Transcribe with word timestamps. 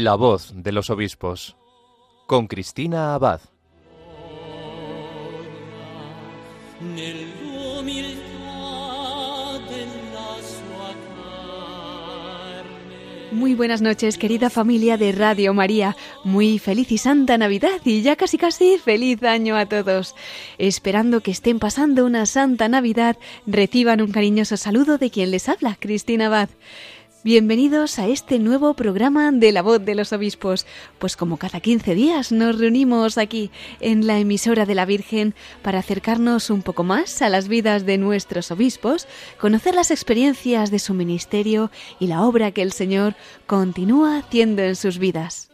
La 0.00 0.14
voz 0.14 0.52
de 0.54 0.70
los 0.70 0.90
obispos 0.90 1.56
con 2.28 2.46
Cristina 2.46 3.14
Abad. 3.14 3.40
Muy 13.32 13.54
buenas 13.56 13.82
noches, 13.82 14.18
querida 14.18 14.50
familia 14.50 14.96
de 14.96 15.10
Radio 15.10 15.52
María. 15.52 15.96
Muy 16.22 16.60
feliz 16.60 16.92
y 16.92 16.98
santa 16.98 17.36
Navidad 17.36 17.80
y 17.84 18.02
ya 18.02 18.14
casi 18.14 18.38
casi 18.38 18.78
feliz 18.78 19.20
año 19.24 19.56
a 19.56 19.66
todos. 19.66 20.14
Esperando 20.58 21.22
que 21.22 21.32
estén 21.32 21.58
pasando 21.58 22.06
una 22.06 22.24
santa 22.26 22.68
Navidad, 22.68 23.16
reciban 23.48 24.00
un 24.00 24.12
cariñoso 24.12 24.56
saludo 24.56 24.96
de 24.96 25.10
quien 25.10 25.32
les 25.32 25.48
habla, 25.48 25.76
Cristina 25.80 26.26
Abad. 26.26 26.50
Bienvenidos 27.24 27.98
a 27.98 28.06
este 28.06 28.38
nuevo 28.38 28.74
programa 28.74 29.32
de 29.32 29.50
La 29.50 29.60
Voz 29.60 29.84
de 29.84 29.96
los 29.96 30.12
Obispos. 30.12 30.66
Pues 31.00 31.16
como 31.16 31.36
cada 31.36 31.58
15 31.58 31.96
días 31.96 32.30
nos 32.30 32.60
reunimos 32.60 33.18
aquí 33.18 33.50
en 33.80 34.06
la 34.06 34.20
emisora 34.20 34.66
de 34.66 34.76
la 34.76 34.84
Virgen 34.84 35.34
para 35.60 35.80
acercarnos 35.80 36.48
un 36.48 36.62
poco 36.62 36.84
más 36.84 37.20
a 37.20 37.28
las 37.28 37.48
vidas 37.48 37.84
de 37.84 37.98
nuestros 37.98 38.52
obispos, 38.52 39.08
conocer 39.40 39.74
las 39.74 39.90
experiencias 39.90 40.70
de 40.70 40.78
su 40.78 40.94
ministerio 40.94 41.72
y 41.98 42.06
la 42.06 42.22
obra 42.22 42.52
que 42.52 42.62
el 42.62 42.70
Señor 42.70 43.16
continúa 43.48 44.18
haciendo 44.18 44.62
en 44.62 44.76
sus 44.76 44.98
vidas. 44.98 45.47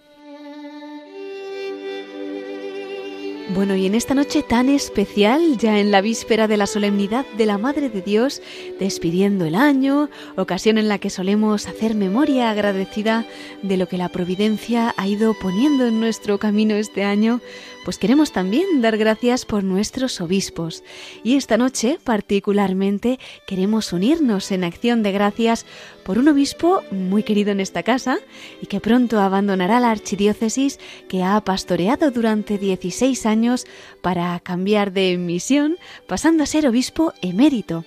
Bueno, 3.50 3.76
y 3.76 3.84
en 3.84 3.94
esta 3.94 4.14
noche 4.14 4.42
tan 4.42 4.70
especial, 4.70 5.58
ya 5.58 5.78
en 5.78 5.90
la 5.90 6.00
víspera 6.00 6.48
de 6.48 6.56
la 6.56 6.66
solemnidad 6.66 7.26
de 7.36 7.44
la 7.44 7.58
Madre 7.58 7.90
de 7.90 8.00
Dios, 8.00 8.40
despidiendo 8.80 9.44
el 9.44 9.54
año, 9.54 10.08
ocasión 10.36 10.78
en 10.78 10.88
la 10.88 10.98
que 10.98 11.10
solemos 11.10 11.68
hacer 11.68 11.94
memoria 11.94 12.50
agradecida 12.50 13.26
de 13.62 13.76
lo 13.76 13.86
que 13.86 13.98
la 13.98 14.08
Providencia 14.08 14.94
ha 14.96 15.06
ido 15.06 15.34
poniendo 15.34 15.86
en 15.86 16.00
nuestro 16.00 16.38
camino 16.38 16.74
este 16.74 17.04
año, 17.04 17.42
pues 17.84 17.98
queremos 17.98 18.32
también 18.32 18.80
dar 18.80 18.96
gracias 18.96 19.44
por 19.44 19.62
nuestros 19.62 20.22
obispos. 20.22 20.82
Y 21.22 21.36
esta 21.36 21.58
noche, 21.58 21.98
particularmente, 22.02 23.18
queremos 23.46 23.92
unirnos 23.92 24.50
en 24.52 24.64
acción 24.64 25.02
de 25.02 25.12
gracias 25.12 25.66
por 26.04 26.18
un 26.18 26.28
obispo 26.28 26.82
muy 26.90 27.22
querido 27.22 27.50
en 27.50 27.60
esta 27.60 27.82
casa 27.82 28.18
y 28.60 28.66
que 28.66 28.80
pronto 28.80 29.20
abandonará 29.20 29.80
la 29.80 29.90
archidiócesis 29.90 30.78
que 31.08 31.22
ha 31.22 31.40
pastoreado 31.40 32.10
durante 32.10 32.58
16 32.58 33.26
años 33.26 33.66
para 34.02 34.38
cambiar 34.40 34.92
de 34.92 35.16
misión, 35.16 35.76
pasando 36.06 36.42
a 36.42 36.46
ser 36.46 36.66
obispo 36.66 37.12
emérito. 37.22 37.84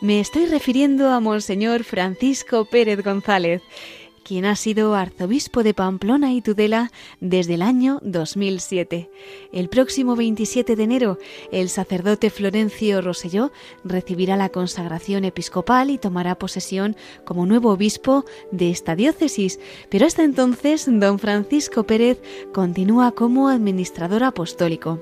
Me 0.00 0.20
estoy 0.20 0.46
refiriendo 0.46 1.10
a 1.10 1.20
Monseñor 1.20 1.84
Francisco 1.84 2.64
Pérez 2.64 3.02
González 3.02 3.62
quien 4.26 4.44
ha 4.44 4.56
sido 4.56 4.96
arzobispo 4.96 5.62
de 5.62 5.72
Pamplona 5.72 6.32
y 6.32 6.42
Tudela 6.42 6.90
desde 7.20 7.54
el 7.54 7.62
año 7.62 8.00
2007. 8.02 9.08
El 9.52 9.68
próximo 9.68 10.16
27 10.16 10.74
de 10.74 10.82
enero, 10.82 11.18
el 11.52 11.68
sacerdote 11.68 12.30
Florencio 12.30 13.00
Roselló 13.02 13.52
recibirá 13.84 14.36
la 14.36 14.48
consagración 14.48 15.24
episcopal 15.24 15.90
y 15.90 15.98
tomará 15.98 16.34
posesión 16.40 16.96
como 17.24 17.46
nuevo 17.46 17.70
obispo 17.70 18.24
de 18.50 18.72
esta 18.72 18.96
diócesis, 18.96 19.60
pero 19.90 20.06
hasta 20.06 20.24
entonces 20.24 20.86
don 20.88 21.20
Francisco 21.20 21.84
Pérez 21.84 22.20
continúa 22.52 23.12
como 23.12 23.48
administrador 23.48 24.24
apostólico. 24.24 25.00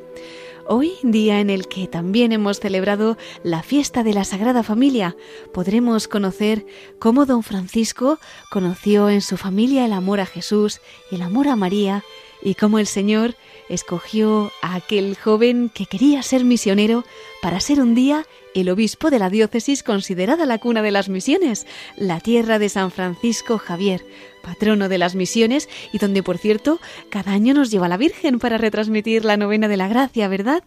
Hoy, 0.67 0.95
día 1.03 1.41
en 1.41 1.51
el 1.51 1.69
que 1.69 1.87
también 1.87 2.33
hemos 2.33 2.59
celebrado 2.59 3.19
la 3.43 3.63
fiesta 3.63 4.03
de 4.03 4.15
la 4.15 4.25
Sagrada 4.25 4.63
Familia, 4.63 5.15
podremos 5.53 6.09
conocer 6.09 6.65
cómo 6.99 7.27
don 7.27 7.43
Francisco 7.43 8.19
conoció 8.51 9.11
en 9.11 9.21
su 9.21 9.37
familia 9.37 9.85
el 9.85 9.93
amor 9.93 10.21
a 10.21 10.27
Jesús 10.27 10.81
y 11.11 11.17
el 11.17 11.23
amor 11.23 11.49
a 11.49 11.57
María 11.57 12.03
y 12.43 12.55
cómo 12.55 12.79
el 12.79 12.87
Señor 12.87 13.35
escogió 13.69 14.51
a 14.63 14.77
aquel 14.77 15.19
joven 15.19 15.71
que 15.75 15.85
quería 15.85 16.23
ser 16.23 16.45
misionero 16.45 17.05
para 17.43 17.61
ser 17.61 17.81
un 17.81 17.95
día 17.95 18.27
el 18.55 18.71
obispo 18.71 19.11
de 19.11 19.19
la 19.19 19.31
diócesis 19.31 19.83
considerada 19.83 20.47
la 20.47 20.59
cuna 20.59 20.83
de 20.83 20.91
las 20.91 21.09
misiones, 21.09 21.67
la 21.97 22.21
tierra 22.21 22.59
de 22.59 22.69
San 22.69 22.91
Francisco 22.91 23.59
Javier, 23.59 24.05
patrono 24.43 24.89
de 24.89 24.99
las 24.99 25.15
misiones 25.15 25.69
y 25.93 25.99
donde, 25.99 26.23
por 26.23 26.39
cierto, 26.39 26.81
cada 27.11 27.33
año 27.33 27.55
nos 27.55 27.71
lleva 27.71 27.89
la 27.89 27.97
Virgen 27.97 28.39
para 28.39 28.59
retransmitir 28.59 29.25
la 29.25 29.37
novena 29.37 29.69
de 29.69 29.77
la 29.77 29.89
gracia, 29.89 30.29
¿verdad? 30.29 30.63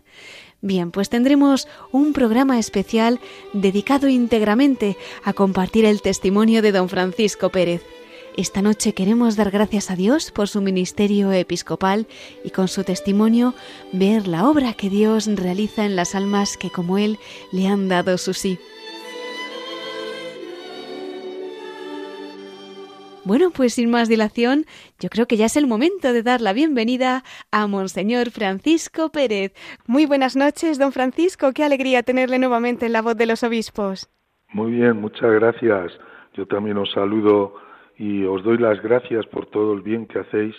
Bien, 0.62 0.92
pues 0.92 1.09
tendremos 1.09 1.68
un 1.92 2.14
programa 2.14 2.58
especial 2.58 3.20
dedicado 3.53 4.08
íntegramente 4.08 4.97
a 5.24 5.34
compartir 5.34 5.86
el 5.86 6.02
testimonio 6.02 6.62
de 6.62 6.72
don 6.72 6.90
Francisco 6.90 7.50
Pérez. 7.50 7.84
Esta 8.38 8.62
noche 8.62 8.94
queremos 8.94 9.36
dar 9.36 9.50
gracias 9.50 9.90
a 9.90 9.96
Dios 9.96 10.31
por 10.31 10.48
su 10.48 10.62
ministerio 10.62 11.31
episcopal 11.31 12.06
y 12.44 12.52
con 12.52 12.68
su 12.68 12.84
testimonio 12.84 13.56
ver 13.92 14.28
la 14.28 14.48
obra 14.48 14.74
que 14.74 14.92
Dios 14.92 15.28
realiza 15.36 15.86
en 15.86 15.96
las 15.96 16.14
almas 16.14 16.56
que 16.56 16.70
como 16.70 17.00
Él 17.00 17.18
le 17.52 17.68
han 17.68 17.90
dado 17.90 18.16
su 18.20 18.36
sí. 18.36 18.59
Bueno, 23.24 23.50
pues 23.50 23.74
sin 23.74 23.90
más 23.90 24.08
dilación, 24.08 24.66
yo 25.00 25.09
creo 25.09 25.26
que 25.26 25.36
ya 25.38 25.47
es 25.47 25.58
el 25.58 25.66
momento 25.66 26.14
de 26.14 26.22
dar 26.22 26.40
la 26.40 26.53
bienvenida 26.53 27.24
a 27.52 27.66
Monseñor 27.66 28.30
Francisco 28.30 29.09
Pérez. 29.09 29.53
Muy 29.88 30.06
buenas 30.06 30.36
noches, 30.36 30.78
don 30.78 30.92
Francisco. 30.92 31.53
Qué 31.53 31.64
alegría 31.64 32.03
tenerle 32.03 32.38
nuevamente 32.38 32.86
en 32.86 32.94
la 32.94 33.02
voz 33.02 33.18
de 33.18 33.26
los 33.26 33.42
obispos. 33.42 34.12
Muy 34.53 34.74
bien, 34.74 35.02
muchas 35.02 35.31
gracias. 35.31 35.92
Yo 36.36 36.46
también 36.46 36.78
os 36.78 36.92
saludo 36.92 37.66
y 37.97 38.24
os 38.25 38.44
doy 38.44 38.58
las 38.58 38.81
gracias 38.81 39.25
por 39.28 39.47
todo 39.47 39.74
el 39.74 39.81
bien 39.81 40.06
que 40.06 40.19
hacéis 40.19 40.56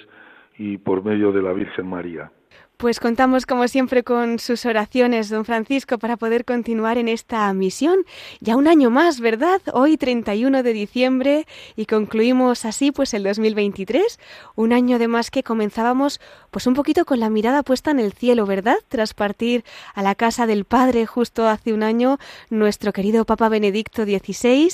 y 0.58 0.78
por 0.78 1.04
medio 1.04 1.32
de 1.32 1.42
la 1.42 1.52
Virgen 1.52 1.86
María. 1.86 2.30
Pues 2.78 3.00
contamos 3.00 3.44
como 3.44 3.66
siempre 3.66 4.04
con 4.04 4.38
sus 4.38 4.64
oraciones, 4.64 5.30
don 5.30 5.44
Francisco, 5.44 5.98
para 5.98 6.16
poder 6.16 6.44
continuar 6.44 6.96
en 6.96 7.08
esta 7.08 7.52
misión. 7.52 8.04
Ya 8.38 8.54
un 8.54 8.68
año 8.68 8.88
más, 8.88 9.18
¿verdad? 9.18 9.60
Hoy 9.72 9.96
31 9.96 10.62
de 10.62 10.72
diciembre 10.72 11.48
y 11.74 11.86
concluimos 11.86 12.64
así 12.64 12.92
pues 12.92 13.14
el 13.14 13.24
2023, 13.24 14.20
un 14.54 14.72
año 14.72 14.94
además 14.94 15.32
que 15.32 15.42
comenzábamos 15.42 16.20
pues 16.52 16.68
un 16.68 16.74
poquito 16.74 17.04
con 17.04 17.18
la 17.18 17.30
mirada 17.30 17.64
puesta 17.64 17.90
en 17.90 17.98
el 17.98 18.12
cielo, 18.12 18.46
¿verdad? 18.46 18.76
Tras 18.88 19.12
partir 19.12 19.64
a 19.96 20.04
la 20.04 20.14
casa 20.14 20.46
del 20.46 20.64
Padre 20.64 21.04
justo 21.04 21.48
hace 21.48 21.72
un 21.72 21.82
año 21.82 22.18
nuestro 22.48 22.92
querido 22.92 23.24
Papa 23.24 23.48
Benedicto 23.48 24.04
XVI 24.04 24.72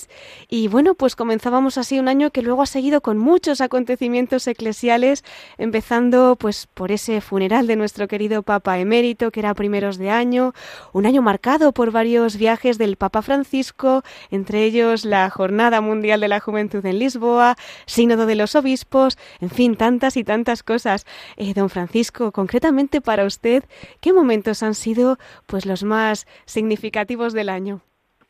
y 0.50 0.68
bueno, 0.68 0.92
pues 0.94 1.16
comenzábamos 1.16 1.78
así 1.78 1.98
un 1.98 2.08
año 2.08 2.32
que 2.32 2.42
luego 2.42 2.60
ha 2.60 2.66
seguido 2.66 3.00
con 3.00 3.16
muchos 3.16 3.62
acontecimientos 3.62 4.46
eclesiales, 4.46 5.24
empezando 5.56 6.36
pues 6.36 6.68
por 6.74 6.92
ese 6.92 7.22
funeral 7.22 7.66
de 7.66 7.76
nuestro 7.76 7.93
nuestro 7.94 8.08
querido 8.08 8.42
Papa 8.42 8.80
emérito, 8.80 9.30
que 9.30 9.38
era 9.38 9.54
primeros 9.54 9.98
de 9.98 10.10
año, 10.10 10.52
un 10.92 11.06
año 11.06 11.22
marcado 11.22 11.70
por 11.70 11.92
varios 11.92 12.36
viajes 12.36 12.76
del 12.76 12.96
Papa 12.96 13.22
Francisco, 13.22 14.02
entre 14.32 14.64
ellos 14.64 15.04
la 15.04 15.30
Jornada 15.30 15.80
Mundial 15.80 16.18
de 16.18 16.26
la 16.26 16.40
Juventud 16.40 16.84
en 16.84 16.98
Lisboa, 16.98 17.54
Sínodo 17.86 18.26
de 18.26 18.34
los 18.34 18.56
Obispos, 18.56 19.16
en 19.40 19.48
fin, 19.48 19.76
tantas 19.76 20.16
y 20.16 20.24
tantas 20.24 20.64
cosas. 20.64 21.06
Eh, 21.36 21.54
don 21.54 21.70
Francisco, 21.70 22.32
concretamente 22.32 23.00
para 23.00 23.26
usted, 23.26 23.62
¿qué 24.00 24.12
momentos 24.12 24.64
han 24.64 24.74
sido 24.74 25.16
pues 25.46 25.64
los 25.64 25.84
más 25.84 26.26
significativos 26.46 27.32
del 27.32 27.48
año? 27.48 27.80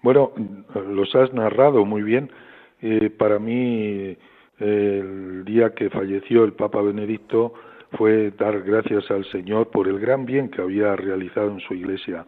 Bueno, 0.02 0.32
los 0.90 1.14
has 1.14 1.32
narrado 1.32 1.86
muy 1.86 2.02
bien. 2.02 2.30
Eh, 2.82 3.08
para 3.08 3.38
mí, 3.38 4.14
el 4.58 5.42
día 5.46 5.70
que 5.70 5.88
falleció 5.88 6.44
el 6.44 6.52
Papa 6.52 6.82
Benedicto, 6.82 7.54
fue 7.96 8.30
dar 8.32 8.62
gracias 8.62 9.10
al 9.10 9.24
Señor 9.26 9.70
por 9.70 9.88
el 9.88 9.98
gran 9.98 10.26
bien 10.26 10.48
que 10.48 10.62
había 10.62 10.94
realizado 10.96 11.50
en 11.50 11.60
su 11.60 11.74
iglesia 11.74 12.26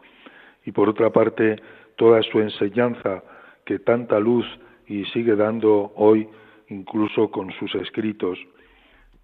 y 0.65 0.73
por 0.73 0.89
otra 0.89 1.11
parte 1.11 1.57
toda 1.97 2.23
su 2.23 2.41
enseñanza 2.41 3.23
que 3.65 3.79
tanta 3.79 4.19
luz 4.21 4.47
y 4.87 5.05
sigue 5.07 5.35
dando 5.35 5.93
hoy 5.97 6.29
incluso 6.69 7.31
con 7.31 7.51
sus 7.53 7.75
escritos. 7.77 8.39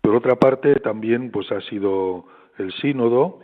Por 0.00 0.14
otra 0.14 0.36
parte 0.36 0.76
también 0.76 1.30
pues 1.30 1.50
ha 1.52 1.60
sido 1.62 2.24
el 2.58 2.72
sínodo, 2.74 3.40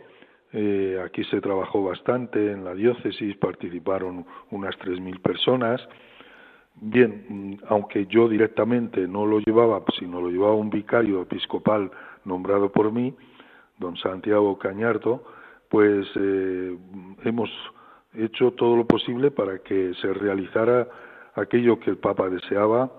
eh, 0.51 1.01
aquí 1.05 1.23
se 1.25 1.41
trabajó 1.41 1.83
bastante 1.83 2.51
en 2.51 2.63
la 2.63 2.73
diócesis, 2.73 3.35
participaron 3.37 4.25
unas 4.51 4.77
3.000 4.79 5.21
personas. 5.21 5.81
Bien, 6.81 7.59
aunque 7.67 8.05
yo 8.07 8.29
directamente 8.29 9.07
no 9.07 9.25
lo 9.25 9.39
llevaba, 9.39 9.83
sino 9.99 10.21
lo 10.21 10.29
llevaba 10.29 10.55
un 10.55 10.69
vicario 10.69 11.21
episcopal 11.21 11.91
nombrado 12.25 12.71
por 12.71 12.91
mí, 12.91 13.13
don 13.77 13.95
Santiago 13.97 14.57
Cañardo, 14.57 15.23
pues 15.69 16.07
eh, 16.15 16.77
hemos 17.23 17.49
hecho 18.13 18.51
todo 18.51 18.75
lo 18.75 18.85
posible 18.85 19.31
para 19.31 19.59
que 19.59 19.93
se 20.01 20.13
realizara 20.13 20.87
aquello 21.35 21.79
que 21.79 21.91
el 21.91 21.97
Papa 21.97 22.29
deseaba 22.29 22.91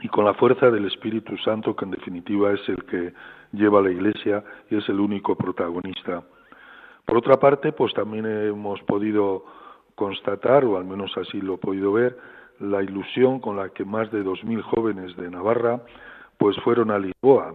y 0.00 0.08
con 0.08 0.24
la 0.24 0.34
fuerza 0.34 0.70
del 0.70 0.86
Espíritu 0.86 1.36
Santo, 1.38 1.76
que 1.76 1.84
en 1.84 1.92
definitiva 1.92 2.52
es 2.52 2.68
el 2.68 2.84
que 2.84 3.12
lleva 3.52 3.78
a 3.78 3.82
la 3.82 3.90
Iglesia 3.90 4.42
y 4.70 4.76
es 4.76 4.88
el 4.88 5.00
único 5.00 5.36
protagonista. 5.36 6.22
Por 7.04 7.18
otra 7.18 7.38
parte, 7.38 7.72
pues 7.72 7.92
también 7.94 8.26
hemos 8.26 8.80
podido 8.82 9.44
constatar, 9.94 10.64
o 10.64 10.76
al 10.76 10.84
menos 10.84 11.12
así 11.16 11.40
lo 11.40 11.54
he 11.54 11.58
podido 11.58 11.92
ver, 11.92 12.18
la 12.60 12.82
ilusión 12.82 13.40
con 13.40 13.56
la 13.56 13.68
que 13.70 13.84
más 13.84 14.10
de 14.10 14.22
dos 14.22 14.42
mil 14.44 14.62
jóvenes 14.62 15.14
de 15.16 15.30
Navarra 15.30 15.82
pues 16.38 16.56
fueron 16.60 16.90
a 16.90 16.98
Lisboa. 16.98 17.54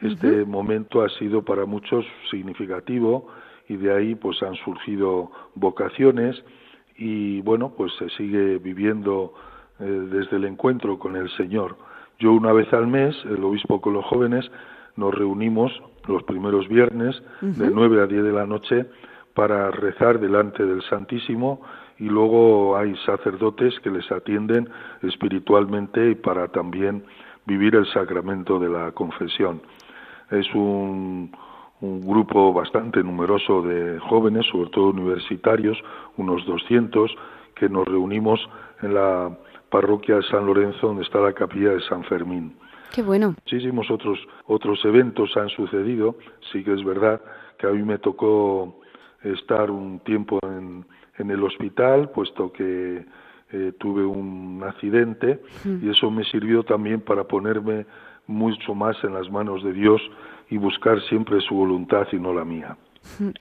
Este 0.00 0.44
momento 0.44 1.02
ha 1.02 1.08
sido 1.10 1.42
para 1.44 1.66
muchos 1.66 2.04
significativo 2.30 3.28
y 3.68 3.76
de 3.76 3.94
ahí 3.94 4.14
pues 4.14 4.42
han 4.42 4.54
surgido 4.56 5.30
vocaciones 5.54 6.42
y 6.96 7.40
bueno, 7.42 7.74
pues 7.76 7.92
se 7.98 8.08
sigue 8.10 8.58
viviendo 8.58 9.34
eh, 9.80 9.84
desde 9.84 10.36
el 10.36 10.44
encuentro 10.44 10.98
con 10.98 11.16
el 11.16 11.30
Señor. 11.36 11.76
Yo 12.18 12.32
una 12.32 12.52
vez 12.52 12.72
al 12.72 12.86
mes, 12.86 13.16
el 13.24 13.42
obispo 13.44 13.80
con 13.80 13.94
los 13.94 14.04
jóvenes, 14.04 14.50
nos 14.96 15.14
reunimos 15.14 15.72
los 16.06 16.22
primeros 16.24 16.68
viernes 16.68 17.20
de 17.40 17.70
9 17.70 18.02
a 18.02 18.06
10 18.06 18.24
de 18.24 18.32
la 18.32 18.46
noche 18.46 18.86
para 19.34 19.70
rezar 19.70 20.20
delante 20.20 20.64
del 20.64 20.82
Santísimo 20.82 21.62
y 21.98 22.04
luego 22.04 22.76
hay 22.76 22.94
sacerdotes 23.06 23.78
que 23.80 23.90
les 23.90 24.10
atienden 24.10 24.68
espiritualmente 25.02 26.10
y 26.10 26.14
para 26.14 26.48
también 26.48 27.04
vivir 27.46 27.74
el 27.74 27.86
sacramento 27.92 28.58
de 28.58 28.68
la 28.68 28.92
confesión. 28.92 29.62
Es 30.32 30.52
un, 30.54 31.30
un 31.80 32.00
grupo 32.00 32.52
bastante 32.52 33.02
numeroso 33.02 33.62
de 33.62 33.98
jóvenes, 34.00 34.46
sobre 34.46 34.70
todo 34.70 34.90
universitarios, 34.90 35.78
unos 36.16 36.44
200, 36.46 37.14
que 37.54 37.68
nos 37.68 37.86
reunimos 37.86 38.40
en 38.82 38.94
la 38.94 39.38
parroquia 39.70 40.16
de 40.16 40.22
San 40.24 40.46
Lorenzo, 40.46 40.88
donde 40.88 41.02
está 41.02 41.20
la 41.20 41.32
capilla 41.32 41.70
de 41.70 41.80
San 41.82 42.04
Fermín. 42.04 42.54
Qué 42.94 43.02
bueno. 43.02 43.34
Muchísimos 43.44 43.90
otros, 43.90 44.18
otros 44.46 44.84
eventos 44.84 45.36
han 45.36 45.48
sucedido. 45.48 46.16
Sí 46.52 46.62
que 46.62 46.74
es 46.74 46.84
verdad 46.84 47.20
que 47.58 47.66
a 47.66 47.70
mí 47.70 47.82
me 47.82 47.98
tocó 47.98 48.80
estar 49.22 49.70
un 49.70 50.00
tiempo 50.00 50.38
en, 50.42 50.84
en 51.18 51.30
el 51.30 51.42
hospital, 51.42 52.10
puesto 52.10 52.52
que 52.52 53.04
eh, 53.54 53.72
tuve 53.78 54.04
un 54.04 54.62
accidente 54.66 55.42
y 55.82 55.90
eso 55.90 56.10
me 56.10 56.24
sirvió 56.24 56.62
también 56.62 57.02
para 57.02 57.24
ponerme 57.24 57.84
mucho 58.32 58.74
más 58.74 58.96
en 59.04 59.14
las 59.14 59.30
manos 59.30 59.62
de 59.62 59.72
Dios 59.72 60.00
y 60.50 60.56
buscar 60.56 61.00
siempre 61.08 61.40
su 61.40 61.54
voluntad 61.54 62.06
y 62.12 62.16
no 62.16 62.32
la 62.34 62.44
mía. 62.44 62.76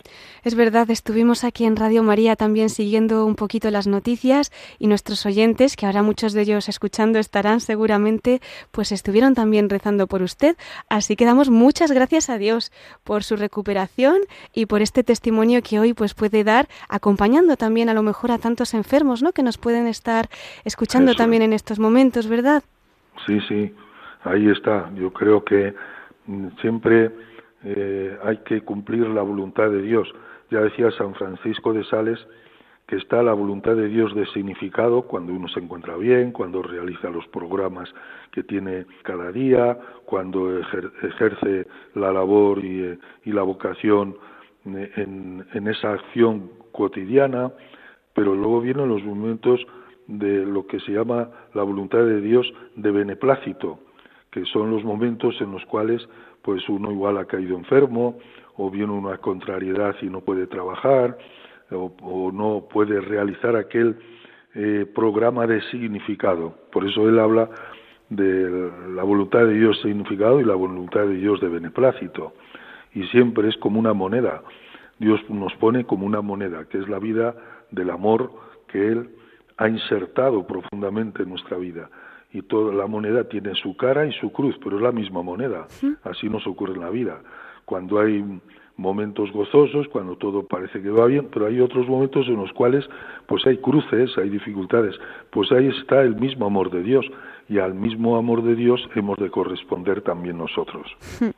Es 0.44 0.56
verdad, 0.56 0.90
estuvimos 0.90 1.44
aquí 1.44 1.66
en 1.66 1.76
Radio 1.76 2.02
María 2.02 2.36
también 2.36 2.70
siguiendo 2.70 3.26
un 3.26 3.36
poquito 3.36 3.70
las 3.70 3.86
noticias 3.86 4.52
y 4.80 4.88
nuestros 4.88 5.26
oyentes, 5.26 5.76
que 5.76 5.86
ahora 5.86 6.02
muchos 6.02 6.34
de 6.34 6.42
ellos 6.42 6.68
escuchando 6.68 7.20
estarán 7.20 7.60
seguramente, 7.60 8.42
pues 8.72 8.92
estuvieron 8.92 9.36
también 9.36 9.70
rezando 9.70 10.08
por 10.08 10.24
usted. 10.24 10.56
Así 10.90 11.16
que 11.16 11.26
damos 11.26 11.50
muchas 11.50 11.92
gracias 11.92 12.30
a 12.30 12.38
Dios 12.38 12.72
por 13.04 13.24
su 13.24 13.36
recuperación 13.36 14.22
y 14.54 14.66
por 14.66 14.82
este 14.82 15.04
testimonio 15.04 15.62
que 15.62 15.80
hoy 15.80 15.94
pues 15.94 16.16
puede 16.16 16.44
dar, 16.44 16.68
acompañando 16.90 17.56
también 17.56 17.90
a 17.90 17.94
lo 17.94 18.02
mejor 18.02 18.32
a 18.32 18.40
tantos 18.40 18.74
enfermos, 18.74 19.22
¿no? 19.22 19.32
Que 19.32 19.44
nos 19.44 19.58
pueden 19.58 19.86
estar 19.86 20.30
escuchando 20.66 21.14
también 21.14 21.44
en 21.44 21.54
estos 21.54 21.78
momentos, 21.78 22.28
¿verdad? 22.28 22.64
Sí, 23.28 23.40
sí, 23.48 23.72
ahí 24.24 24.50
está. 24.50 24.92
Yo 24.96 25.12
creo 25.12 25.44
que 25.44 25.74
siempre 26.62 27.12
eh, 27.64 28.18
hay 28.24 28.38
que 28.38 28.62
cumplir 28.62 29.08
la 29.08 29.22
voluntad 29.22 29.70
de 29.70 29.82
Dios. 29.82 30.12
Ya 30.50 30.62
decía 30.62 30.92
San 30.92 31.14
Francisco 31.16 31.74
de 31.74 31.84
Sales 31.86 32.20
que 32.92 32.98
está 32.98 33.24
la 33.24 33.32
voluntad 33.32 33.78
de 33.78 33.88
Dios 33.88 34.14
de 34.14 34.26
significado 34.34 35.04
cuando 35.04 35.32
uno 35.32 35.48
se 35.48 35.62
encuentra 35.62 35.96
bien, 35.96 36.34
cuando 36.34 36.62
realiza 36.62 37.10
los 37.10 37.26
programas 37.28 37.88
que 38.34 38.44
tiene 38.44 38.86
cada 39.04 39.32
día, 39.32 39.80
cuando 40.04 40.60
ejerce 40.60 41.68
la 41.96 42.12
labor 42.12 42.62
y, 42.66 42.84
eh, 42.84 42.98
la 43.26 43.44
vocación 43.44 44.18
eh, 44.66 44.92
en, 44.98 45.46
en, 45.54 45.68
esa 45.70 45.94
acción 45.94 46.52
cotidiana, 46.74 47.54
pero 48.14 48.36
luego 48.36 48.60
vienen 48.60 48.90
los 48.90 49.04
momentos 49.06 49.66
de 50.08 50.46
lo 50.46 50.68
que 50.68 50.82
se 50.82 50.92
llama 50.92 51.30
la 51.54 51.64
voluntad 51.64 52.00
de 52.00 52.20
Dios 52.20 52.54
de 52.76 52.92
beneplácito, 52.92 53.80
que 54.32 54.46
son 54.46 54.72
los 54.72 54.84
momentos 54.84 55.40
en 55.42 55.52
los 55.52 55.66
cuales 55.66 56.08
pues 56.42 56.68
uno 56.70 56.92
igual 56.92 57.18
ha 57.18 57.26
caído 57.26 57.58
enfermo 57.58 58.18
o 58.56 58.72
viene 58.72 58.94
una 58.94 59.18
contrariedad 59.18 59.96
y 60.02 60.06
no 60.08 60.22
puede 60.22 60.48
trabajar 60.48 61.18
o, 61.70 62.32
no 62.34 62.68
puede 62.72 63.00
realizar 63.00 63.56
aquel 63.56 63.98
eh, 64.56 64.86
programa 64.94 65.48
de 65.48 65.62
significado. 65.70 66.56
Por 66.72 66.86
eso 66.86 67.08
él 67.08 67.20
habla 67.20 67.50
de 68.10 68.72
la 68.90 69.04
voluntad 69.04 69.46
de 69.46 69.54
Dios 69.54 69.80
significado 69.82 70.42
y 70.42 70.44
la 70.44 70.56
voluntad 70.56 71.02
de 71.02 71.16
Dios 71.16 71.40
de 71.40 71.48
beneplácito. 71.48 72.34
Y 72.94 73.04
siempre 73.08 73.48
es 73.48 73.56
como 73.58 73.80
una 73.80 73.94
moneda. 73.94 74.44
Dios 75.00 75.22
nos 75.30 75.54
pone 75.56 75.86
como 75.86 76.06
una 76.06 76.22
moneda, 76.22 76.66
que 76.66 76.78
es 76.78 76.90
la 76.90 77.00
vida 77.00 77.36
del 77.72 77.90
amor 77.90 78.32
que 78.68 78.88
Él 78.88 79.10
ha 79.58 79.70
insertado 79.70 80.46
profundamente 80.46 81.24
en 81.24 81.30
nuestra 81.30 81.58
vida 81.58 81.90
y 82.34 82.42
toda 82.44 82.74
la 82.74 82.88
moneda 82.88 83.26
tiene 83.26 83.54
su 83.56 83.76
cara 83.76 84.06
y 84.06 84.14
su 84.14 84.32
cruz, 84.32 84.56
pero 84.64 84.78
es 84.78 84.82
la 84.82 84.92
misma 84.92 85.22
moneda. 85.22 85.68
Así 86.04 86.30
nos 86.30 86.46
ocurre 86.48 86.74
en 86.74 86.82
la 86.82 86.90
vida. 86.90 87.22
Cuando 87.66 88.00
hay 88.00 88.24
momentos 88.78 89.32
gozosos, 89.32 89.88
cuando 89.90 90.16
todo 90.16 90.48
parece 90.48 90.82
que 90.82 90.90
va 90.90 91.06
bien, 91.06 91.28
pero 91.32 91.46
hay 91.46 91.60
otros 91.60 91.88
momentos 91.88 92.28
en 92.28 92.38
los 92.38 92.52
cuales 92.54 92.86
pues 93.28 93.46
hay 93.46 93.58
cruces, 93.58 94.18
hay 94.18 94.30
dificultades. 94.30 94.96
Pues 95.30 95.52
ahí 95.52 95.68
está 95.68 96.02
el 96.02 96.16
mismo 96.16 96.46
amor 96.46 96.72
de 96.72 96.82
Dios 96.84 97.06
y 97.50 97.60
al 97.60 97.74
mismo 97.74 98.18
amor 98.18 98.44
de 98.44 98.56
Dios 98.56 98.82
hemos 98.96 99.18
de 99.18 99.30
corresponder 99.30 100.02
también 100.02 100.38
nosotros. 100.38 100.88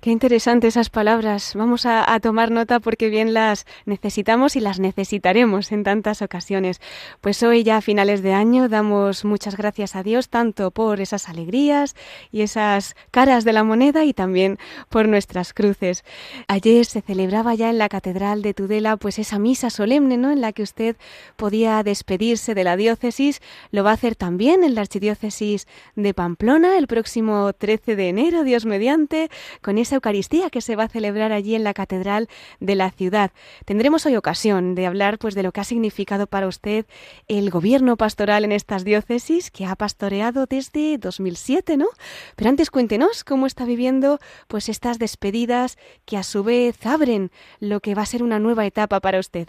Qué 0.00 0.10
interesante 0.10 0.66
esas 0.66 0.90
palabras. 0.90 1.54
Vamos 1.54 1.84
a, 1.86 2.06
tomar 2.20 2.50
nota 2.50 2.80
porque 2.80 3.08
bien 3.08 3.34
las 3.34 3.66
necesitamos 3.84 4.56
y 4.56 4.60
las 4.60 4.78
necesitaremos 4.78 5.72
en 5.72 5.84
tantas 5.84 6.22
ocasiones. 6.22 6.80
Pues 7.20 7.42
hoy 7.42 7.62
ya 7.62 7.78
a 7.78 7.80
finales 7.80 8.22
de 8.22 8.32
año 8.32 8.68
damos 8.68 9.24
muchas 9.24 9.56
gracias 9.56 9.96
a 9.96 10.02
Dios 10.02 10.28
tanto 10.28 10.70
por 10.70 11.00
esas 11.00 11.28
alegrías 11.28 11.94
y 12.30 12.42
esas 12.42 12.96
caras 13.10 13.44
de 13.44 13.52
la 13.52 13.64
moneda 13.64 14.04
y 14.04 14.12
también 14.12 14.58
por 14.88 15.08
nuestras 15.08 15.52
cruces. 15.52 16.04
Ayer 16.46 16.84
se 16.84 17.02
celebraba 17.02 17.54
ya 17.54 17.70
en 17.70 17.78
la 17.78 17.88
Catedral 17.88 18.42
de 18.42 18.54
Tudela 18.54 18.96
pues 18.96 19.18
esa 19.18 19.38
misa 19.38 19.70
solemne, 19.70 20.16
¿no? 20.16 20.30
En 20.30 20.40
la 20.40 20.52
que 20.52 20.62
usted 20.62 20.96
podía 21.36 21.82
despedirse 21.82 22.54
de 22.54 22.64
la 22.64 22.76
diócesis. 22.76 23.40
Lo 23.70 23.84
va 23.84 23.90
a 23.90 23.94
hacer 23.94 24.16
también 24.16 24.64
en 24.64 24.74
la 24.74 24.82
Archidiócesis 24.82 25.66
de 25.96 26.14
Pamplona 26.14 26.78
el 26.78 26.86
próximo 26.86 27.52
13 27.52 27.96
de 27.96 28.08
enero, 28.08 28.44
Dios 28.44 28.66
mediante 28.66 29.30
con 29.68 29.76
esa 29.76 29.96
Eucaristía 29.96 30.48
que 30.48 30.62
se 30.62 30.76
va 30.76 30.84
a 30.84 30.88
celebrar 30.88 31.30
allí 31.30 31.54
en 31.54 31.62
la 31.62 31.74
Catedral 31.74 32.28
de 32.58 32.74
la 32.74 32.88
ciudad. 32.88 33.32
Tendremos 33.66 34.06
hoy 34.06 34.16
ocasión 34.16 34.74
de 34.74 34.86
hablar 34.86 35.18
pues 35.18 35.34
de 35.34 35.42
lo 35.42 35.52
que 35.52 35.60
ha 35.60 35.64
significado 35.64 36.26
para 36.26 36.46
usted 36.46 36.86
el 37.28 37.50
gobierno 37.50 37.98
pastoral 37.98 38.46
en 38.46 38.52
estas 38.52 38.82
diócesis 38.82 39.50
que 39.50 39.66
ha 39.66 39.76
pastoreado 39.76 40.46
desde 40.46 40.96
2007, 40.96 41.76
¿no? 41.76 41.88
Pero 42.34 42.48
antes 42.48 42.70
cuéntenos 42.70 43.24
cómo 43.24 43.44
está 43.44 43.66
viviendo 43.66 44.20
pues 44.48 44.70
estas 44.70 44.98
despedidas 44.98 45.76
que 46.06 46.16
a 46.16 46.22
su 46.22 46.44
vez 46.44 46.86
abren 46.86 47.30
lo 47.60 47.80
que 47.80 47.94
va 47.94 48.00
a 48.00 48.06
ser 48.06 48.22
una 48.22 48.38
nueva 48.38 48.64
etapa 48.64 49.00
para 49.00 49.18
usted. 49.18 49.48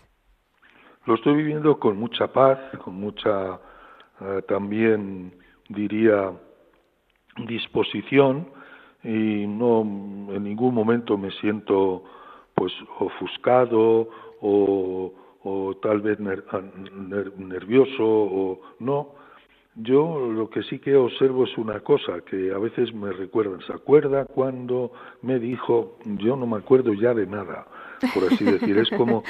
Lo 1.05 1.15
estoy 1.15 1.35
viviendo 1.35 1.79
con 1.79 1.95
mucha 1.95 2.27
paz, 2.27 2.59
con 2.83 2.95
mucha 2.95 3.57
eh, 4.19 4.41
también 4.49 5.33
diría 5.69 6.33
disposición 7.47 8.58
y 9.03 9.45
no 9.47 9.81
en 9.81 10.43
ningún 10.43 10.73
momento 10.73 11.17
me 11.17 11.31
siento 11.31 12.03
pues 12.53 12.73
ofuscado 12.99 14.09
o, 14.41 15.13
o 15.43 15.75
tal 15.81 16.01
vez 16.01 16.19
nervioso 16.19 18.05
o 18.05 18.61
no 18.79 19.19
yo 19.75 20.29
lo 20.31 20.49
que 20.49 20.63
sí 20.63 20.79
que 20.79 20.95
observo 20.95 21.45
es 21.45 21.57
una 21.57 21.79
cosa 21.79 22.19
que 22.29 22.51
a 22.51 22.57
veces 22.57 22.93
me 22.93 23.11
recuerdan 23.13 23.61
se 23.61 23.73
acuerda 23.73 24.25
cuando 24.25 24.91
me 25.21 25.39
dijo 25.39 25.97
yo 26.03 26.35
no 26.35 26.45
me 26.45 26.57
acuerdo 26.57 26.93
ya 26.93 27.13
de 27.13 27.25
nada 27.25 27.67
por 28.13 28.25
así 28.25 28.43
decir 28.43 28.77
es 28.77 28.89
como 28.89 29.23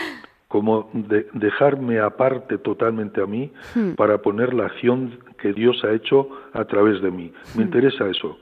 como 0.47 0.89
de 0.93 1.27
dejarme 1.33 1.99
aparte 1.99 2.57
totalmente 2.57 3.21
a 3.21 3.27
mí 3.27 3.51
hmm. 3.75 3.91
para 3.91 4.19
poner 4.19 4.55
la 4.55 4.65
acción 4.65 5.19
que 5.37 5.53
Dios 5.53 5.83
ha 5.83 5.91
hecho 5.91 6.27
a 6.53 6.65
través 6.65 7.01
de 7.03 7.11
mí 7.11 7.31
me 7.55 7.63
hmm. 7.63 7.67
interesa 7.67 8.09
eso 8.09 8.39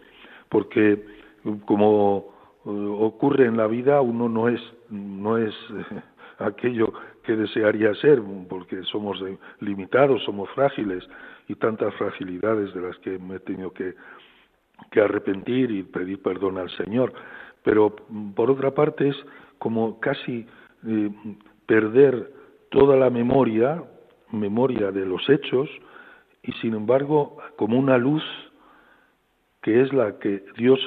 porque 0.48 1.17
como 1.66 2.34
eh, 2.66 2.70
ocurre 2.70 3.46
en 3.46 3.58
la 3.58 3.68
vida, 3.68 4.02
uno 4.02 4.28
no 4.30 4.50
es, 4.50 4.62
no 4.90 5.38
es 5.38 5.54
aquello 6.40 6.94
que 7.24 7.36
desearía 7.36 7.94
ser, 7.96 8.22
porque 8.50 8.84
somos 8.84 9.22
limitados, 9.60 10.24
somos 10.24 10.50
frágiles 10.52 11.08
y 11.48 11.56
tantas 11.56 11.94
fragilidades 11.96 12.74
de 12.74 12.82
las 12.82 12.98
que 13.00 13.18
me 13.20 13.36
he 13.36 13.40
tenido 13.40 13.72
que, 13.72 13.96
que 14.92 15.02
arrepentir 15.02 15.72
y 15.72 15.84
pedir 15.84 16.22
perdón 16.22 16.58
al 16.58 16.70
Señor. 16.72 17.14
Pero 17.64 17.96
por 18.36 18.52
otra 18.52 18.72
parte 18.72 19.10
es 19.10 19.16
como 19.60 20.00
casi 20.00 20.46
eh, 20.88 21.10
perder 21.66 22.32
toda 22.70 22.96
la 22.96 23.10
memoria, 23.10 23.84
memoria 24.32 24.92
de 24.92 25.06
los 25.06 25.28
hechos, 25.30 25.70
y 26.44 26.52
sin 26.54 26.74
embargo 26.74 27.38
como 27.58 27.78
una 27.78 27.98
luz 27.98 28.24
que 29.62 29.82
es 29.82 29.92
la 29.92 30.18
que 30.20 30.46
Dios 30.56 30.80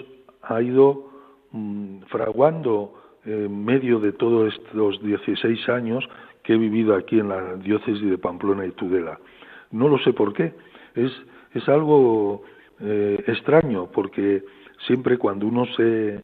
ha 0.42 0.62
ido 0.62 1.10
mm, 1.52 2.02
fraguando 2.08 2.94
en 3.24 3.64
medio 3.64 4.00
de 4.00 4.12
todos 4.12 4.54
estos 4.54 5.02
16 5.02 5.68
años 5.68 6.08
que 6.42 6.54
he 6.54 6.58
vivido 6.58 6.94
aquí 6.94 7.18
en 7.18 7.28
la 7.28 7.56
diócesis 7.56 8.08
de 8.08 8.18
Pamplona 8.18 8.66
y 8.66 8.72
Tudela. 8.72 9.18
No 9.70 9.88
lo 9.88 9.98
sé 9.98 10.12
por 10.12 10.32
qué. 10.32 10.54
Es, 10.94 11.12
es 11.54 11.68
algo 11.68 12.42
eh, 12.80 13.22
extraño, 13.26 13.90
porque 13.92 14.42
siempre 14.86 15.18
cuando 15.18 15.46
uno 15.46 15.66
se, 15.76 16.22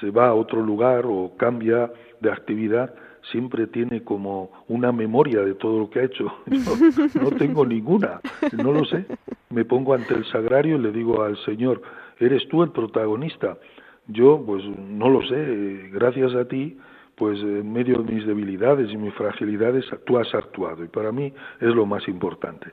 se 0.00 0.10
va 0.10 0.28
a 0.28 0.34
otro 0.34 0.62
lugar 0.62 1.06
o 1.06 1.32
cambia 1.36 1.90
de 2.20 2.30
actividad, 2.30 2.94
siempre 3.30 3.66
tiene 3.66 4.02
como 4.02 4.50
una 4.68 4.92
memoria 4.92 5.40
de 5.40 5.54
todo 5.54 5.80
lo 5.80 5.90
que 5.90 6.00
ha 6.00 6.04
hecho. 6.04 6.32
no 7.20 7.30
tengo 7.32 7.64
ninguna, 7.64 8.20
no 8.52 8.72
lo 8.72 8.84
sé. 8.84 9.06
Me 9.50 9.64
pongo 9.64 9.94
ante 9.94 10.14
el 10.14 10.24
sagrario 10.26 10.76
y 10.76 10.80
le 10.80 10.92
digo 10.92 11.22
al 11.22 11.36
Señor, 11.44 11.82
eres 12.18 12.46
tú 12.48 12.62
el 12.62 12.70
protagonista. 12.70 13.58
Yo, 14.06 14.42
pues 14.44 14.64
no 14.64 15.08
lo 15.08 15.22
sé, 15.22 15.90
gracias 15.92 16.34
a 16.34 16.46
ti, 16.46 16.78
pues 17.14 17.38
en 17.40 17.72
medio 17.72 17.98
de 17.98 18.14
mis 18.14 18.26
debilidades 18.26 18.90
y 18.92 18.96
mis 18.96 19.12
fragilidades, 19.14 19.84
tú 20.06 20.18
has 20.18 20.32
actuado. 20.34 20.84
Y 20.84 20.88
para 20.88 21.12
mí 21.12 21.32
es 21.60 21.74
lo 21.74 21.84
más 21.84 22.06
importante 22.08 22.72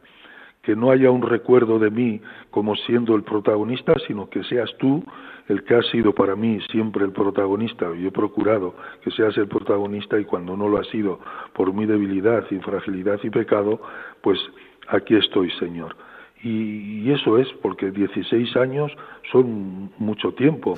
que 0.66 0.76
no 0.76 0.90
haya 0.90 1.12
un 1.12 1.22
recuerdo 1.22 1.78
de 1.78 1.92
mí 1.92 2.20
como 2.50 2.76
siendo 2.76 3.16
el 3.16 3.22
protagonista, 3.22 3.94
sino 4.08 4.28
que 4.32 4.44
seas 4.46 4.76
tú 4.80 5.04
el 5.48 5.64
que 5.64 5.76
has 5.76 5.86
sido 5.92 6.12
para 6.12 6.36
mí 6.36 6.60
siempre 6.72 7.06
el 7.06 7.12
protagonista. 7.12 7.86
Yo 7.94 8.08
he 8.08 8.12
procurado 8.12 8.76
que 9.04 9.12
seas 9.12 9.38
el 9.38 9.48
protagonista 9.48 10.20
y 10.20 10.26
cuando 10.26 10.58
no 10.58 10.68
lo 10.68 10.80
has 10.80 10.88
sido 10.88 11.20
por 11.54 11.72
mi 11.72 11.86
debilidad, 11.86 12.46
fragilidad 12.64 13.20
y 13.22 13.30
pecado, 13.30 13.80
pues 14.22 14.40
aquí 14.88 15.16
estoy, 15.16 15.52
Señor. 15.52 15.96
Y, 16.44 17.12
eso 17.12 17.38
es 17.38 17.48
porque 17.62 17.92
16 17.92 18.56
años 18.58 18.92
son 19.32 19.92
mucho 19.98 20.34
tiempo, 20.34 20.76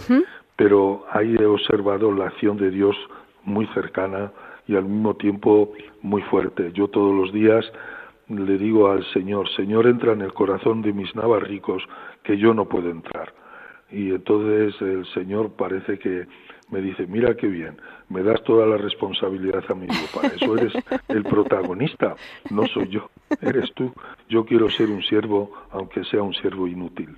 pero 0.55 1.05
ahí 1.11 1.35
he 1.39 1.45
observado 1.45 2.11
la 2.11 2.27
acción 2.27 2.57
de 2.57 2.69
Dios 2.69 2.95
muy 3.43 3.65
cercana 3.67 4.31
y 4.67 4.75
al 4.75 4.85
mismo 4.85 5.15
tiempo 5.15 5.73
muy 6.01 6.21
fuerte. 6.23 6.71
Yo 6.73 6.89
todos 6.89 7.15
los 7.15 7.33
días 7.33 7.65
le 8.29 8.57
digo 8.57 8.89
al 8.89 9.05
Señor, 9.13 9.49
Señor, 9.55 9.87
entra 9.87 10.13
en 10.13 10.21
el 10.21 10.33
corazón 10.33 10.81
de 10.81 10.93
mis 10.93 11.15
navarricos 11.15 11.83
que 12.23 12.37
yo 12.37 12.53
no 12.53 12.65
puedo 12.65 12.89
entrar. 12.89 13.33
Y 13.89 14.11
entonces 14.11 14.75
el 14.81 15.05
Señor 15.13 15.51
parece 15.51 15.97
que 15.97 16.27
me 16.69 16.81
dice, 16.81 17.07
mira 17.07 17.35
qué 17.35 17.47
bien, 17.47 17.77
me 18.09 18.23
das 18.23 18.43
toda 18.43 18.65
la 18.65 18.77
responsabilidad 18.77 19.63
a 19.69 19.73
mí, 19.73 19.87
para 20.13 20.29
eso 20.29 20.57
eres 20.57 20.73
el 21.07 21.23
protagonista, 21.23 22.15
no 22.49 22.65
soy 22.67 22.89
yo, 22.89 23.09
eres 23.41 23.73
tú. 23.73 23.93
Yo 24.29 24.45
quiero 24.45 24.69
ser 24.69 24.89
un 24.89 25.01
siervo, 25.03 25.51
aunque 25.71 26.03
sea 26.03 26.21
un 26.21 26.33
siervo 26.33 26.67
inútil. 26.67 27.17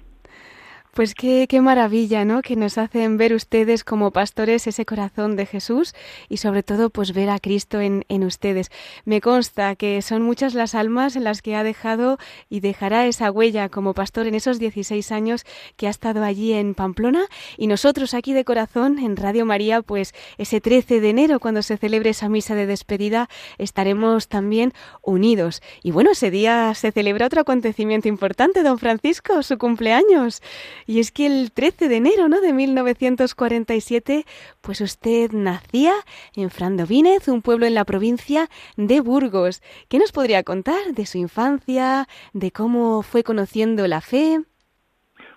Pues 0.99 1.15
qué, 1.15 1.45
qué, 1.47 1.61
maravilla, 1.61 2.25
¿no? 2.25 2.41
Que 2.41 2.57
nos 2.57 2.77
hacen 2.77 3.15
ver 3.15 3.33
ustedes 3.33 3.85
como 3.85 4.11
pastores 4.11 4.67
ese 4.67 4.85
corazón 4.85 5.37
de 5.37 5.45
Jesús 5.45 5.95
y 6.27 6.35
sobre 6.35 6.61
todo 6.61 6.89
pues 6.89 7.13
ver 7.13 7.29
a 7.29 7.39
Cristo 7.39 7.79
en, 7.79 8.03
en, 8.09 8.25
ustedes. 8.25 8.69
Me 9.05 9.21
consta 9.21 9.77
que 9.77 10.01
son 10.01 10.23
muchas 10.23 10.55
las 10.55 10.75
almas 10.75 11.15
en 11.15 11.23
las 11.23 11.41
que 11.41 11.55
ha 11.55 11.63
dejado 11.63 12.17
y 12.49 12.59
dejará 12.59 13.05
esa 13.05 13.31
huella 13.31 13.69
como 13.69 13.93
pastor 13.93 14.27
en 14.27 14.35
esos 14.35 14.59
16 14.59 15.13
años 15.13 15.45
que 15.77 15.87
ha 15.87 15.89
estado 15.89 16.21
allí 16.21 16.51
en 16.51 16.75
Pamplona 16.75 17.27
y 17.55 17.67
nosotros 17.67 18.13
aquí 18.13 18.33
de 18.33 18.43
corazón 18.43 18.99
en 18.99 19.15
Radio 19.15 19.45
María 19.45 19.81
pues 19.81 20.13
ese 20.37 20.59
13 20.59 20.99
de 20.99 21.11
enero 21.11 21.39
cuando 21.39 21.61
se 21.61 21.77
celebre 21.77 22.09
esa 22.09 22.27
misa 22.27 22.55
de 22.55 22.65
despedida 22.65 23.29
estaremos 23.57 24.27
también 24.27 24.73
unidos. 25.01 25.61
Y 25.81 25.91
bueno, 25.91 26.11
ese 26.11 26.29
día 26.29 26.73
se 26.73 26.91
celebra 26.91 27.27
otro 27.27 27.39
acontecimiento 27.39 28.09
importante, 28.09 28.63
don 28.63 28.77
Francisco, 28.79 29.43
su 29.43 29.57
cumpleaños. 29.57 30.41
Y 30.89 30.99
es 30.99 31.11
que 31.11 31.27
el 31.27 31.51
13 31.51 31.87
de 31.87 31.97
enero 31.97 32.29
¿no? 32.29 32.41
de 32.41 32.51
1947, 32.51 34.25
pues 34.59 34.81
usted 34.81 35.29
nacía 35.33 35.93
en 36.35 36.49
Frandovínez, 36.49 37.27
un 37.27 37.43
pueblo 37.43 37.67
en 37.67 37.75
la 37.75 37.85
provincia 37.85 38.47
de 38.75 38.99
Burgos. 38.99 39.61
¿Qué 39.87 39.99
nos 39.99 40.11
podría 40.11 40.41
contar 40.41 40.95
de 40.95 41.05
su 41.05 41.19
infancia, 41.19 42.07
de 42.33 42.49
cómo 42.49 43.03
fue 43.03 43.21
conociendo 43.21 43.85
la 43.85 44.01
fe? 44.01 44.39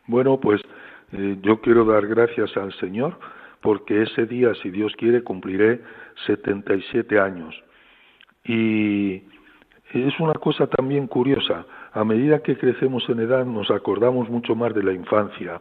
Bueno, 0.07 0.41
pues 0.41 0.63
eh, 1.13 1.37
yo 1.43 1.61
quiero 1.61 1.85
dar 1.85 2.07
gracias 2.07 2.57
al 2.57 2.73
Señor 2.81 3.19
porque 3.61 4.05
ese 4.05 4.25
día, 4.25 4.55
si 4.63 4.71
Dios 4.71 4.95
quiere, 4.97 5.23
cumpliré 5.23 5.83
77 6.25 7.21
años. 7.21 7.55
Y 8.47 9.17
es 9.93 10.19
una 10.19 10.33
cosa 10.33 10.67
también 10.67 11.09
curiosa 11.09 11.67
a 11.93 12.05
medida 12.05 12.43
que 12.43 12.57
crecemos 12.57 13.09
en 13.09 13.21
edad 13.21 13.45
nos 13.45 13.71
acordamos 13.71 14.29
mucho 14.29 14.55
más 14.55 14.75
de 14.75 14.83
la 14.83 14.93
infancia. 14.93 15.61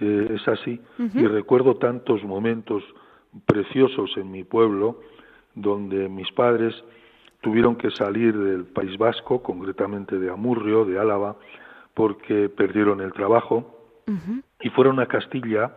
Eh, 0.00 0.28
es 0.34 0.48
así. 0.48 0.80
Y 0.98 1.26
recuerdo 1.26 1.76
tantos 1.76 2.22
momentos 2.24 2.82
preciosos 3.46 4.16
en 4.16 4.30
mi 4.30 4.44
pueblo 4.44 5.00
donde 5.54 6.08
mis 6.08 6.30
padres 6.32 6.74
tuvieron 7.40 7.76
que 7.76 7.90
salir 7.90 8.36
del 8.36 8.64
País 8.64 8.96
Vasco, 8.96 9.42
concretamente 9.42 10.18
de 10.18 10.30
Amurrio, 10.30 10.84
de 10.84 10.98
Álava, 10.98 11.36
porque 11.94 12.48
perdieron 12.48 13.00
el 13.00 13.12
trabajo 13.12 13.76
y 14.60 14.70
fueron 14.70 14.98
a 15.00 15.06
Castilla 15.06 15.74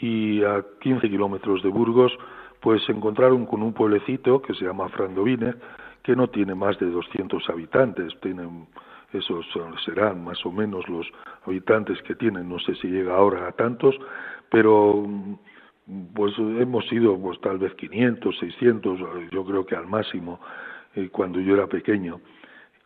y 0.00 0.42
a 0.42 0.64
15 0.80 1.08
kilómetros 1.08 1.62
de 1.62 1.68
Burgos 1.68 2.12
pues 2.60 2.84
se 2.84 2.92
encontraron 2.92 3.46
con 3.46 3.62
un 3.62 3.72
pueblecito 3.72 4.42
que 4.42 4.54
se 4.54 4.64
llama 4.64 4.88
Frandovine 4.88 5.54
que 6.02 6.16
no 6.16 6.28
tiene 6.28 6.54
más 6.54 6.78
de 6.78 6.86
200 6.90 7.48
habitantes, 7.48 8.12
tienen 8.20 8.66
esos 9.12 9.46
serán 9.84 10.24
más 10.24 10.44
o 10.46 10.52
menos 10.52 10.88
los 10.88 11.06
habitantes 11.44 12.00
que 12.02 12.14
tienen, 12.14 12.48
no 12.48 12.58
sé 12.60 12.74
si 12.76 12.88
llega 12.88 13.16
ahora 13.16 13.48
a 13.48 13.52
tantos, 13.52 13.96
pero 14.50 15.06
pues 16.14 16.32
hemos 16.38 16.86
sido 16.88 17.18
pues 17.18 17.40
tal 17.40 17.58
vez 17.58 17.74
500, 17.74 18.38
600, 18.38 19.00
yo 19.30 19.44
creo 19.44 19.66
que 19.66 19.74
al 19.74 19.86
máximo 19.86 20.40
eh, 20.94 21.08
cuando 21.10 21.40
yo 21.40 21.54
era 21.54 21.66
pequeño. 21.66 22.20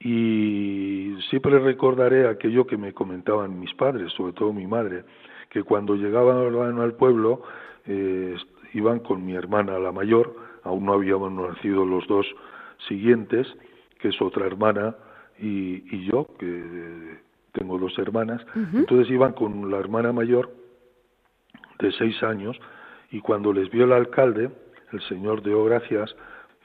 Y 0.00 1.16
siempre 1.31 1.59
recordaré 1.59 2.28
aquello 2.28 2.66
que 2.66 2.76
me 2.76 2.93
comentaban 2.93 3.59
mis 3.59 3.73
padres, 3.75 4.12
sobre 4.12 4.33
todo 4.33 4.52
mi 4.52 4.66
madre, 4.66 5.04
que 5.50 5.62
cuando 5.62 5.95
llegaban 5.95 6.81
al 6.81 6.95
pueblo 6.95 7.43
eh, 7.87 8.37
iban 8.73 9.00
con 9.00 9.25
mi 9.25 9.35
hermana 9.35 9.78
la 9.78 9.93
mayor, 9.93 10.35
aún 10.64 10.85
no 10.85 10.95
habíamos 10.95 11.33
nacido 11.33 11.87
los 11.87 12.07
dos 12.07 12.26
siguientes, 12.88 13.47
que 13.99 14.09
es 14.09 14.21
otra 14.21 14.47
hermana 14.47 14.95
y, 15.38 16.05
yo, 16.07 16.26
que 16.38 17.19
tengo 17.53 17.79
dos 17.79 17.99
hermanas, 17.99 18.45
entonces 18.73 19.11
iban 19.11 19.33
con 19.33 19.71
la 19.71 19.79
hermana 19.79 20.12
mayor 20.12 20.50
de 21.79 21.93
seis 21.93 22.23
años 22.23 22.59
y 23.11 23.21
cuando 23.21 23.53
les 23.53 23.71
vio 23.71 23.85
el 23.85 23.93
alcalde, 23.93 24.50
el 24.93 25.00
señor 25.03 25.43
dio 25.43 25.64
gracias, 25.64 26.14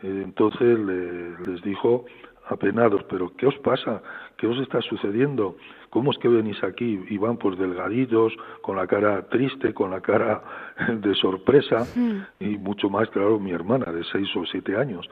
eh, 0.04 0.22
entonces 0.24 0.80
les 0.80 1.62
dijo 1.64 2.06
apenados, 2.50 3.04
pero 3.10 3.32
¿qué 3.38 3.46
os 3.46 3.58
pasa? 3.60 4.02
¿Qué 4.38 4.48
os 4.48 4.60
está 4.60 4.82
sucediendo? 4.82 5.56
¿Cómo 5.90 6.12
es 6.12 6.18
que 6.18 6.28
venís 6.28 6.64
aquí? 6.64 7.00
Y 7.10 7.18
van 7.18 7.38
pues 7.38 7.58
delgaditos, 7.58 8.34
con 8.62 8.76
la 8.76 8.88
cara 8.88 9.28
triste, 9.30 9.74
con 9.74 9.92
la 9.92 10.02
cara 10.02 10.42
de 11.02 11.14
sorpresa 11.16 11.88
y 12.40 12.58
mucho 12.58 12.90
más, 12.90 13.10
claro, 13.10 13.40
mi 13.40 13.52
hermana 13.52 13.92
de 13.92 14.04
seis 14.06 14.28
o 14.36 14.46
siete 14.46 14.76
años. 14.76 15.08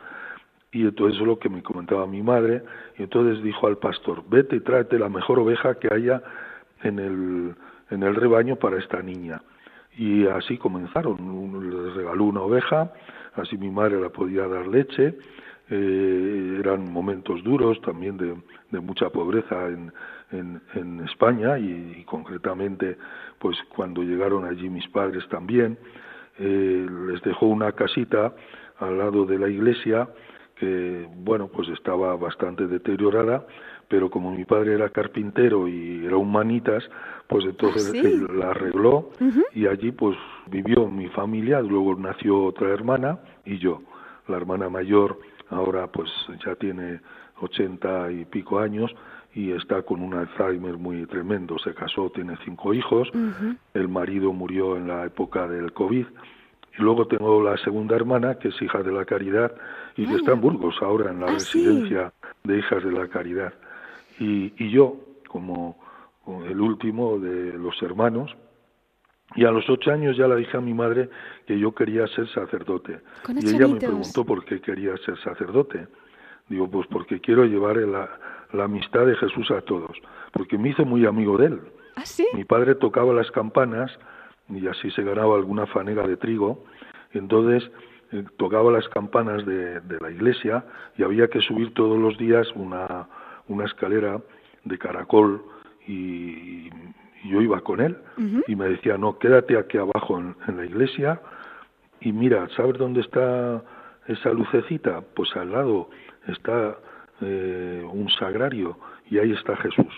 Y 0.78 0.84
entonces 0.84 1.20
es 1.20 1.26
lo 1.26 1.40
que 1.40 1.50
me 1.50 1.64
comentaba 1.64 2.06
mi 2.06 2.22
madre, 2.22 2.62
y 3.00 3.02
entonces 3.02 3.44
dijo 3.44 3.66
al 3.66 3.80
pastor, 3.80 4.24
vete 4.30 4.58
y 4.58 4.60
tráete 4.60 5.00
la 5.00 5.10
mejor 5.10 5.40
oveja 5.40 5.80
que 5.80 5.92
haya 5.92 6.22
en 6.84 7.00
el, 7.00 7.56
en 7.90 8.04
el 8.04 8.14
rebaño 8.14 8.58
para 8.58 8.78
esta 8.78 9.02
niña. 9.02 9.42
Y 9.98 10.28
así 10.28 10.60
comenzaron, 10.60 11.18
les 11.72 11.96
regaló 11.96 12.26
una 12.26 12.42
oveja, 12.42 12.94
así 13.34 13.58
mi 13.58 13.72
madre 13.72 14.00
la 14.00 14.10
podía 14.10 14.48
dar 14.48 14.68
leche, 14.68 15.18
eh, 15.72 16.58
eran 16.60 16.94
momentos 16.94 17.44
duros 17.44 17.82
también 17.82 18.16
de, 18.18 18.36
de 18.70 18.80
mucha 18.80 19.10
pobreza 19.10 19.70
en, 19.70 19.92
en, 20.32 20.62
en 20.76 21.00
España 21.06 21.58
y, 21.58 22.04
concretamente 22.06 23.00
pues 23.40 23.58
cuando 23.76 24.04
llegaron 24.04 24.46
allí 24.46 24.70
mis 24.70 24.88
padres 24.90 25.28
también, 25.30 25.76
eh, 26.38 26.88
les 27.08 27.20
dejó 27.24 27.48
una 27.48 27.72
casita 27.72 28.36
al 28.78 29.00
lado 29.00 29.26
de 29.26 29.40
la 29.40 29.50
iglesia 29.50 30.08
que 30.60 31.08
bueno 31.16 31.48
pues 31.48 31.70
estaba 31.70 32.16
bastante 32.16 32.68
deteriorada 32.68 33.46
pero 33.88 34.10
como 34.10 34.32
mi 34.32 34.44
padre 34.44 34.74
era 34.74 34.90
carpintero 34.90 35.68
y 35.68 36.06
era 36.06 36.18
un 36.18 36.32
manitas 36.32 36.84
pues 37.28 37.46
entonces 37.46 37.92
¿Ah, 37.94 37.98
él 37.98 38.28
la 38.40 38.50
arregló 38.52 39.12
y 39.54 39.68
allí 39.68 39.92
pues 39.92 40.18
vivió 40.50 40.88
mi 40.88 41.08
familia 41.10 41.62
luego 41.62 41.96
nació 41.96 42.46
otra 42.46 42.70
hermana 42.70 43.20
y 43.46 43.58
yo. 43.58 43.82
La 44.28 44.38
hermana 44.38 44.70
mayor 44.70 45.20
ahora 45.50 45.88
pues 45.88 46.10
ya 46.46 46.56
tiene 46.56 47.00
ochenta 47.40 48.12
y 48.12 48.26
pico 48.26 48.60
años 48.60 48.92
y 49.34 49.52
está 49.52 49.84
con 49.84 50.02
un 50.02 50.16
Alzheimer 50.16 50.78
muy 50.78 51.06
tremendo. 51.06 51.60
Se 51.60 51.74
casó, 51.74 52.10
tiene 52.10 52.36
cinco 52.44 52.74
hijos, 52.74 53.10
el 53.74 53.88
marido 53.88 54.34
murió 54.34 54.78
en 54.78 54.88
la 54.88 55.06
época 55.06 55.48
del 55.48 55.74
COVID 55.74 56.06
y 56.78 56.82
luego 56.82 57.08
tengo 57.08 57.42
la 57.44 57.58
segunda 57.58 57.96
hermana, 57.96 58.36
que 58.36 58.50
es 58.50 58.62
hija 58.62 58.84
de 58.84 58.92
la 58.92 59.06
caridad, 59.06 59.52
y 59.96 60.06
que 60.06 60.16
está 60.16 60.34
en 60.34 60.42
Burgos 60.42 60.76
ahora, 60.82 61.12
en 61.12 61.20
la 61.20 61.28
ah, 61.28 61.34
residencia 61.34 62.14
de 62.44 62.60
hijas 62.60 62.84
de 62.84 62.92
la 62.92 63.08
caridad. 63.08 63.54
Y, 64.20 64.54
y 64.64 64.70
yo, 64.70 64.96
como 65.28 65.78
el 66.46 66.60
último 66.62 67.18
de 67.20 67.54
los 67.54 67.82
hermanos, 67.82 68.36
y 69.36 69.44
a 69.44 69.52
los 69.52 69.70
ocho 69.70 69.92
años 69.92 70.16
ya 70.16 70.28
le 70.28 70.38
dije 70.38 70.56
a 70.56 70.62
mi 70.62 70.74
madre 70.74 71.10
que 71.46 71.60
yo 71.60 71.74
quería 71.74 72.08
ser 72.08 72.30
sacerdote. 72.30 73.02
Y 73.28 73.56
ella 73.56 73.68
me 73.68 73.80
preguntó 73.80 74.24
por 74.24 74.46
qué 74.46 74.62
quería 74.62 74.96
ser 74.98 75.20
sacerdote. 75.22 75.88
Digo, 76.48 76.70
pues 76.70 76.88
porque 76.88 77.20
quiero 77.20 77.44
llevar 77.44 77.76
la, 77.78 78.10
la 78.54 78.64
amistad 78.64 79.06
de 79.06 79.16
Jesús 79.18 79.52
a 79.52 79.62
todos, 79.62 79.98
porque 80.32 80.58
me 80.58 80.70
hice 80.70 80.86
muy 80.86 81.06
amigo 81.06 81.38
de 81.38 81.48
él. 81.48 81.62
¿Ah, 81.96 82.06
sí? 82.06 82.26
Mi 82.34 82.46
padre 82.46 82.76
tocaba 82.76 83.14
las 83.14 83.30
campanas 83.32 83.92
y 84.50 84.68
así 84.68 84.92
se 84.92 85.04
ganaba 85.04 85.36
alguna 85.36 85.66
fanega 85.68 86.06
de 86.08 86.18
trigo. 86.18 86.64
Entonces 87.14 87.70
eh, 88.12 88.24
tocaba 88.38 88.72
las 88.72 88.88
campanas 88.90 89.46
de, 89.46 89.82
la 90.00 90.12
iglesia 90.12 90.66
y 90.98 91.04
había 91.04 91.28
que 91.28 91.42
subir 91.42 91.74
todos 91.74 92.00
los 92.00 92.18
días 92.18 92.48
una, 92.56 93.08
una 93.48 93.66
escalera 93.66 94.22
de 94.64 94.78
caracol 94.78 95.44
y, 95.88 96.70
yo 97.26 97.42
iba 97.42 97.60
con 97.62 97.82
él 97.82 97.98
y 98.48 98.56
me 98.56 98.70
decía, 98.70 98.98
no, 98.98 99.18
quédate 99.18 99.58
aquí 99.58 99.78
abajo 99.78 100.20
en, 100.20 100.36
la 100.56 100.66
iglesia 100.66 101.20
y 102.00 102.14
mira, 102.14 102.48
¿sabes 102.56 102.78
dónde 102.78 103.02
está 103.02 103.62
esa 104.08 104.30
lucecita? 104.32 105.02
Pues 105.14 105.36
al 105.36 105.52
lado 105.52 105.90
está 106.28 106.78
eh, 107.20 107.86
un 107.92 108.08
sagrario 108.12 108.78
y 109.10 109.18
ahí 109.18 109.34
está 109.34 109.58
Jesús. 109.58 109.94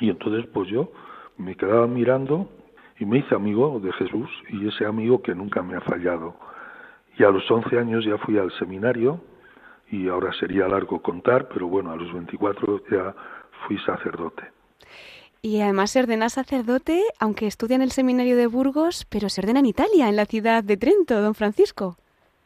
Y 0.00 0.10
entonces 0.10 0.44
pues 0.52 0.68
yo 0.68 0.92
me 1.38 1.54
quedaba 1.54 1.86
mirando 1.86 2.50
y 3.00 3.06
me 3.06 3.18
hice 3.18 3.34
amigo 3.34 3.80
de 3.80 3.92
Jesús 3.94 4.28
y 4.50 4.68
ese 4.68 4.84
amigo 4.84 5.22
que 5.22 5.34
nunca 5.34 5.62
me 5.62 5.74
ha 5.74 5.80
fallado. 5.80 6.36
Y 7.18 7.24
a 7.24 7.30
los 7.30 7.50
11 7.50 7.78
años 7.78 8.04
ya 8.04 8.18
fui 8.18 8.38
al 8.38 8.52
seminario 8.58 9.20
y 9.90 10.08
ahora 10.08 10.32
sería 10.34 10.68
largo 10.68 11.00
contar, 11.00 11.48
pero 11.48 11.66
bueno, 11.66 11.90
a 11.90 11.96
los 11.96 12.12
24 12.12 12.82
ya 12.90 13.14
fui 13.66 13.78
sacerdote. 13.78 14.42
Y 15.42 15.62
además 15.62 15.92
se 15.92 16.00
ordena 16.00 16.28
sacerdote, 16.28 17.02
aunque 17.18 17.46
estudia 17.46 17.76
en 17.76 17.82
el 17.82 17.90
seminario 17.90 18.36
de 18.36 18.46
Burgos, 18.46 19.06
pero 19.08 19.30
se 19.30 19.40
ordena 19.40 19.60
en 19.60 19.66
Italia, 19.66 20.10
en 20.10 20.16
la 20.16 20.26
ciudad 20.26 20.62
de 20.62 20.76
Trento, 20.76 21.22
don 21.22 21.34
Francisco. 21.34 21.96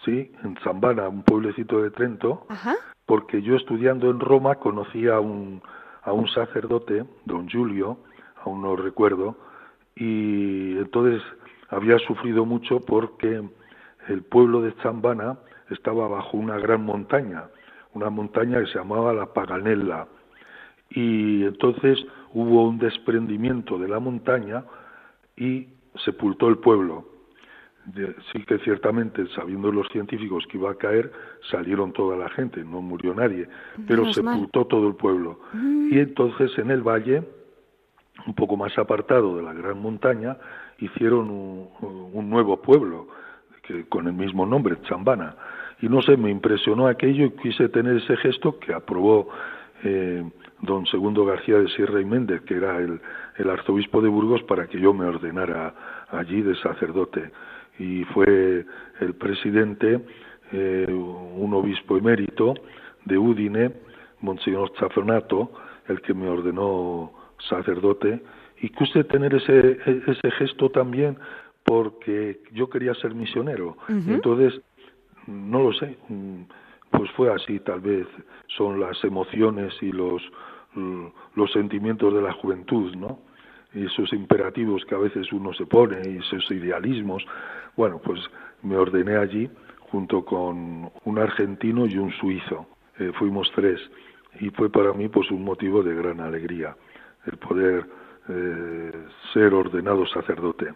Sí, 0.05 0.31
en 0.45 0.57
Zambana, 0.63 1.09
un 1.09 1.25
pueblecito 1.25 1.83
de 1.83 1.91
Trento, 1.91 2.47
porque 3.07 3.43
yo 3.43 3.57
estudiando 3.57 4.09
en 4.09 4.21
Roma 4.21 4.55
conocí 4.57 5.09
a 5.09 5.19
un, 5.19 5.61
a 6.05 6.13
un 6.13 6.29
sacerdote, 6.29 7.05
don 7.25 7.51
Julio, 7.51 7.99
aún 8.45 8.63
no 8.63 8.77
recuerdo, 8.77 9.37
y 9.97 10.77
entonces 10.79 11.23
había 11.69 11.99
sufrido 11.99 12.45
mucho 12.45 12.81
porque 12.81 13.43
el 14.09 14.23
pueblo 14.23 14.61
de 14.63 14.73
Zambana 14.83 15.39
estaba 15.71 16.09
bajo 16.09 16.37
una 16.37 16.59
gran 16.59 16.85
montaña, 16.85 17.45
una 17.95 18.11
montaña 18.11 18.61
que 18.61 18.67
se 18.67 18.79
llamaba 18.79 19.13
la 19.13 19.33
Paganella, 19.33 20.07
y 20.91 21.45
entonces 21.45 22.05
hubo 22.33 22.69
un 22.69 22.79
desprendimiento 22.79 23.79
de 23.79 23.89
la 23.89 23.99
montaña 24.01 24.65
y 25.37 25.69
sepultó 26.05 26.49
el 26.49 26.59
pueblo. 26.59 27.07
Sí 28.33 28.43
que 28.45 28.59
ciertamente, 28.61 29.27
sabiendo 29.35 29.71
los 29.71 29.89
científicos 29.89 30.47
que 30.47 30.57
iba 30.57 30.71
a 30.71 30.75
caer, 30.75 31.13
salieron 31.51 31.93
toda 31.93 32.17
la 32.17 32.31
gente, 32.31 32.65
no 32.65 32.81
murió 32.81 33.15
nadie, 33.15 33.47
pero 33.87 34.11
sepultó 34.13 34.67
todo 34.67 34.89
el 34.89 34.95
pueblo. 34.95 35.41
Mm. 35.53 35.93
Y 35.93 35.99
entonces 35.99 36.57
en 36.59 36.71
el 36.71 36.83
valle, 36.83 37.23
un 38.27 38.35
poco 38.35 38.57
más 38.57 38.77
apartado 38.79 39.37
de 39.37 39.43
la 39.43 39.53
gran 39.53 39.79
montaña, 39.81 40.37
hicieron 40.79 41.31
un, 41.31 42.31
nuevo 42.31 42.61
pueblo 42.61 43.09
que, 43.63 43.87
con 43.89 44.07
el 44.07 44.15
mismo 44.15 44.47
nombre, 44.47 44.77
Chambana. 44.83 45.37
Y 45.81 45.89
no 45.89 46.01
sé, 46.03 46.17
me 46.17 46.31
impresionó 46.31 46.87
aquello 46.87 47.27
y 47.27 47.31
quise 47.33 47.69
tener 47.69 47.97
ese 47.97 48.17
gesto 48.17 48.59
que 48.59 48.73
aprobó 48.73 49.29
eh, 49.83 50.25
don 50.63 50.87
Segundo 50.87 51.25
García 51.25 51.59
de 51.59 51.69
Sierra 51.69 52.01
y 52.01 52.05
Méndez, 52.05 52.43
que 52.43 52.55
era 52.55 52.79
el, 52.79 53.01
arzobispo 53.51 54.01
de 54.01 54.09
Burgos, 54.09 54.43
para 54.45 54.67
que 54.67 54.81
yo 54.81 54.95
me 54.95 55.05
ordenara 55.05 55.75
allí 56.11 56.41
de 56.43 56.55
sacerdote. 56.57 57.31
Y 57.79 58.05
fue 58.05 58.65
el 59.01 59.15
presidente, 59.15 60.01
eh, 60.53 60.87
un 60.89 61.53
obispo 61.53 61.99
emérito 61.99 62.55
de 63.05 63.19
Udine, 63.19 63.73
Monseñor 64.21 64.73
Zafronato, 64.79 65.53
el 65.89 66.01
que 66.01 66.15
me 66.15 66.29
ordenó 66.29 67.13
sacerdote. 67.39 68.23
Y 68.61 68.71
quise 68.71 69.05
tener 69.05 69.35
ese, 69.35 69.79
ese 70.07 70.31
gesto 70.39 70.71
también 70.71 71.19
porque 71.65 72.41
yo 72.53 72.69
quería 72.69 72.95
ser 72.95 73.15
misionero. 73.15 73.77
Entonces, 73.89 74.61
no 75.27 75.63
lo 75.63 75.73
sé, 75.73 75.97
pues 76.91 77.11
fue 77.13 77.33
así, 77.33 77.59
tal 77.61 77.81
vez 77.81 78.07
son 78.47 78.79
las 78.79 79.03
emociones 79.03 79.75
y 79.83 79.91
los 79.91 80.23
los 81.37 81.53
sentimientos 81.53 82.13
de 82.13 82.21
la 82.21 82.33
juventud, 82.33 82.95
¿no? 82.97 83.21
Y 83.75 83.87
esos 83.87 84.13
imperativos 84.13 84.85
que 84.85 84.95
a 84.95 84.99
veces 84.99 85.33
uno 85.33 85.53
se 85.55 85.67
pone 85.67 86.01
y 86.09 86.17
esos 86.19 86.51
idealismos. 86.51 87.25
Bueno, 87.77 88.01
pues 88.05 88.21
me 88.63 88.77
ordené 88.77 89.17
allí 89.17 89.49
junto 89.91 90.25
con 90.25 90.91
un 91.05 91.19
argentino 91.19 91.87
y 91.87 91.97
un 91.97 92.13
suizo. 92.13 92.67
Eh, 92.99 93.13
fuimos 93.19 93.51
tres 93.55 93.81
y 94.41 94.51
fue 94.51 94.71
para 94.71 94.93
mí 94.93 95.09
pues 95.09 95.31
un 95.31 95.45
motivo 95.45 95.83
de 95.83 95.95
gran 95.95 96.21
alegría 96.21 96.77
el 97.27 97.39
poder 97.39 97.87
eh, 98.29 98.93
ser 99.35 99.53
ordenado 99.53 100.07
sacerdote. 100.07 100.73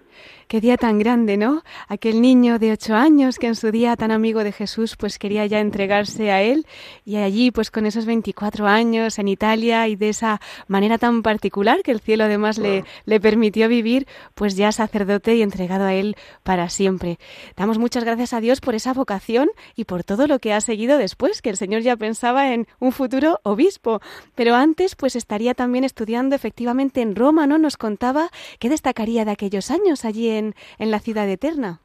Qué 0.49 0.61
día 0.61 0.77
tan 0.77 0.99
grande, 0.99 1.37
¿no? 1.37 1.63
Aquel 1.89 2.21
niño 2.21 2.59
de 2.59 2.73
ocho 2.73 2.95
años 2.95 3.39
que 3.39 3.47
en 3.47 3.55
su 3.55 3.71
día 3.71 3.97
tan 3.97 4.11
amigo 4.11 4.45
de 4.45 4.53
Jesús, 4.53 4.97
pues 4.97 5.19
quería 5.19 5.47
ya 5.47 5.61
entregarse 5.61 6.31
a 6.31 6.43
él 6.43 6.67
y 7.05 7.17
allí, 7.17 7.51
pues 7.51 7.71
con 7.71 7.87
esos 7.87 8.05
24 8.05 8.67
años 8.67 9.19
en 9.19 9.29
Italia 9.29 9.89
y 9.89 9.97
de 9.97 10.09
esa 10.09 10.41
manera 10.67 10.99
tan 10.99 11.23
particular 11.23 11.83
que 11.83 11.93
el 11.93 12.01
cielo 12.01 12.25
además 12.25 12.59
le, 12.59 12.85
le 13.05 13.21
permitió 13.21 13.69
vivir, 13.69 14.07
pues 14.35 14.57
ya 14.57 14.73
sacerdote 14.73 15.37
y 15.37 15.43
entregado 15.43 15.85
a 15.85 15.95
él 15.95 16.17
para 16.43 16.69
siempre. 16.69 17.19
Damos 17.57 17.79
muchas 17.79 18.05
gracias 18.05 18.33
a 18.33 18.41
Dios 18.41 18.61
por 18.61 18.75
esa 18.75 18.93
vocación 18.93 19.49
y 19.77 19.85
por 19.85 20.05
todo 20.05 20.27
lo 20.27 20.39
que 20.39 20.53
ha 20.53 20.61
seguido 20.61 20.99
después, 20.99 21.41
que 21.43 21.51
el 21.51 21.57
Señor 21.57 21.83
ya 21.83 21.97
pensaba 21.97 22.53
en 22.53 22.67
un 22.79 22.93
futuro 22.93 23.41
obispo. 23.43 24.01
Pero 24.35 24.55
antes, 24.55 24.97
pues 24.97 25.17
estaría 25.17 25.55
también 25.55 25.85
estudiando 25.85 26.35
efectivamente 26.35 27.01
en 27.01 27.15
Roma 27.15 27.38
¿no? 27.47 27.59
Nos 27.59 27.77
contaba 27.77 28.29
qué 28.59 28.69
destacaría 28.69 29.25
de 29.25 29.31
aquellos 29.31 29.71
años 29.71 30.05
allí 30.05 30.29
en, 30.31 30.55
en 30.79 30.91
la 30.91 30.99
ciudad 30.99 31.29
eterna. 31.29 31.81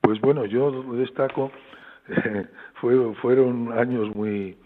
Pues 0.00 0.20
bueno, 0.20 0.44
yo 0.46 0.82
destaco, 0.94 1.50
fueron 3.20 3.72
años 3.78 4.14
muy, 4.14 4.56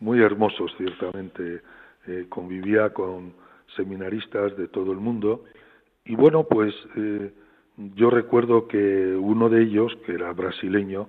muy 0.00 0.22
hermosos, 0.22 0.72
ciertamente. 0.76 1.62
Eh, 2.08 2.26
convivía 2.28 2.90
con 2.90 3.32
seminaristas 3.74 4.56
de 4.56 4.68
todo 4.68 4.92
el 4.92 4.98
mundo 4.98 5.42
y 6.06 6.14
bueno, 6.14 6.44
pues 6.44 6.72
eh, 6.96 7.32
yo 7.76 8.10
recuerdo 8.10 8.68
que 8.68 8.78
uno 9.16 9.48
de 9.48 9.62
ellos, 9.62 9.96
que 10.06 10.12
era 10.12 10.32
brasileño, 10.32 11.08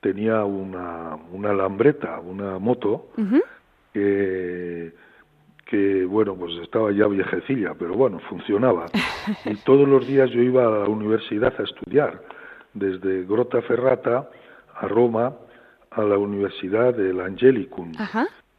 tenía 0.00 0.44
una, 0.44 1.16
una 1.32 1.52
lambreta, 1.52 2.20
una 2.20 2.58
moto, 2.58 3.08
que 3.92 4.92
que 5.68 6.06
bueno, 6.06 6.34
pues 6.34 6.54
estaba 6.62 6.90
ya 6.92 7.06
viejecilla, 7.06 7.74
pero 7.78 7.94
bueno, 7.94 8.18
funcionaba. 8.20 8.86
Y 9.44 9.54
todos 9.56 9.86
los 9.86 10.06
días 10.06 10.30
yo 10.30 10.40
iba 10.40 10.66
a 10.66 10.70
la 10.70 10.88
universidad 10.88 11.52
a 11.60 11.62
estudiar, 11.62 12.22
desde 12.72 13.24
Grota 13.24 13.60
Ferrata 13.60 14.30
a 14.74 14.88
Roma, 14.88 15.34
a 15.90 16.02
la 16.02 16.16
Universidad 16.16 16.94
del 16.94 17.20
Angelicum, 17.20 17.92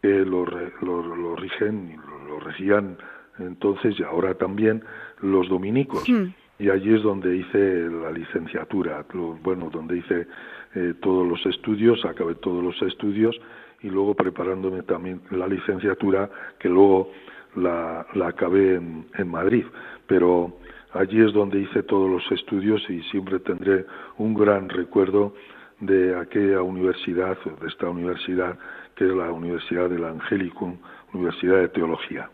que 0.02 0.08
lo, 0.08 0.46
lo, 0.46 1.16
lo, 1.16 1.36
rigen, 1.36 2.00
lo 2.28 2.40
regían 2.40 2.98
entonces 3.40 4.00
y 4.00 4.04
ahora 4.04 4.36
también 4.36 4.84
los 5.22 5.50
dominicos. 5.50 6.08
Hmm. 6.08 6.28
Y 6.60 6.70
allí 6.70 6.94
es 6.94 7.02
donde 7.02 7.38
hice 7.38 7.90
la 7.90 8.12
licenciatura, 8.12 9.06
bueno, 9.42 9.70
donde 9.72 9.98
hice 9.98 10.28
eh, 10.76 10.94
todos 11.02 11.26
los 11.28 11.44
estudios, 11.48 12.06
acabé 12.06 12.36
todos 12.36 12.64
los 12.64 12.80
estudios 12.84 13.40
y 13.82 13.90
luego 13.90 14.14
preparándome 14.14 14.84
también 14.84 15.22
la 15.32 15.48
licenciatura 15.48 16.30
que 16.60 16.70
luego 16.70 17.12
la, 17.56 18.06
la 18.14 18.28
acabé 18.28 18.76
en, 18.76 19.06
en 19.18 19.30
Madrid. 19.30 19.66
Pero 20.08 20.58
allí 20.94 21.22
es 21.22 21.34
donde 21.34 21.60
hice 21.60 21.84
todos 21.84 22.10
los 22.10 22.32
estudios 22.32 22.82
y 22.90 23.02
siempre 23.04 23.40
tendré 23.40 23.86
un 24.18 24.34
gran 24.34 24.70
recuerdo 24.70 25.34
de 25.80 26.18
aquella 26.18 26.62
universidad, 26.62 27.38
de 27.62 27.68
esta 27.68 27.90
universidad, 27.90 28.58
que 28.96 29.06
es 29.06 29.16
la 29.16 29.32
Universidad 29.32 29.90
del 29.90 30.04
Angelicum, 30.04 30.78
Universidad 31.14 31.58
de 31.60 31.70
Teología. 31.70 32.30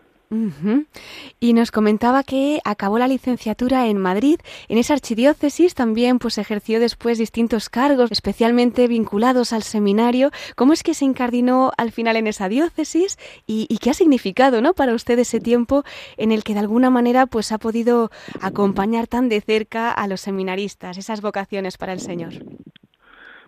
Y 1.40 1.54
nos 1.54 1.72
comentaba 1.72 2.24
que 2.24 2.60
acabó 2.66 2.98
la 3.00 3.08
licenciatura 3.08 3.88
en 3.88 3.98
Madrid. 3.98 4.40
En 4.68 4.78
esa 4.78 4.94
archidiócesis 4.94 5.76
también 5.76 6.20
pues 6.20 6.38
ejerció 6.38 6.80
después 6.80 7.18
distintos 7.18 7.70
cargos, 7.70 8.12
especialmente 8.12 8.88
vinculados 8.88 9.54
al 9.54 9.64
seminario. 9.64 10.32
¿Cómo 10.56 10.74
es 10.74 10.84
que 10.84 10.94
se 10.94 11.06
incardinó 11.06 11.72
al 11.78 11.92
final 11.92 12.16
en 12.16 12.28
esa 12.28 12.50
diócesis 12.50 13.18
y, 13.46 13.68
qué 13.78 13.92
ha 13.92 13.94
significado, 13.94 14.62
¿no? 14.62 14.74
Para 14.74 14.94
usted 14.94 15.20
ese 15.20 15.40
tiempo 15.40 15.84
en 16.18 16.32
el 16.32 16.44
que 16.44 16.54
de 16.54 16.60
alguna 16.60 16.90
manera 16.90 17.28
pues 17.28 17.52
ha 17.52 17.58
podido 17.58 18.10
acompañar 18.42 19.08
tan 19.08 19.30
de 19.30 19.42
cerca 19.42 19.92
a 19.92 20.08
los 20.08 20.22
seminaristas, 20.22 20.98
esas 20.98 21.22
vocaciones 21.22 21.78
para 21.78 21.94
el 21.94 22.00
Señor. 22.00 22.34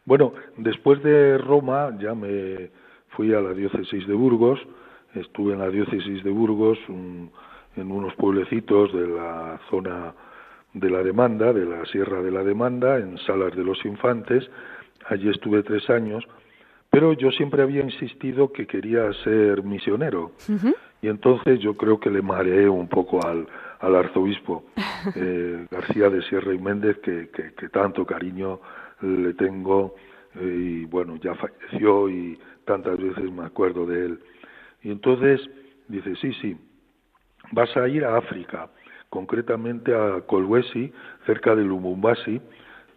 Bueno, 0.06 0.34
después 0.58 1.02
de 1.04 1.38
Roma 1.38 1.98
ya 2.00 2.14
me 2.14 2.70
fui 3.10 3.34
a 3.34 3.42
la 3.42 3.54
diócesis 3.54 4.08
de 4.08 4.14
Burgos 4.14 4.60
estuve 5.16 5.54
en 5.54 5.60
la 5.60 5.70
diócesis 5.70 6.24
de 6.24 6.30
Burgos, 6.30 6.78
en 6.88 7.92
unos 7.92 8.14
pueblecitos 8.16 8.94
de 8.94 9.08
la 9.08 9.60
zona 9.70 10.14
de 10.74 10.90
la 10.90 11.04
demanda, 11.04 11.54
de 11.54 11.66
la 11.66 11.86
Sierra 11.86 12.22
de 12.22 12.32
la 12.32 12.44
Demanda, 12.44 12.98
en 12.98 13.18
Salas 13.20 13.56
de 13.56 13.64
los 13.64 13.84
Infantes. 13.86 14.50
Allí 15.08 15.30
estuve 15.30 15.64
tres 15.64 15.90
años, 15.90 16.24
pero 16.90 17.14
yo 17.14 17.32
siempre 17.32 17.64
había 17.64 17.82
insistido 17.82 18.52
que 18.52 18.68
quería 18.68 19.12
ser 19.24 19.64
misionero. 19.64 20.32
Y 21.02 21.08
entonces 21.08 21.60
yo 21.60 21.76
creo 21.76 22.00
que 22.00 22.10
le 22.10 22.22
mareé 22.22 22.68
un 22.68 22.88
poco 22.88 23.26
al, 23.26 23.48
al 23.80 23.96
arzobispo 23.96 24.66
eh, 25.16 25.66
García 25.70 26.10
de 26.10 26.22
Sierra 26.24 26.54
y 26.54 26.58
Méndez, 26.58 26.98
que, 27.00 27.30
que, 27.30 27.70
tanto 27.70 28.06
cariño 28.06 28.60
le 29.02 29.34
tengo, 29.34 29.96
eh, 30.36 30.80
y 30.82 30.86
bueno, 30.86 31.18
ya 31.18 31.36
falleció 31.36 32.10
y 32.10 32.40
tantas 32.66 32.98
veces 32.98 33.32
me 33.32 33.46
acuerdo 33.46 33.86
de 33.86 34.06
él. 34.06 34.20
Y 34.84 34.92
entonces 34.92 35.42
dice, 35.88 36.16
sí, 36.18 36.34
sí, 36.42 36.58
vas 37.52 37.76
a 37.78 37.88
ir 37.88 38.06
a 38.06 38.18
África, 38.18 38.70
concretamente 39.10 39.94
a 39.96 40.22
Kolwezi, 40.22 40.92
cerca 41.26 41.56
de 41.56 41.64
Lubumbashi, 41.64 42.42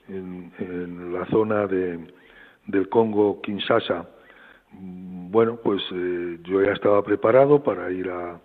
en, 0.08 0.52
en 0.58 1.12
la 1.12 1.24
zona 1.26 1.66
de, 1.66 1.98
del 2.66 2.88
Congo 2.88 3.40
Kinshasa. 3.42 4.08
Bueno, 4.72 5.58
pues 5.62 5.82
eh, 5.92 6.38
yo 6.44 6.62
ya 6.62 6.72
estaba 6.72 7.02
preparado 7.02 7.62
para 7.62 7.90
ir 7.90 8.08
a, 8.10 8.40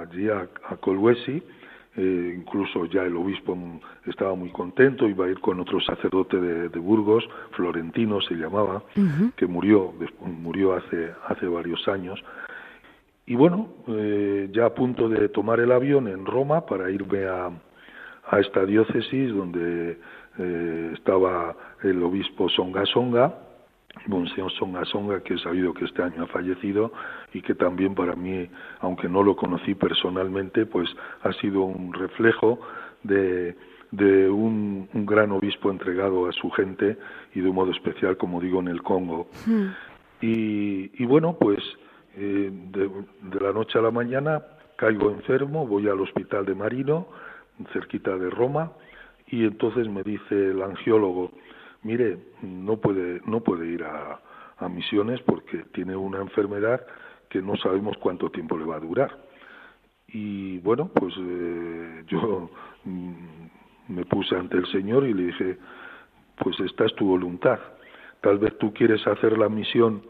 allí 0.00 0.28
a, 0.28 0.48
a 0.68 0.76
Kolwezi, 0.76 1.42
eh, 1.96 2.34
incluso 2.36 2.84
ya 2.86 3.02
el 3.02 3.16
obispo 3.16 3.56
estaba 4.04 4.34
muy 4.34 4.50
contento, 4.50 5.08
iba 5.08 5.26
a 5.26 5.28
ir 5.28 5.40
con 5.40 5.60
otro 5.60 5.80
sacerdote 5.80 6.38
de, 6.40 6.78
Burgos, 6.78 7.28
Florentino 7.52 8.20
se 8.20 8.34
llamaba, 8.34 8.82
que 9.36 9.46
murió, 9.46 9.92
murió 10.20 10.74
hace, 10.74 11.12
hace 11.26 11.46
varios 11.46 11.86
años. 11.88 12.22
Y 13.26 13.34
bueno, 13.34 13.68
eh, 13.88 14.48
ya 14.52 14.66
a 14.66 14.74
punto 14.74 15.08
de 15.08 15.28
tomar 15.30 15.58
el 15.60 15.72
avión 15.72 16.06
en 16.06 16.26
Roma 16.26 16.64
para 16.64 16.90
irme 16.90 17.24
a, 17.24 17.50
a 18.28 18.40
esta 18.40 18.64
diócesis 18.64 19.34
donde 19.34 19.98
eh, 20.38 20.90
estaba 20.94 21.56
el 21.82 22.02
obispo 22.02 22.48
Songa 22.48 22.84
Songa, 22.86 23.34
Monseñor 24.06 24.52
Songa 24.52 24.84
Songa, 24.84 25.22
que 25.22 25.34
he 25.34 25.38
sabido 25.38 25.72
que 25.72 25.86
este 25.86 26.02
año 26.02 26.24
ha 26.24 26.26
fallecido 26.26 26.92
y 27.36 27.42
que 27.42 27.54
también 27.54 27.94
para 27.94 28.16
mí, 28.16 28.48
aunque 28.80 29.08
no 29.08 29.22
lo 29.22 29.36
conocí 29.36 29.74
personalmente, 29.74 30.64
pues 30.64 30.88
ha 31.22 31.32
sido 31.34 31.62
un 31.62 31.92
reflejo 31.92 32.58
de, 33.02 33.54
de 33.90 34.30
un, 34.30 34.88
gran 34.92 35.32
obispo 35.32 35.70
entregado 35.70 36.28
a 36.28 36.32
su 36.32 36.50
gente 36.50 36.96
y 37.34 37.40
de 37.40 37.48
un 37.50 37.54
modo 37.54 37.72
especial, 37.72 38.16
como 38.16 38.40
digo, 38.40 38.60
en 38.60 38.68
el 38.68 38.82
Congo. 38.82 39.28
Hmm. 39.44 39.66
Y, 40.22 41.04
bueno, 41.04 41.36
pues 41.38 41.58
eh, 42.16 42.50
de, 42.50 42.88
de, 42.88 43.40
la 43.40 43.52
noche 43.52 43.78
a 43.78 43.82
la 43.82 43.90
mañana 43.90 44.42
caigo 44.76 45.10
enfermo, 45.10 45.66
voy 45.66 45.88
al 45.88 46.00
hospital 46.00 46.46
de 46.46 46.54
Marino, 46.54 47.06
cerquita 47.72 48.16
de 48.16 48.30
Roma, 48.30 48.72
y 49.26 49.44
entonces 49.44 49.88
me 49.88 50.02
dice 50.02 50.52
el 50.52 50.62
angiólogo, 50.62 51.32
mire, 51.82 52.18
no 52.42 52.78
puede, 52.78 53.20
no 53.26 53.40
puede 53.40 53.66
ir 53.66 53.84
a, 53.84 54.20
misiones 54.70 55.20
porque 55.20 55.64
tiene 55.74 55.94
una 55.94 56.18
enfermedad 56.18 56.80
que 57.28 57.42
no 57.42 57.56
sabemos 57.56 57.96
cuánto 57.98 58.30
tiempo 58.30 58.56
le 58.56 58.64
va 58.64 58.76
a 58.76 58.80
durar. 58.80 59.16
Y 60.08 60.58
bueno, 60.58 60.88
pues 60.94 61.14
eh, 61.18 62.04
yo 62.06 62.50
mm, 62.84 63.14
me 63.88 64.04
puse 64.04 64.36
ante 64.36 64.56
el 64.56 64.66
Señor 64.66 65.04
y 65.04 65.14
le 65.14 65.24
dije, 65.24 65.58
pues 66.36 66.58
esta 66.60 66.84
es 66.86 66.94
tu 66.94 67.06
voluntad. 67.06 67.58
Tal 68.20 68.38
vez 68.38 68.56
tú 68.58 68.72
quieres 68.72 69.06
hacer 69.06 69.36
la 69.36 69.48
misión 69.48 70.02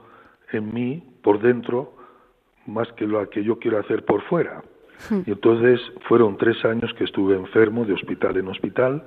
en 0.52 0.72
mí, 0.72 1.02
por 1.22 1.40
dentro, 1.40 1.94
más 2.66 2.90
que 2.92 3.06
lo 3.06 3.28
que 3.30 3.42
yo 3.42 3.58
quiero 3.58 3.78
hacer 3.78 4.04
por 4.04 4.22
fuera. 4.22 4.62
Hmm. 5.10 5.22
Y 5.26 5.32
entonces 5.32 5.80
fueron 6.08 6.36
tres 6.36 6.64
años 6.64 6.92
que 6.94 7.04
estuve 7.04 7.36
enfermo 7.36 7.84
de 7.84 7.94
hospital 7.94 8.36
en 8.36 8.48
hospital, 8.48 9.04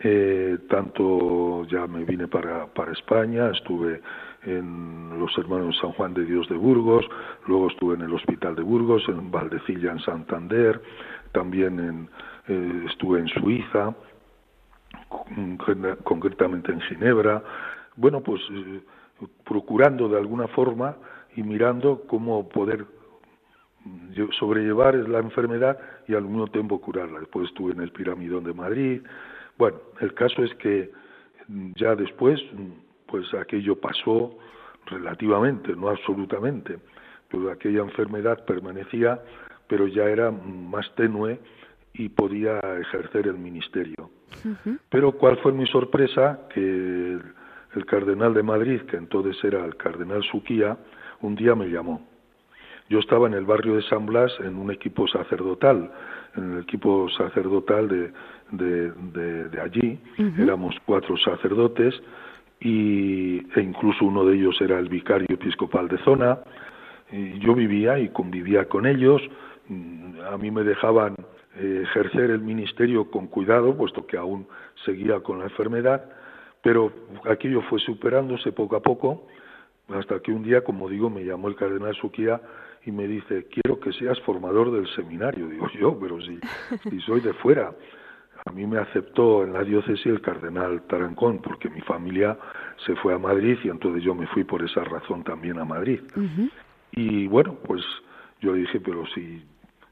eh, 0.00 0.58
tanto 0.68 1.64
ya 1.66 1.86
me 1.86 2.04
vine 2.04 2.28
para, 2.28 2.66
para 2.66 2.92
España, 2.92 3.50
estuve 3.50 4.00
en 4.44 5.18
los 5.18 5.36
hermanos 5.38 5.76
San 5.80 5.92
Juan 5.92 6.14
de 6.14 6.24
Dios 6.24 6.48
de 6.48 6.56
Burgos, 6.56 7.04
luego 7.46 7.68
estuve 7.68 7.94
en 7.94 8.02
el 8.02 8.12
Hospital 8.12 8.54
de 8.54 8.62
Burgos, 8.62 9.02
en 9.08 9.30
Valdecilla, 9.30 9.92
en 9.92 10.00
Santander, 10.00 10.80
también 11.32 12.08
eh, 12.48 12.84
estuve 12.90 13.20
en 13.20 13.28
Suiza, 13.28 13.94
concretamente 16.04 16.72
en 16.72 16.80
Ginebra, 16.82 17.42
bueno, 17.96 18.20
pues 18.20 18.40
eh, 18.50 18.80
procurando 19.44 20.08
de 20.08 20.18
alguna 20.18 20.48
forma 20.48 20.96
y 21.36 21.42
mirando 21.42 22.02
cómo 22.06 22.48
poder 22.48 22.86
sobrellevar 24.38 24.94
la 24.94 25.18
enfermedad 25.18 25.78
y 26.08 26.14
al 26.14 26.24
mismo 26.24 26.46
tiempo 26.46 26.80
curarla. 26.80 27.20
Después 27.20 27.48
estuve 27.48 27.72
en 27.72 27.80
el 27.80 27.92
Piramidón 27.92 28.44
de 28.44 28.54
Madrid, 28.54 29.02
bueno, 29.56 29.78
el 30.00 30.14
caso 30.14 30.42
es 30.42 30.54
que 30.56 30.90
mm, 31.48 31.72
ya 31.76 31.94
después, 31.94 32.40
mm, 32.52 32.72
pues 33.14 33.32
aquello 33.34 33.76
pasó 33.76 34.36
relativamente, 34.86 35.76
no 35.76 35.88
absolutamente, 35.88 36.80
pero 37.30 37.48
aquella 37.48 37.82
enfermedad 37.82 38.44
permanecía, 38.44 39.20
pero 39.68 39.86
ya 39.86 40.06
era 40.06 40.32
más 40.32 40.92
tenue 40.96 41.38
y 41.92 42.08
podía 42.08 42.58
ejercer 42.80 43.28
el 43.28 43.38
ministerio. 43.38 44.10
Pero 44.88 45.12
cuál 45.12 45.36
fue 45.36 45.52
mi 45.52 45.64
sorpresa 45.68 46.40
que 46.52 47.20
el, 47.76 47.86
cardenal 47.86 48.34
de 48.34 48.42
Madrid, 48.42 48.80
que 48.80 48.96
entonces 48.96 49.36
era 49.44 49.64
el 49.64 49.76
cardenal 49.76 50.24
Suquía, 50.24 50.76
un 51.20 51.36
día 51.36 51.54
me 51.54 51.68
llamó. 51.68 52.04
Yo 52.88 52.98
estaba 52.98 53.28
en 53.28 53.34
el 53.34 53.44
barrio 53.44 53.76
de 53.76 53.82
San 53.82 54.06
Blas 54.06 54.32
en 54.40 54.56
un 54.56 54.72
equipo 54.72 55.06
sacerdotal, 55.06 55.88
en 56.36 56.54
el 56.54 56.62
equipo 56.62 57.08
sacerdotal 57.10 57.86
de, 57.86 58.12
de, 58.50 59.48
de, 59.50 59.60
allí, 59.60 60.00
éramos 60.36 60.74
cuatro 60.84 61.16
sacerdotes 61.16 61.94
y, 62.64 63.46
e 63.54 63.60
incluso 63.60 64.06
uno 64.06 64.24
de 64.24 64.36
ellos 64.36 64.58
era 64.60 64.78
el 64.78 64.88
vicario 64.88 65.28
episcopal 65.28 65.86
de 65.86 65.98
zona. 65.98 66.38
Y 67.12 67.38
yo 67.38 67.54
vivía 67.54 67.98
y 67.98 68.08
convivía 68.08 68.64
con 68.64 68.86
ellos, 68.86 69.22
mm, 69.68 70.20
a 70.32 70.38
mí 70.38 70.50
me 70.50 70.64
dejaban 70.64 71.14
eh, 71.56 71.82
ejercer 71.84 72.30
el 72.30 72.40
ministerio 72.40 73.10
con 73.10 73.28
cuidado, 73.28 73.76
puesto 73.76 74.06
que 74.06 74.16
aún 74.16 74.46
seguía 74.84 75.20
con 75.20 75.38
la 75.38 75.44
enfermedad, 75.44 76.10
pero 76.62 76.90
aquello 77.30 77.60
fue 77.68 77.78
superándose 77.78 78.50
poco 78.50 78.76
a 78.76 78.82
poco, 78.82 79.26
hasta 79.88 80.20
que 80.20 80.32
un 80.32 80.42
día, 80.42 80.64
como 80.64 80.88
digo, 80.88 81.10
me 81.10 81.22
llamó 81.22 81.48
el 81.48 81.56
cardenal 81.56 81.94
Suquía 81.94 82.40
y 82.86 82.90
me 82.90 83.06
dice, 83.06 83.46
quiero 83.50 83.78
que 83.78 83.92
seas 83.92 84.18
formador 84.20 84.72
del 84.72 84.88
seminario. 84.94 85.46
Digo 85.48 85.68
yo, 85.78 85.98
pero 86.00 86.18
si, 86.22 86.40
si 86.88 87.00
soy 87.00 87.20
de 87.20 87.34
fuera. 87.34 87.72
A 88.46 88.52
mí 88.52 88.66
me 88.66 88.76
aceptó 88.76 89.42
en 89.42 89.54
la 89.54 89.64
diócesis 89.64 90.04
el 90.04 90.20
cardenal 90.20 90.82
Tarancón, 90.82 91.40
porque 91.40 91.70
mi 91.70 91.80
familia 91.80 92.36
se 92.84 92.94
fue 92.96 93.14
a 93.14 93.18
Madrid 93.18 93.56
y 93.64 93.70
entonces 93.70 94.02
yo 94.02 94.14
me 94.14 94.26
fui 94.26 94.44
por 94.44 94.62
esa 94.62 94.84
razón 94.84 95.24
también 95.24 95.58
a 95.58 95.64
Madrid. 95.64 96.00
Y 96.92 97.26
bueno, 97.26 97.56
pues 97.64 97.82
yo 98.42 98.52
le 98.52 98.60
dije, 98.60 98.80
pero 98.80 99.06
si 99.14 99.42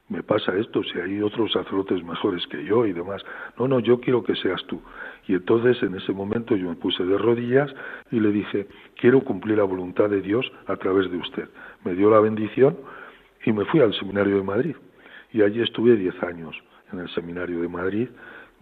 me 0.07 0.21
pasa 0.21 0.55
esto, 0.55 0.83
si 0.83 0.99
hay 0.99 1.19
otros 1.23 1.51
sacerdotes 1.51 2.03
mejores 2.03 2.45
que 2.45 2.63
yo 2.63 2.85
y 2.85 2.93
demás, 2.93 3.23
no, 3.57 3.67
no, 3.67 3.79
yo 3.79 3.99
quiero 3.99 4.23
que 4.23 4.35
seas 4.35 4.63
tú. 4.67 4.79
Y 5.27 5.33
entonces 5.33 5.81
en 5.81 5.95
ese 5.95 6.13
momento 6.13 6.55
yo 6.55 6.69
me 6.69 6.75
puse 6.75 7.03
de 7.03 7.17
rodillas 7.17 7.73
y 8.11 8.19
le 8.19 8.31
dije, 8.31 8.67
quiero 8.97 9.21
cumplir 9.21 9.57
la 9.57 9.63
voluntad 9.63 10.11
de 10.11 10.21
Dios 10.21 10.45
a 10.67 10.75
través 10.75 11.09
de 11.09 11.17
usted. 11.17 11.49
Me 11.83 11.95
dio 11.95 12.11
la 12.11 12.19
bendición 12.19 12.77
y 13.45 13.51
me 13.51 13.65
fui 13.65 13.79
al 13.79 13.95
seminario 13.95 14.35
de 14.37 14.43
Madrid. 14.43 14.75
Y 15.31 15.41
allí 15.41 15.59
estuve 15.59 15.95
diez 15.95 16.21
años 16.21 16.55
en 16.91 16.99
el 16.99 17.09
seminario 17.09 17.59
de 17.61 17.67
Madrid 17.67 18.09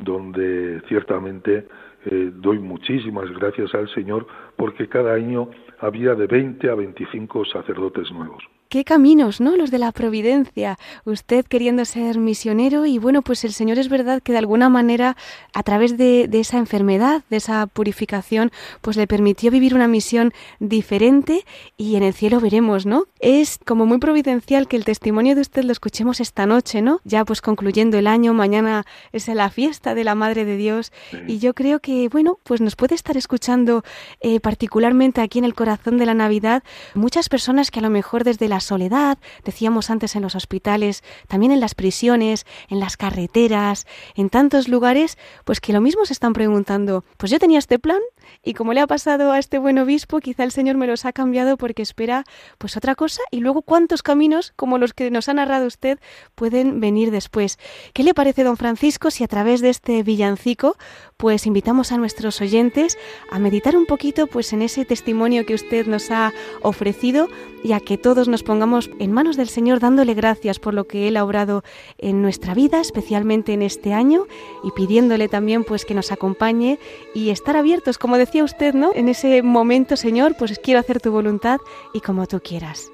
donde 0.01 0.81
ciertamente 0.87 1.67
eh, 2.05 2.31
doy 2.33 2.59
muchísimas 2.59 3.29
gracias 3.31 3.73
al 3.75 3.87
Señor 3.93 4.25
porque 4.61 4.87
cada 4.87 5.15
año 5.15 5.49
había 5.79 6.13
de 6.13 6.27
20 6.27 6.69
a 6.69 6.75
25 6.75 7.45
sacerdotes 7.45 8.11
nuevos 8.11 8.43
qué 8.71 8.85
caminos, 8.85 9.41
¿no? 9.41 9.57
Los 9.57 9.69
de 9.69 9.79
la 9.79 9.91
providencia. 9.91 10.77
Usted 11.03 11.45
queriendo 11.45 11.83
ser 11.83 12.17
misionero 12.17 12.85
y 12.85 12.99
bueno, 12.99 13.21
pues 13.21 13.43
el 13.43 13.51
Señor 13.51 13.77
es 13.77 13.89
verdad 13.89 14.23
que 14.23 14.31
de 14.31 14.37
alguna 14.37 14.69
manera 14.69 15.17
a 15.53 15.61
través 15.61 15.97
de, 15.97 16.29
esa 16.31 16.57
enfermedad, 16.57 17.21
de 17.29 17.35
esa 17.35 17.67
purificación, 17.67 18.49
pues 18.79 18.95
le 18.95 19.07
permitió 19.07 19.51
vivir 19.51 19.75
una 19.75 19.89
misión 19.89 20.31
diferente 20.61 21.43
y 21.75 21.97
en 21.97 22.03
el 22.03 22.13
cielo 22.13 22.39
veremos, 22.39 22.85
¿no? 22.85 23.07
Es 23.19 23.59
como 23.65 23.85
muy 23.85 23.97
providencial 23.97 24.69
que 24.69 24.77
el 24.77 24.85
testimonio 24.85 25.35
de 25.35 25.41
usted 25.41 25.65
lo 25.65 25.73
escuchemos 25.73 26.21
esta 26.21 26.45
noche, 26.45 26.81
¿no? 26.81 27.01
Ya 27.03 27.25
pues 27.25 27.41
concluyendo 27.41 27.97
el 27.97 28.07
año, 28.07 28.33
mañana 28.33 28.85
es 29.11 29.27
la 29.27 29.49
fiesta 29.49 29.95
de 29.95 30.05
la 30.05 30.15
Madre 30.15 30.45
de 30.45 30.55
Dios 30.55 30.93
y 31.27 31.39
yo 31.39 31.53
creo 31.53 31.81
que, 31.81 32.07
bueno, 32.07 32.39
pues 32.45 32.61
nos 32.61 32.77
puede 32.77 32.95
estar 32.95 33.17
escuchando 33.17 33.83
eh, 34.21 34.39
particularmente 34.51 35.21
aquí 35.21 35.39
en 35.39 35.45
el 35.45 35.53
corazón 35.53 35.97
de 35.97 36.05
la 36.05 36.13
Navidad 36.13 36.61
muchas 36.93 37.29
personas 37.29 37.71
que 37.71 37.79
a 37.79 37.81
lo 37.81 37.89
mejor 37.89 38.25
desde 38.25 38.49
la 38.49 38.59
soledad, 38.59 39.17
decíamos 39.45 39.89
antes 39.89 40.17
en 40.17 40.23
los 40.23 40.35
hospitales, 40.35 41.05
también 41.29 41.53
en 41.53 41.61
las 41.61 41.73
prisiones, 41.73 42.45
en 42.67 42.81
las 42.81 42.97
carreteras, 42.97 43.87
en 44.13 44.29
tantos 44.29 44.67
lugares, 44.67 45.17
pues 45.45 45.61
que 45.61 45.71
lo 45.71 45.79
mismo 45.79 46.03
se 46.03 46.11
están 46.11 46.33
preguntando, 46.33 47.05
pues 47.15 47.31
yo 47.31 47.39
tenía 47.39 47.59
este 47.59 47.79
plan 47.79 48.01
y 48.43 48.53
como 48.53 48.73
le 48.73 48.81
ha 48.81 48.87
pasado 48.87 49.31
a 49.31 49.39
este 49.39 49.59
buen 49.59 49.77
obispo, 49.79 50.19
quizá 50.19 50.43
el 50.43 50.51
Señor 50.51 50.77
me 50.77 50.87
los 50.87 51.05
ha 51.05 51.13
cambiado 51.13 51.57
porque 51.57 51.81
espera 51.81 52.23
pues 52.57 52.77
otra 52.77 52.95
cosa 52.95 53.21
y 53.31 53.39
luego 53.39 53.61
cuántos 53.61 54.03
caminos 54.03 54.53
como 54.55 54.77
los 54.77 54.93
que 54.93 55.11
nos 55.11 55.29
ha 55.29 55.33
narrado 55.33 55.67
usted 55.67 55.99
pueden 56.35 56.79
venir 56.79 57.11
después. 57.11 57.59
¿Qué 57.93 58.03
le 58.03 58.13
parece, 58.13 58.43
don 58.43 58.57
Francisco, 58.57 59.11
si 59.11 59.23
a 59.23 59.27
través 59.27 59.61
de 59.61 59.69
este 59.69 60.03
villancico 60.03 60.77
pues 61.17 61.45
invitamos 61.45 61.91
a 61.91 61.97
nuestros 61.97 62.41
oyentes 62.41 62.97
a 63.29 63.39
meditar 63.39 63.75
un 63.75 63.85
poquito 63.85 64.27
pues 64.27 64.53
en 64.53 64.61
ese 64.61 64.85
testimonio 64.85 65.45
que 65.45 65.53
usted 65.53 65.85
nos 65.85 66.11
ha 66.11 66.33
ofrecido 66.61 67.27
y 67.63 67.73
a 67.73 67.79
que 67.79 67.97
todos 67.97 68.27
nos 68.27 68.43
pongamos 68.43 68.89
en 68.99 69.11
manos 69.11 69.37
del 69.37 69.49
Señor 69.49 69.79
dándole 69.79 70.13
gracias 70.13 70.59
por 70.59 70.73
lo 70.73 70.85
que 70.85 71.07
Él 71.07 71.17
ha 71.17 71.23
obrado 71.23 71.63
en 71.97 72.21
nuestra 72.21 72.53
vida, 72.53 72.81
especialmente 72.81 73.53
en 73.53 73.61
este 73.61 73.93
año, 73.93 74.25
y 74.63 74.71
pidiéndole 74.71 75.27
también 75.27 75.63
pues 75.63 75.85
que 75.85 75.93
nos 75.93 76.11
acompañe 76.11 76.79
y 77.13 77.29
estar 77.29 77.55
abiertos, 77.57 77.97
como 77.97 78.17
decía 78.21 78.43
usted, 78.43 78.73
¿no? 78.73 78.91
En 78.95 79.09
ese 79.09 79.41
momento, 79.41 79.97
Señor, 79.97 80.35
pues 80.37 80.59
quiero 80.59 80.79
hacer 80.79 81.01
tu 81.01 81.11
voluntad 81.11 81.59
y 81.93 81.99
como 81.99 82.27
tú 82.27 82.39
quieras. 82.41 82.91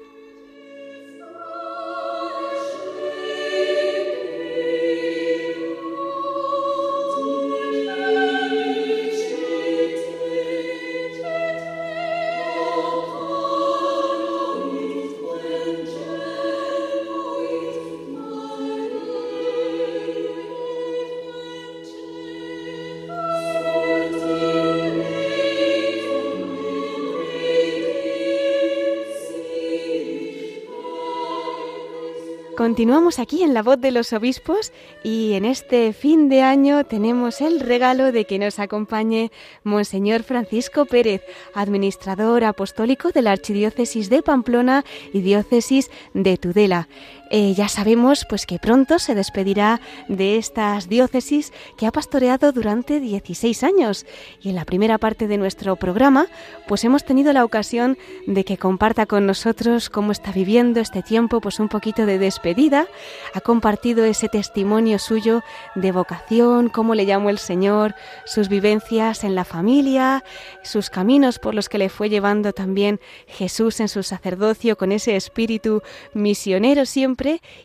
Continuamos 32.68 33.18
aquí 33.18 33.42
en 33.44 33.54
la 33.54 33.62
voz 33.62 33.80
de 33.80 33.90
los 33.90 34.12
obispos 34.12 34.74
y 35.02 35.32
en 35.32 35.46
este 35.46 35.94
fin 35.94 36.28
de 36.28 36.42
año 36.42 36.84
tenemos 36.84 37.40
el 37.40 37.60
regalo 37.60 38.12
de 38.12 38.26
que 38.26 38.38
nos 38.38 38.58
acompañe 38.58 39.32
Monseñor 39.64 40.22
Francisco 40.22 40.84
Pérez, 40.84 41.22
administrador 41.54 42.44
apostólico 42.44 43.10
de 43.10 43.22
la 43.22 43.32
Archidiócesis 43.32 44.10
de 44.10 44.22
Pamplona 44.22 44.84
y 45.14 45.22
Diócesis 45.22 45.90
de 46.12 46.36
Tudela. 46.36 46.88
Eh, 47.30 47.52
ya 47.54 47.68
sabemos 47.68 48.24
pues 48.28 48.46
que 48.46 48.58
pronto 48.58 48.98
se 48.98 49.14
despedirá 49.14 49.80
de 50.08 50.38
estas 50.38 50.88
diócesis 50.88 51.52
que 51.76 51.86
ha 51.86 51.92
pastoreado 51.92 52.52
durante 52.52 53.00
16 53.00 53.64
años. 53.64 54.06
Y 54.40 54.48
en 54.48 54.54
la 54.54 54.64
primera 54.64 54.98
parte 54.98 55.28
de 55.28 55.36
nuestro 55.36 55.76
programa 55.76 56.26
pues 56.66 56.84
hemos 56.84 57.04
tenido 57.04 57.32
la 57.32 57.44
ocasión 57.44 57.98
de 58.26 58.44
que 58.44 58.56
comparta 58.56 59.06
con 59.06 59.26
nosotros 59.26 59.90
cómo 59.90 60.12
está 60.12 60.32
viviendo 60.32 60.80
este 60.80 61.02
tiempo 61.02 61.40
pues 61.40 61.60
un 61.60 61.68
poquito 61.68 62.06
de 62.06 62.18
despedida. 62.18 62.86
Ha 63.34 63.40
compartido 63.40 64.04
ese 64.04 64.28
testimonio 64.28 64.98
suyo 64.98 65.42
de 65.74 65.92
vocación 65.92 66.68
cómo 66.70 66.94
le 66.94 67.04
llamó 67.04 67.28
el 67.30 67.38
Señor 67.38 67.94
sus 68.24 68.48
vivencias 68.48 69.24
en 69.24 69.34
la 69.34 69.44
familia 69.44 70.24
sus 70.62 70.90
caminos 70.90 71.38
por 71.38 71.54
los 71.54 71.68
que 71.68 71.78
le 71.78 71.88
fue 71.88 72.08
llevando 72.08 72.52
también 72.52 73.00
Jesús 73.26 73.80
en 73.80 73.88
su 73.88 74.02
sacerdocio 74.02 74.76
con 74.76 74.92
ese 74.92 75.16
espíritu 75.16 75.82
misionero 76.14 76.86
siempre 76.86 77.17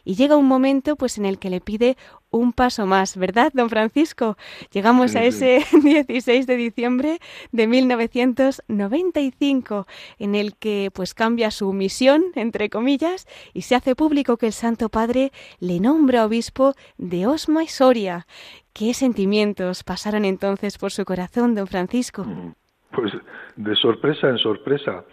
y 0.04 0.16
llega 0.16 0.36
un 0.38 0.48
momento 0.48 0.96
pues 0.96 1.18
en 1.18 1.26
el 1.26 1.38
que 1.38 1.50
le 1.50 1.60
pide 1.62 1.98
un 2.32 2.54
paso 2.54 2.86
más, 2.88 3.16
¿verdad, 3.16 3.52
don 3.54 3.70
Francisco? 3.70 4.36
Llegamos 4.72 5.16
a 5.16 5.24
ese 5.24 5.64
16 5.84 6.48
de 6.48 6.56
diciembre 6.56 7.20
de 7.52 7.68
1995 7.68 9.86
en 10.18 10.34
el 10.36 10.56
que 10.56 10.90
pues 10.94 11.14
cambia 11.14 11.52
su 11.52 11.72
misión, 11.74 12.24
entre 12.36 12.72
comillas, 12.72 13.28
y 13.54 13.62
se 13.62 13.76
hace 13.76 13.96
público 13.96 14.38
que 14.38 14.48
el 14.48 14.54
Santo 14.54 14.90
Padre 14.90 15.32
le 15.60 15.80
nombra 15.80 16.26
obispo 16.26 16.74
de 16.98 17.28
Osma 17.28 17.64
y 17.64 17.68
Soria. 17.68 18.26
¿Qué 18.74 18.96
sentimientos 18.96 19.84
pasaron 19.84 20.26
entonces 20.26 20.80
por 20.80 20.92
su 20.92 21.06
corazón, 21.06 21.54
don 21.54 21.68
Francisco? 21.68 22.24
Mm, 22.24 22.54
pues 22.96 23.14
de 23.56 23.76
sorpresa 23.76 24.30
en 24.30 24.40
sorpresa, 24.40 25.06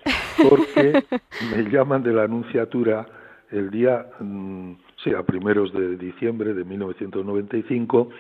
porque 0.48 1.04
me 1.54 1.64
llaman 1.70 2.02
de 2.02 2.14
la 2.14 2.22
anunciatura 2.22 3.06
el 3.50 3.70
día, 3.70 4.06
mm, 4.20 4.72
sí, 5.02 5.14
a 5.14 5.22
primeros 5.22 5.72
de 5.72 5.96
diciembre 5.96 6.54
de 6.54 6.64
1995 6.64 8.10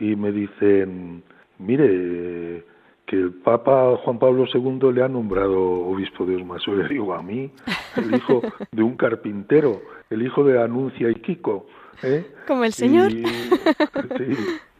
y 0.00 0.16
me 0.16 0.32
dicen, 0.32 1.22
mire, 1.58 2.64
que 3.06 3.16
el 3.16 3.32
Papa 3.32 3.96
Juan 4.04 4.18
Pablo 4.18 4.46
II 4.52 4.92
le 4.92 5.02
ha 5.02 5.08
nombrado 5.08 5.60
obispo 5.60 6.26
de 6.26 6.36
Osma 6.36 6.58
Le 6.66 6.88
digo, 6.88 7.14
a 7.14 7.22
mí, 7.22 7.50
el 7.96 8.14
hijo 8.14 8.42
de 8.72 8.82
un 8.82 8.96
carpintero, 8.96 9.80
el 10.10 10.22
hijo 10.22 10.44
de 10.44 10.60
Anuncia 10.62 11.08
y 11.10 11.14
Kiko. 11.16 11.66
¿eh? 12.02 12.26
Como 12.46 12.64
el 12.64 12.72
Señor. 12.72 13.12
Y, 13.12 13.24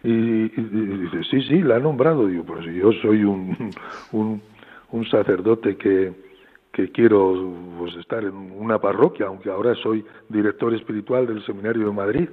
y, 0.08 0.48
dice, 0.48 1.24
sí, 1.30 1.42
sí, 1.42 1.62
la 1.62 1.76
ha 1.76 1.80
nombrado. 1.80 2.26
Digo, 2.26 2.44
pues 2.44 2.64
yo 2.66 2.92
soy 3.02 3.24
un, 3.24 3.70
un, 4.12 4.40
un 4.90 5.04
sacerdote 5.08 5.76
que, 5.76 6.12
que 6.76 6.92
quiero 6.92 7.54
pues, 7.78 7.96
estar 7.96 8.22
en 8.22 8.34
una 8.34 8.78
parroquia, 8.78 9.28
aunque 9.28 9.50
ahora 9.50 9.74
soy 9.76 10.04
director 10.28 10.74
espiritual 10.74 11.26
del 11.26 11.42
Seminario 11.46 11.86
de 11.86 11.92
Madrid. 11.92 12.28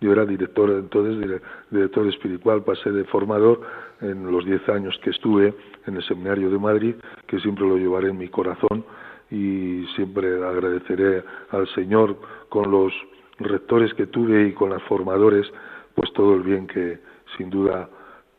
Yo 0.00 0.12
era 0.12 0.24
director 0.24 0.70
entonces, 0.70 1.40
director 1.70 2.06
espiritual, 2.06 2.62
pasé 2.62 2.92
de 2.92 3.02
formador 3.06 3.62
en 4.00 4.30
los 4.30 4.44
diez 4.44 4.66
años 4.68 4.96
que 5.02 5.10
estuve 5.10 5.52
en 5.88 5.96
el 5.96 6.04
Seminario 6.04 6.50
de 6.50 6.58
Madrid, 6.58 6.94
que 7.26 7.40
siempre 7.40 7.66
lo 7.66 7.76
llevaré 7.78 8.10
en 8.10 8.18
mi 8.18 8.28
corazón 8.28 8.84
y 9.28 9.84
siempre 9.96 10.36
agradeceré 10.36 11.24
al 11.50 11.66
Señor 11.74 12.16
con 12.48 12.70
los 12.70 12.92
rectores 13.40 13.92
que 13.94 14.06
tuve 14.06 14.46
y 14.46 14.52
con 14.52 14.70
los 14.70 14.82
formadores, 14.84 15.52
pues 15.96 16.12
todo 16.12 16.36
el 16.36 16.44
bien 16.44 16.68
que 16.68 17.00
sin 17.36 17.50
duda 17.50 17.90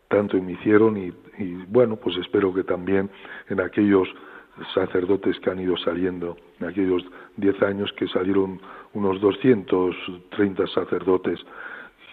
tanto 0.07 0.41
me 0.41 0.53
hicieron 0.53 0.95
y, 0.95 1.11
y 1.37 1.53
bueno, 1.67 1.97
pues 1.97 2.15
espero 2.15 2.53
que 2.53 2.63
también 2.63 3.09
en 3.49 3.59
aquellos 3.59 4.07
sacerdotes 4.74 5.39
que 5.39 5.50
han 5.50 5.60
ido 5.60 5.78
saliendo, 5.78 6.38
en 6.60 6.67
aquellos 6.67 7.04
diez 7.38 7.62
años 7.62 7.91
que 7.97 8.08
salieron 8.08 8.60
unos 8.93 9.19
230 9.21 10.67
sacerdotes, 10.67 11.39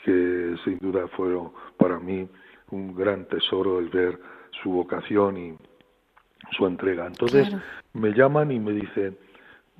que 0.04 0.54
sin 0.64 0.78
duda 0.78 1.06
fueron 1.08 1.52
para 1.76 1.98
mí 1.98 2.28
un 2.70 2.94
gran 2.94 3.26
tesoro 3.26 3.78
el 3.78 3.88
ver 3.88 4.18
su 4.62 4.70
vocación 4.70 5.36
y 5.36 5.56
su 6.52 6.66
entrega. 6.66 7.06
Entonces 7.06 7.48
me 7.92 8.12
llaman 8.12 8.50
y 8.50 8.58
me 8.58 8.72
dicen, 8.72 9.16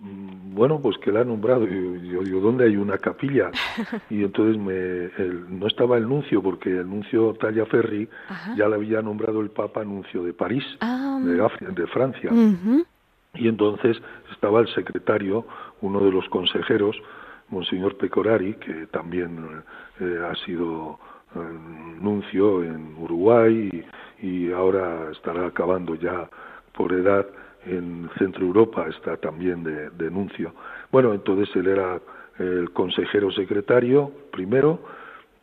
bueno, 0.00 0.80
pues 0.80 0.96
que 0.98 1.10
la 1.10 1.20
ha 1.20 1.24
nombrado. 1.24 1.64
Y 1.64 2.08
yo 2.08 2.22
digo, 2.22 2.40
¿dónde 2.40 2.66
hay 2.66 2.76
una 2.76 2.98
capilla? 2.98 3.50
Y 4.10 4.22
entonces 4.22 4.60
me, 4.60 5.10
no 5.48 5.66
estaba 5.66 5.96
el 5.98 6.08
nuncio, 6.08 6.42
porque 6.42 6.70
el 6.70 6.88
nuncio 6.88 7.34
Tallaferri 7.34 8.08
ya 8.56 8.68
le 8.68 8.76
había 8.76 9.02
nombrado 9.02 9.40
el 9.40 9.50
Papa 9.50 9.84
nuncio 9.84 10.22
de 10.22 10.32
París, 10.32 10.64
ah. 10.80 11.20
de, 11.20 11.86
Francia. 11.88 12.30
Y 13.34 13.48
entonces 13.48 14.00
estaba 14.32 14.60
el 14.60 14.68
secretario, 14.74 15.46
uno 15.80 16.00
de 16.00 16.10
los 16.10 16.28
consejeros, 16.28 16.96
Monseñor 17.50 17.96
Pecorari, 17.96 18.54
que 18.54 18.86
también 18.86 19.62
eh, 20.00 20.18
ha 20.30 20.34
sido 20.44 20.98
eh, 21.34 21.38
nuncio 22.00 22.62
en 22.62 22.94
Uruguay 22.98 23.84
y 24.22 24.52
ahora 24.52 25.10
estará 25.12 25.46
acabando 25.46 25.94
ya 25.94 26.28
por 26.72 26.92
edad 26.92 27.26
en 27.66 28.08
Centro 28.18 28.44
Europa 28.44 28.86
está 28.88 29.16
también 29.16 29.64
de, 29.64 29.90
denuncio. 29.90 30.52
Bueno, 30.90 31.12
entonces 31.12 31.54
él 31.56 31.68
era 31.68 32.00
el 32.38 32.70
consejero 32.70 33.30
secretario 33.32 34.12
primero 34.30 34.80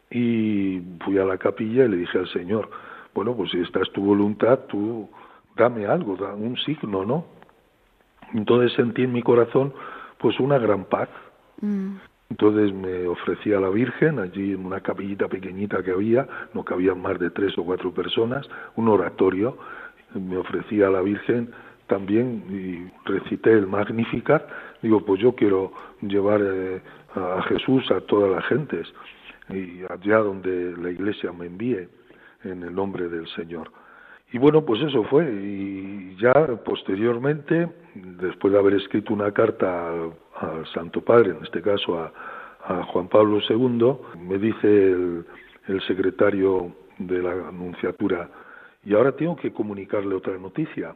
y 0.09 0.81
fui 1.03 1.17
a 1.17 1.25
la 1.25 1.37
capilla 1.37 1.85
y 1.85 1.89
le 1.89 1.97
dije 1.97 2.17
al 2.17 2.29
Señor, 2.29 2.69
bueno, 3.13 3.35
pues 3.35 3.51
si 3.51 3.59
esta 3.59 3.81
es 3.81 3.91
tu 3.91 4.03
voluntad, 4.03 4.59
tú 4.67 5.09
dame 5.55 5.85
algo, 5.85 6.15
da 6.15 6.33
un 6.33 6.57
signo, 6.57 7.05
¿no? 7.05 7.25
Entonces 8.33 8.73
sentí 8.73 9.03
en 9.03 9.13
mi 9.13 9.21
corazón 9.21 9.73
pues 10.17 10.39
una 10.39 10.57
gran 10.57 10.85
paz. 10.85 11.09
Mm. 11.61 11.95
Entonces 12.29 12.73
me 12.73 13.07
ofrecí 13.07 13.53
a 13.53 13.59
la 13.59 13.69
Virgen 13.69 14.19
allí 14.19 14.53
en 14.53 14.65
una 14.65 14.81
capillita 14.81 15.27
pequeñita 15.27 15.83
que 15.83 15.91
había, 15.91 16.27
no 16.53 16.63
cabían 16.63 17.01
más 17.01 17.19
de 17.19 17.29
tres 17.29 17.57
o 17.57 17.63
cuatro 17.63 17.93
personas, 17.93 18.47
un 18.75 18.87
oratorio. 18.87 19.57
Me 20.13 20.37
ofrecí 20.37 20.81
a 20.81 20.89
la 20.89 21.01
Virgen 21.01 21.51
también 21.87 22.43
y 22.49 23.09
recité 23.09 23.51
el 23.51 23.67
Magnificat, 23.67 24.47
digo, 24.81 25.05
pues 25.05 25.21
yo 25.21 25.35
quiero 25.35 25.71
llevar 26.01 26.41
eh, 26.43 26.81
a 27.15 27.41
Jesús 27.43 27.89
a 27.91 28.01
todas 28.01 28.31
las 28.31 28.45
gentes 28.45 28.87
y 29.49 29.81
allá 29.89 30.17
donde 30.19 30.75
la 30.77 30.89
iglesia 30.89 31.31
me 31.31 31.45
envíe 31.45 31.87
en 32.43 32.63
el 32.63 32.73
nombre 32.73 33.07
del 33.07 33.27
Señor. 33.29 33.71
Y 34.31 34.37
bueno, 34.37 34.65
pues 34.65 34.81
eso 34.81 35.03
fue. 35.03 35.31
Y 35.31 36.17
ya 36.19 36.33
posteriormente, 36.65 37.69
después 37.93 38.53
de 38.53 38.59
haber 38.59 38.73
escrito 38.73 39.13
una 39.13 39.31
carta 39.31 39.89
al, 39.89 40.65
Santo 40.73 41.01
Padre, 41.01 41.31
en 41.31 41.43
este 41.43 41.61
caso 41.61 41.99
a, 41.99 42.11
Juan 42.87 43.07
Pablo 43.07 43.39
II, 43.47 44.17
me 44.19 44.39
dice 44.39 44.67
el, 44.67 45.23
el 45.67 45.81
secretario 45.81 46.75
de 46.97 47.21
la 47.21 47.49
Anunciatura, 47.49 48.27
y 48.83 48.95
ahora 48.95 49.11
tengo 49.11 49.35
que 49.35 49.53
comunicarle 49.53 50.15
otra 50.15 50.35
noticia 50.39 50.95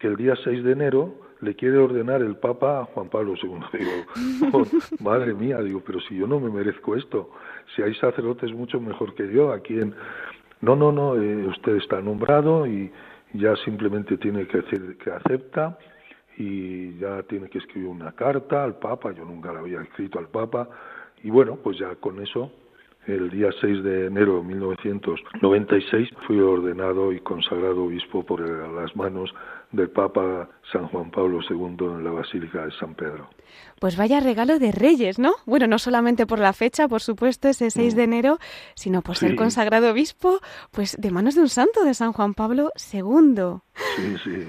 que 0.00 0.08
el 0.08 0.16
día 0.16 0.34
6 0.42 0.64
de 0.64 0.72
enero 0.72 1.14
le 1.40 1.54
quiere 1.54 1.76
ordenar 1.76 2.22
el 2.22 2.36
Papa 2.36 2.80
a 2.80 2.84
Juan 2.86 3.08
Pablo 3.08 3.34
II. 3.40 3.60
Digo, 3.78 3.90
oh, 4.52 4.64
madre 5.02 5.34
mía, 5.34 5.60
digo, 5.60 5.82
pero 5.86 6.00
si 6.00 6.16
yo 6.16 6.26
no 6.26 6.40
me 6.40 6.50
merezco 6.50 6.96
esto, 6.96 7.30
si 7.74 7.82
hay 7.82 7.94
sacerdotes 7.94 8.52
mucho 8.52 8.80
mejor 8.80 9.14
que 9.14 9.32
yo, 9.32 9.52
a 9.52 9.60
quien... 9.60 9.94
No, 10.62 10.76
no, 10.76 10.92
no, 10.92 11.16
eh, 11.16 11.46
usted 11.46 11.76
está 11.76 12.02
nombrado 12.02 12.66
y 12.66 12.92
ya 13.32 13.56
simplemente 13.64 14.18
tiene 14.18 14.46
que 14.46 14.58
decir 14.58 14.98
que 14.98 15.10
acepta 15.10 15.78
y 16.36 16.98
ya 16.98 17.22
tiene 17.22 17.48
que 17.48 17.58
escribir 17.58 17.88
una 17.88 18.12
carta 18.12 18.64
al 18.64 18.78
Papa, 18.78 19.12
yo 19.12 19.24
nunca 19.24 19.52
la 19.52 19.60
había 19.60 19.80
escrito 19.80 20.18
al 20.18 20.28
Papa, 20.28 20.68
y 21.22 21.30
bueno, 21.30 21.56
pues 21.62 21.78
ya 21.78 21.94
con 21.96 22.20
eso 22.20 22.52
el 23.06 23.30
día 23.30 23.50
6 23.60 23.82
de 23.82 24.06
enero 24.06 24.36
de 24.36 24.42
1996 24.44 26.10
fui 26.26 26.38
ordenado 26.40 27.12
y 27.12 27.20
consagrado 27.20 27.84
obispo 27.84 28.24
por 28.24 28.40
las 28.40 28.94
manos 28.94 29.32
del 29.72 29.90
Papa 29.90 30.48
San 30.72 30.88
Juan 30.88 31.10
Pablo 31.10 31.40
II 31.48 31.86
en 31.86 32.04
la 32.04 32.10
Basílica 32.10 32.64
de 32.64 32.72
San 32.78 32.94
Pedro. 32.94 33.28
Pues 33.80 33.96
vaya 33.96 34.20
regalo 34.20 34.58
de 34.58 34.72
Reyes, 34.72 35.18
¿no? 35.18 35.32
Bueno, 35.46 35.66
no 35.66 35.78
solamente 35.78 36.26
por 36.26 36.38
la 36.38 36.52
fecha, 36.52 36.88
por 36.88 37.00
supuesto, 37.00 37.48
ese 37.48 37.70
6 37.70 37.94
de 37.94 38.02
mm. 38.02 38.04
enero, 38.04 38.38
sino 38.74 39.02
por 39.02 39.16
ser 39.16 39.36
consagrado 39.36 39.90
obispo, 39.90 40.40
pues 40.70 40.96
de 40.98 41.10
manos 41.10 41.34
de 41.34 41.42
un 41.42 41.48
santo 41.48 41.84
de 41.84 41.94
San 41.94 42.12
Juan 42.12 42.34
Pablo 42.34 42.70
II. 42.92 43.60
Sí, 43.96 44.16
sí. 44.24 44.48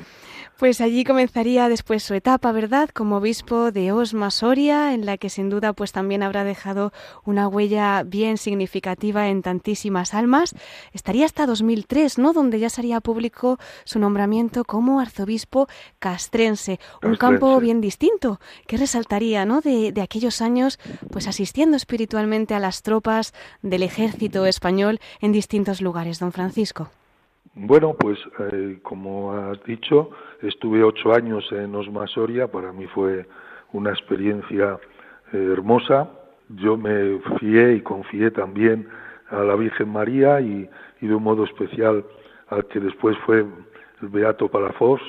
Pues 0.62 0.80
allí 0.80 1.04
comenzaría 1.04 1.70
después 1.70 2.04
su 2.04 2.14
etapa, 2.14 2.52
¿verdad?, 2.52 2.92
como 2.94 3.18
obispo 3.18 3.72
de 3.72 3.92
Osma 3.92 4.30
Soria, 4.30 4.94
en 4.94 5.08
la 5.08 5.18
que 5.18 5.32
sin 5.32 5.50
duda 5.50 5.74
pues 5.74 5.92
también 5.92 6.22
habrá 6.22 6.44
dejado 6.44 6.94
una 7.26 7.48
huella 7.48 8.04
bien 8.04 8.38
significativa 8.38 9.30
en 9.30 9.42
tantísimas 9.42 10.14
almas. 10.14 10.54
Estaría 10.94 11.26
hasta 11.26 11.48
2003, 11.48 12.20
¿no?, 12.20 12.32
donde 12.32 12.60
ya 12.60 12.70
sería 12.70 13.02
público 13.02 13.58
su 13.86 13.98
nombramiento 13.98 14.64
como 14.64 15.00
arzobispo 15.00 15.68
castrense, 15.98 16.80
un 17.02 17.16
campo 17.16 17.60
bien 17.60 17.82
distinto, 17.82 18.40
que 18.68 18.78
resaltaría, 18.78 19.46
¿no?, 19.46 19.62
de, 19.62 19.92
de 19.92 20.02
aquellos 20.02 20.44
años, 20.44 20.78
pues 21.10 21.28
asistiendo 21.28 21.76
espiritualmente 21.76 22.54
a 22.54 22.60
las 22.60 22.84
tropas 22.84 23.34
del 23.64 23.82
ejército 23.82 24.46
español 24.46 25.00
en 25.22 25.32
distintos 25.32 25.82
lugares, 25.82 26.20
don 26.20 26.32
Francisco. 26.32 26.92
Bueno, 27.54 27.96
pues 28.00 28.18
eh, 28.40 28.80
como 28.82 29.34
has 29.34 29.62
dicho, 29.64 30.12
estuve 30.42 30.84
ocho 30.84 31.14
años 31.14 31.46
en 31.52 31.76
Osma 31.76 32.08
Soria, 32.08 32.48
para 32.48 32.72
mí 32.72 32.88
fue 32.88 33.28
una 33.74 33.90
experiencia 33.90 34.80
eh, 35.34 35.50
hermosa. 35.52 36.10
Yo 36.48 36.78
me 36.78 37.20
fié 37.40 37.74
y 37.74 37.82
confié 37.82 38.32
también 38.32 38.88
a 39.30 39.44
la 39.44 39.56
Virgen 39.56 39.90
María 39.90 40.40
y, 40.40 40.70
de 41.02 41.14
un 41.14 41.24
modo 41.24 41.44
especial 41.44 42.06
al 42.48 42.66
que 42.68 42.80
después 42.80 43.18
fue 43.26 43.40
el 44.02 44.08
Beato 44.08 44.48
Palafós 44.50 45.02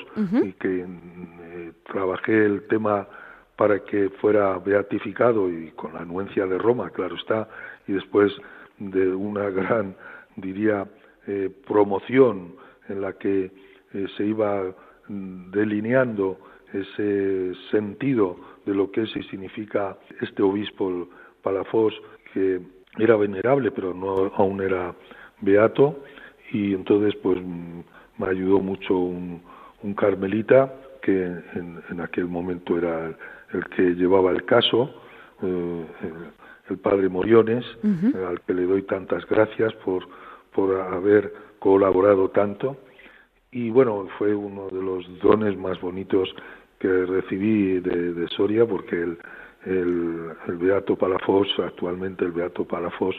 y 0.43 0.51
que 0.53 0.85
eh, 0.85 1.71
trabajé 1.85 2.45
el 2.45 2.67
tema 2.67 3.07
para 3.55 3.79
que 3.83 4.09
fuera 4.21 4.57
beatificado 4.57 5.49
y 5.49 5.71
con 5.71 5.93
la 5.93 6.01
anuencia 6.01 6.45
de 6.45 6.57
Roma, 6.57 6.89
claro 6.89 7.15
está, 7.15 7.47
y 7.87 7.93
después 7.93 8.33
de 8.79 9.13
una 9.13 9.49
gran, 9.49 9.95
diría, 10.35 10.85
eh, 11.27 11.49
promoción 11.65 12.55
en 12.89 13.01
la 13.01 13.13
que 13.13 13.51
eh, 13.93 14.05
se 14.17 14.25
iba 14.25 14.75
mm, 15.07 15.51
delineando 15.51 16.37
ese 16.73 17.53
sentido 17.71 18.35
de 18.65 18.73
lo 18.73 18.91
que 18.91 19.03
es 19.03 19.15
y 19.15 19.23
significa 19.23 19.97
este 20.21 20.41
obispo 20.41 21.07
Palafós, 21.41 21.93
que 22.33 22.59
era 22.97 23.15
venerable 23.15 23.71
pero 23.71 23.93
no 23.93 24.31
aún 24.35 24.61
era 24.61 24.93
beato, 25.41 26.03
y 26.51 26.73
entonces 26.73 27.15
pues 27.21 27.39
mm, 27.41 27.79
me 28.17 28.27
ayudó 28.27 28.59
mucho 28.59 28.97
un, 28.97 29.41
carmelita 29.97 30.73
que 31.01 31.23
en, 31.23 31.99
aquel 32.01 32.25
momento 32.25 32.77
era 32.77 33.13
el 33.53 33.65
que 33.75 33.95
llevaba 33.95 34.31
el 34.31 34.45
caso, 34.45 34.89
eh, 35.41 35.85
el, 36.69 36.77
padre 36.77 37.09
Moriones, 37.09 37.65
al 38.27 38.39
que 38.41 38.53
le 38.53 38.63
doy 38.63 38.83
tantas 38.83 39.25
gracias 39.27 39.73
por 39.85 40.07
por 40.53 40.79
haber 40.79 41.33
colaborado 41.59 42.29
tanto 42.29 42.77
y 43.53 43.69
bueno, 43.69 44.07
fue 44.17 44.33
uno 44.33 44.67
de 44.69 44.81
los 44.81 45.19
dones 45.19 45.55
más 45.55 45.79
bonitos 45.79 46.27
que 46.79 46.87
recibí 47.05 47.79
de, 47.79 48.27
Soria 48.29 48.65
porque 48.65 48.95
el, 48.99 49.17
el, 49.65 50.57
Beato 50.57 50.95
Palafos, 50.95 51.47
actualmente 51.59 52.25
el 52.25 52.31
Beato 52.31 52.65
Palafos, 52.65 53.15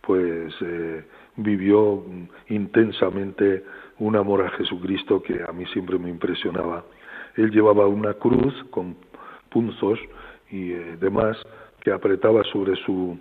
pues 0.00 0.54
eh, 0.62 1.04
vivió 1.36 2.02
intensamente 2.48 3.62
un 3.98 4.16
amor 4.16 4.42
a 4.42 4.50
Jesucristo 4.52 5.22
que 5.22 5.42
a 5.46 5.52
mí 5.52 5.66
siempre 5.66 5.98
me 5.98 6.08
impresionaba. 6.08 6.84
Él 7.36 7.50
llevaba 7.50 7.86
una 7.86 8.14
cruz 8.14 8.54
con 8.70 8.96
punzos 9.50 9.98
y 10.50 10.72
eh, 10.72 10.96
demás 10.98 11.36
que 11.82 11.92
apretaba 11.92 12.42
sobre 12.44 12.74
su, 12.76 13.18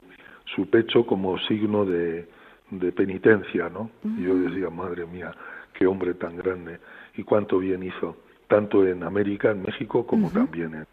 su 0.55 0.69
pecho 0.69 1.05
como 1.05 1.37
signo 1.39 1.83
de, 1.83 2.25
de 2.71 2.91
penitencia, 2.91 3.69
¿no? 3.69 3.89
Y 4.03 4.23
yo 4.23 4.35
decía, 4.35 4.69
madre 4.69 5.05
mía, 5.05 5.31
qué 5.73 5.85
hombre 5.87 6.13
tan 6.13 6.37
grande 6.37 6.79
y 7.15 7.23
cuánto 7.23 7.59
bien 7.59 7.83
hizo, 7.83 8.17
tanto 8.47 8.85
en 8.85 9.03
América, 9.03 9.51
en 9.51 9.61
México, 9.61 10.05
como 10.05 10.29
también 10.31 10.85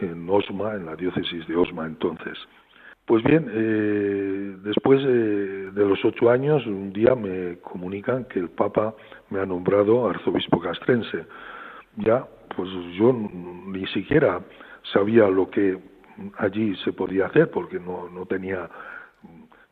en, 0.00 0.30
Osma, 0.30 0.74
en 0.74 0.86
la 0.86 0.96
diócesis 0.96 1.46
de 1.48 1.56
Osma 1.56 1.86
entonces. 1.86 2.38
Pues 3.06 3.24
bien, 3.24 3.50
eh, 3.50 4.56
después 4.62 5.02
de, 5.02 5.72
los 5.74 6.04
ocho 6.04 6.30
años, 6.30 6.66
un 6.66 6.92
día 6.92 7.14
me 7.14 7.56
comunican 7.58 8.26
que 8.26 8.38
el 8.38 8.50
Papa 8.50 8.94
me 9.30 9.40
ha 9.40 9.46
nombrado 9.46 10.08
arzobispo 10.08 10.60
castrense. 10.60 11.24
Ya, 11.96 12.26
pues 12.54 12.68
yo 12.98 13.12
ni 13.12 13.86
siquiera 13.88 14.40
sabía 14.92 15.26
lo 15.28 15.50
que 15.50 15.78
allí 16.36 16.76
se 16.84 16.92
podía 16.92 17.26
hacer, 17.26 17.50
porque 17.50 17.80
no, 17.80 18.08
no 18.10 18.26
tenía 18.26 18.68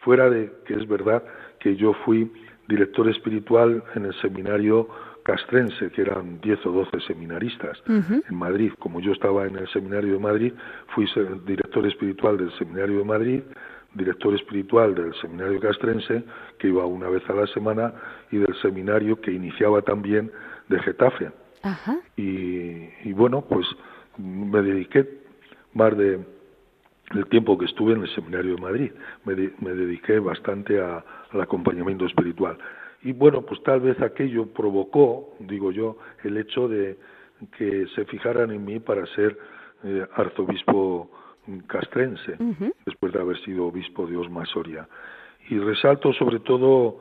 fuera 0.07 0.31
de 0.31 0.53
que 0.65 0.75
es 0.75 0.87
verdad 0.87 1.21
que 1.59 1.75
yo 1.75 1.93
fui 2.05 2.31
director 2.69 3.09
espiritual 3.09 3.83
en 3.97 4.05
el 4.05 4.15
seminario 4.23 4.89
castrense, 5.25 5.91
que 5.91 6.03
eran 6.03 6.41
10 6.41 6.65
o 6.67 6.71
12 6.71 7.01
seminaristas 7.09 7.83
en 7.89 8.37
Madrid. 8.37 8.73
Como 8.79 9.01
yo 9.01 9.11
estaba 9.11 9.49
en 9.49 9.57
el 9.57 9.69
seminario 9.73 10.13
de 10.13 10.19
Madrid, 10.21 10.53
fui 10.95 11.07
director 11.45 11.85
espiritual 11.85 12.39
del 12.39 12.57
seminario 12.57 12.99
de 12.99 13.05
Madrid, 13.05 13.43
director 13.95 14.33
espiritual 14.37 14.95
del 14.95 15.13
seminario 15.21 15.59
castrense, 15.59 16.23
que 16.61 16.69
iba 16.69 16.87
una 16.87 17.09
vez 17.09 17.29
a 17.29 17.35
la 17.35 17.49
semana, 17.49 17.93
y 18.31 18.37
del 18.37 18.55
seminario 18.63 19.21
que 19.21 19.33
iniciaba 19.33 19.83
también 19.83 20.31
de 20.69 20.79
Getafe. 20.79 21.33
Y, 22.17 23.09
y 23.09 23.13
bueno, 23.13 23.41
pues 23.43 23.67
me 24.19 24.63
dediqué 24.63 25.05
más 25.75 25.99
de 25.99 26.36
el 27.15 27.27
tiempo 27.27 27.57
que 27.57 27.67
estuve 27.67 27.93
en 27.95 28.03
el 28.03 28.15
Seminario 28.15 28.57
de 28.57 28.61
Madrid. 28.61 28.93
Me, 29.25 29.35
dediqué 29.75 30.19
bastante 30.19 30.81
al 30.81 31.03
acompañamiento 31.41 32.07
espiritual. 32.07 32.59
Y 33.03 33.13
bueno, 33.13 33.43
pues 33.43 33.63
tal 33.63 33.81
vez 33.81 34.01
aquello 34.01 34.47
provocó, 34.47 35.35
digo 35.39 35.71
yo, 35.71 35.99
el 36.25 36.37
hecho 36.37 36.69
de 36.69 36.97
que 37.57 37.87
se 37.95 38.05
fijaran 38.07 38.51
en 38.51 38.65
mí 38.65 38.81
para 38.81 39.07
ser 39.15 39.39
eh, 39.85 40.07
arzobispo 40.15 41.11
castrense, 41.69 42.37
después 42.85 43.13
de 43.13 43.21
haber 43.21 43.39
sido 43.45 43.67
obispo 43.67 44.07
de 44.07 44.17
Osma 44.17 44.45
Soria. 44.47 44.89
Y 45.49 45.59
resalto 45.59 46.13
sobre 46.15 46.41
todo 46.41 46.99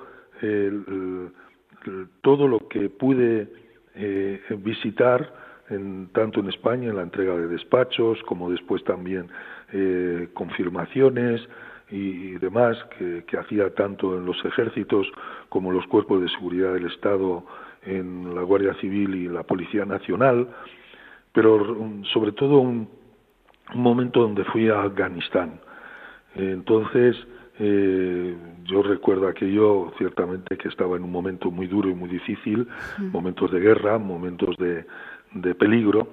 todo 2.22 2.48
lo 2.48 2.68
que 2.68 2.90
pude 2.90 3.48
eh, 3.96 4.42
visitar, 4.58 5.34
en, 5.70 6.10
tanto 6.14 6.40
en 6.40 6.50
España, 6.50 6.90
en 6.90 6.96
la 6.96 7.04
entrega 7.04 7.36
de 7.36 7.48
despachos, 7.48 8.22
como 8.24 8.52
después 8.52 8.84
también 8.84 9.30
eh, 9.78 10.30
confirmaciones 10.34 11.42
y, 11.92 12.32
demás 12.36 12.78
que, 12.98 13.26
hacía 13.38 13.74
tanto 13.76 14.18
en 14.18 14.26
los 14.26 14.38
ejércitos 14.46 15.06
como 15.50 15.70
los 15.70 15.86
cuerpos 15.88 16.22
de 16.22 16.30
seguridad 16.30 16.74
del 16.74 16.86
Estado, 16.86 17.46
en 17.84 18.34
la 18.34 18.42
Guardia 18.44 18.74
Civil 18.76 19.14
y 19.16 19.28
la 19.28 19.44
Policía 19.44 19.84
Nacional, 19.84 20.48
pero 21.34 21.78
sobre 22.14 22.32
todo 22.32 22.60
un, 22.60 22.88
momento 23.74 24.22
donde 24.22 24.46
fui 24.46 24.70
a 24.70 24.84
Afganistán. 24.84 25.60
Entonces, 26.36 27.18
eh, 27.60 28.34
yo 28.64 28.82
recuerdo 28.82 29.28
aquello 29.28 29.92
ciertamente 29.98 30.58
que 30.58 30.70
estaba 30.70 30.96
en 30.96 31.04
un 31.04 31.12
momento 31.12 31.52
muy 31.52 31.68
duro 31.68 31.90
y 31.90 31.96
muy 31.96 32.08
difícil, 32.08 32.66
momentos 33.12 33.52
de 33.52 33.60
guerra, 33.60 33.98
momentos 33.98 34.56
de, 34.56 34.86
de 35.34 35.54
peligro, 35.54 36.08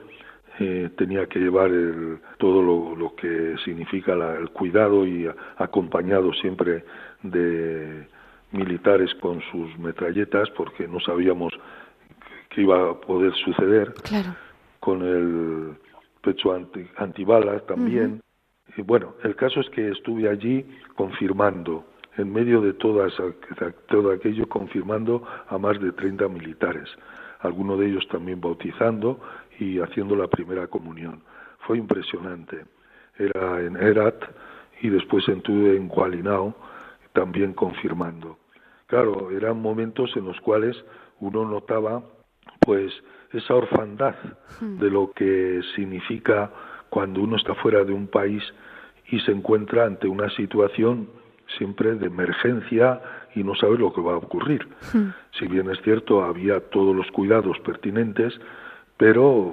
eh, 0.59 0.90
tenía 0.96 1.26
que 1.26 1.38
llevar 1.38 1.70
todo 2.38 2.62
lo, 2.62 3.14
que 3.16 3.57
significa 3.64 4.12
el 4.12 4.50
cuidado 4.50 5.07
y 5.07 5.28
acompañado 5.57 6.32
siempre 6.34 6.84
de 7.22 8.07
militares 8.53 9.14
con 9.20 9.40
sus 9.50 9.78
metralletas 9.78 10.50
porque 10.50 10.86
no 10.86 11.00
sabíamos 11.00 11.53
qué 12.50 12.62
iba 12.62 12.90
a 12.90 13.00
poder 13.00 13.32
suceder. 13.34 13.94
Con 14.80 15.03
el 15.03 15.76
pecho 16.22 16.53
antibalas 16.96 17.66
también. 17.66 18.20
Y 18.76 18.82
bueno 18.82 19.14
el 19.22 19.36
caso 19.36 19.61
es 19.61 19.68
que 19.70 19.90
estuve 19.90 20.28
allí 20.28 20.66
confirmando 20.96 21.84
en 22.16 22.32
medio 22.32 22.61
de 22.61 22.74
todas, 22.74 23.12
todo 23.88 24.12
aquello 24.12 24.46
confirmando 24.48 25.26
a 25.48 25.57
más 25.59 25.80
de 25.80 25.92
30 25.92 26.28
militares. 26.28 26.88
Algunos 27.40 27.78
de 27.78 27.86
ellos 27.86 28.07
también 28.09 28.40
bautizando 28.40 29.20
y 29.62 29.80
haciendo 29.80 30.16
la 30.16 30.28
primera 30.28 30.66
comunión. 30.66 31.22
Fue 31.60 31.78
impresionante. 31.78 32.64
Era 33.16 33.60
en 33.60 33.76
Herat 33.76 34.22
y 34.80 34.88
después 34.88 35.28
estuve 35.28 35.76
en 35.76 35.88
Gualinao 35.88 36.54
también 37.12 37.52
confirmando. 37.52 38.38
Claro, 38.86 39.30
eran 39.30 39.60
momentos 39.60 40.10
en 40.16 40.26
los 40.26 40.40
cuales 40.40 40.76
uno 41.20 41.44
notaba 41.44 42.02
pues 42.60 42.92
esa 43.32 43.54
orfandad 43.54 44.14
hmm. 44.60 44.78
de 44.78 44.90
lo 44.90 45.12
que 45.12 45.60
significa 45.74 46.50
cuando 46.90 47.22
uno 47.22 47.36
está 47.36 47.54
fuera 47.54 47.84
de 47.84 47.92
un 47.92 48.06
país 48.06 48.42
y 49.08 49.20
se 49.20 49.32
encuentra 49.32 49.86
ante 49.86 50.08
una 50.08 50.28
situación 50.30 51.08
siempre 51.58 51.94
de 51.94 52.06
emergencia 52.06 53.00
y 53.34 53.42
no 53.42 53.54
sabe 53.54 53.78
lo 53.78 53.92
que 53.92 54.00
va 54.00 54.12
a 54.12 54.16
ocurrir. 54.16 54.66
Hmm. 54.92 55.10
Si 55.38 55.46
bien 55.46 55.70
es 55.70 55.80
cierto, 55.82 56.24
había 56.24 56.60
todos 56.60 56.94
los 56.94 57.10
cuidados 57.10 57.58
pertinentes, 57.60 58.38
pero 59.03 59.53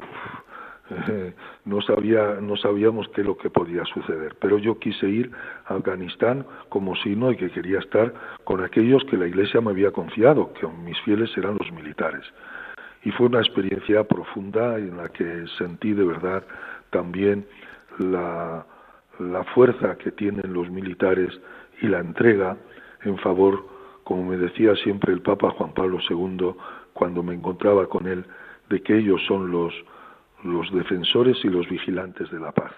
no 1.65 1.81
sabía 1.81 2.37
no 2.39 2.55
sabíamos 2.55 3.09
qué 3.09 3.21
es 3.21 3.27
lo 3.27 3.35
que 3.35 3.49
podía 3.49 3.83
suceder. 3.85 4.35
Pero 4.39 4.59
yo 4.59 4.77
quise 4.77 5.09
ir 5.09 5.31
a 5.65 5.73
Afganistán 5.73 6.45
como 6.69 6.93
no 7.15 7.31
y 7.31 7.35
que 7.35 7.49
quería 7.49 7.79
estar 7.79 8.13
con 8.43 8.63
aquellos 8.63 9.03
que 9.05 9.17
la 9.17 9.25
Iglesia 9.25 9.59
me 9.59 9.71
había 9.71 9.89
confiado 9.89 10.53
que 10.53 10.67
mis 10.67 10.99
fieles 11.01 11.35
eran 11.35 11.57
los 11.57 11.71
militares. 11.71 12.21
Y 13.03 13.09
fue 13.09 13.25
una 13.25 13.39
experiencia 13.39 14.03
profunda 14.03 14.77
en 14.77 14.97
la 14.97 15.09
que 15.09 15.45
sentí 15.57 15.93
de 15.93 16.03
verdad 16.03 16.43
también 16.91 17.47
la 17.97 18.63
fuerza 19.55 19.97
que 19.97 20.11
tienen 20.11 20.53
los 20.53 20.69
militares 20.69 21.31
y 21.81 21.87
la 21.87 22.01
entrega 22.01 22.55
en 23.03 23.17
favor, 23.17 23.65
como 24.03 24.25
me 24.29 24.37
decía 24.37 24.75
siempre 24.75 25.11
el 25.11 25.23
Papa 25.23 25.49
Juan 25.57 25.73
Pablo 25.73 25.97
II 26.07 26.53
cuando 26.93 27.23
me 27.23 27.33
encontraba 27.33 27.87
con 27.87 28.05
él, 28.05 28.25
de 28.69 28.81
que 28.81 28.97
ellos 28.97 29.21
son 29.27 29.51
los, 29.51 29.73
los 30.43 30.71
defensores 30.71 31.37
y 31.43 31.49
los 31.49 31.67
vigilantes 31.67 32.29
de 32.31 32.39
la 32.39 32.51
paz. 32.51 32.71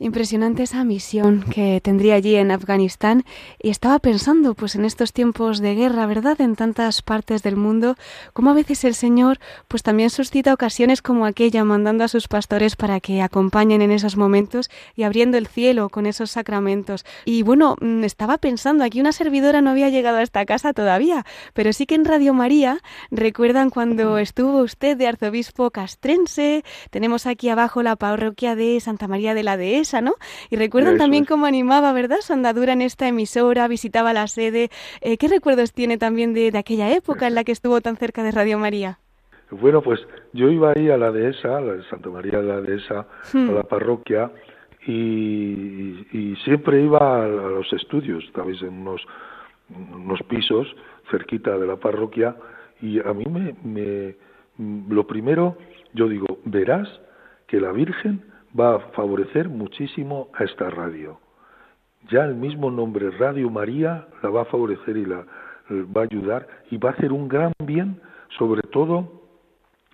Impresionante 0.00 0.64
esa 0.64 0.82
misión 0.82 1.44
que 1.54 1.80
tendría 1.80 2.16
allí 2.16 2.34
en 2.34 2.50
Afganistán 2.50 3.24
y 3.62 3.70
estaba 3.70 4.00
pensando 4.00 4.54
pues 4.54 4.74
en 4.74 4.84
estos 4.84 5.12
tiempos 5.12 5.60
de 5.60 5.76
guerra, 5.76 6.06
¿verdad? 6.06 6.40
En 6.40 6.56
tantas 6.56 7.00
partes 7.00 7.44
del 7.44 7.54
mundo, 7.54 7.94
cómo 8.32 8.50
a 8.50 8.54
veces 8.54 8.82
el 8.82 8.96
Señor 8.96 9.38
pues 9.68 9.84
también 9.84 10.10
suscita 10.10 10.52
ocasiones 10.52 11.00
como 11.00 11.26
aquella 11.26 11.62
mandando 11.62 12.02
a 12.02 12.08
sus 12.08 12.26
pastores 12.26 12.74
para 12.74 12.98
que 12.98 13.22
acompañen 13.22 13.82
en 13.82 13.92
esos 13.92 14.16
momentos 14.16 14.68
y 14.96 15.04
abriendo 15.04 15.38
el 15.38 15.46
cielo 15.46 15.88
con 15.88 16.06
esos 16.06 16.32
sacramentos. 16.32 17.04
Y 17.24 17.44
bueno, 17.44 17.76
mm, 17.80 18.02
estaba 18.02 18.38
pensando, 18.38 18.82
aquí 18.82 19.00
una 19.00 19.12
servidora 19.12 19.60
no 19.60 19.70
había 19.70 19.90
llegado 19.90 20.18
a 20.18 20.22
esta 20.22 20.44
casa 20.44 20.72
todavía, 20.72 21.24
pero 21.52 21.72
sí 21.72 21.86
que 21.86 21.94
en 21.94 22.04
Radio 22.04 22.34
María 22.34 22.80
recuerdan 23.12 23.70
cuando 23.70 24.18
estuvo 24.18 24.58
usted 24.58 24.96
de 24.96 25.06
arzobispo 25.06 25.70
castrense, 25.70 26.64
tenemos 26.90 27.26
aquí 27.26 27.48
abajo 27.48 27.84
la 27.84 27.94
parroquia 27.94 28.56
de 28.56 28.80
Santa 28.80 29.06
María 29.06 29.34
de 29.34 29.44
la 29.44 29.56
Dehesa, 29.56 29.83
¿no? 29.92 30.14
Y 30.50 30.56
recuerdan 30.56 30.98
también 30.98 31.24
cómo 31.24 31.46
animaba, 31.46 31.92
¿verdad? 31.92 32.18
Su 32.20 32.32
andadura 32.32 32.72
en 32.72 32.82
esta 32.82 33.06
emisora, 33.06 33.68
visitaba 33.68 34.12
la 34.12 34.26
sede. 34.26 34.70
Eh, 35.00 35.16
¿Qué 35.18 35.28
recuerdos 35.28 35.72
tiene 35.72 35.98
también 35.98 36.32
de, 36.32 36.50
aquella 36.56 36.90
época 36.92 37.26
en 37.26 37.34
la 37.34 37.44
que 37.44 37.52
estuvo 37.52 37.80
tan 37.80 37.96
cerca 37.96 38.22
de 38.22 38.30
Radio 38.30 38.58
María? 38.58 38.98
Bueno, 39.50 39.82
pues 39.82 40.00
yo 40.32 40.48
iba 40.48 40.72
ahí 40.74 40.88
a 40.90 40.96
la 40.96 41.12
dehesa, 41.12 41.58
a 41.58 41.60
la 41.60 41.74
de 41.74 41.84
Santa 41.84 42.08
María 42.08 42.40
de 42.40 42.48
la 42.48 42.60
dehesa, 42.60 43.00
a 43.00 43.36
hmm. 43.36 43.54
la 43.54 43.62
parroquia, 43.64 44.30
y, 44.86 46.34
siempre 46.44 46.82
iba 46.82 47.24
a, 47.24 47.28
los 47.28 47.72
estudios, 47.72 48.24
¿sabéis? 48.34 48.60
En 48.62 48.80
unos, 48.80 49.02
unos 49.70 50.22
pisos 50.24 50.66
cerquita 51.10 51.56
de 51.58 51.66
la 51.66 51.76
parroquia, 51.76 52.36
y 52.80 52.98
a 53.00 53.12
mí 53.12 53.24
me, 53.26 53.54
me, 53.62 54.16
lo 54.94 55.06
primero, 55.06 55.56
yo 55.92 56.08
digo, 56.08 56.38
verás 56.44 56.88
que 57.46 57.60
la 57.60 57.72
Virgen 57.72 58.22
va 58.58 58.76
a 58.76 58.78
favorecer 58.90 59.48
muchísimo 59.48 60.28
a 60.34 60.44
esta 60.44 60.70
radio. 60.70 61.18
Ya 62.10 62.24
el 62.24 62.34
mismo 62.34 62.70
nombre 62.70 63.10
Radio 63.10 63.50
María 63.50 64.06
la 64.22 64.30
va 64.30 64.42
a 64.42 64.46
favorecer 64.46 64.96
y 64.96 65.06
la 65.06 65.24
va 65.70 66.02
a 66.02 66.04
ayudar 66.04 66.46
y 66.70 66.76
va 66.76 66.90
a 66.90 66.92
hacer 66.92 67.12
un 67.12 67.28
gran 67.28 67.52
bien, 67.58 68.00
sobre 68.38 68.62
todo 68.62 69.22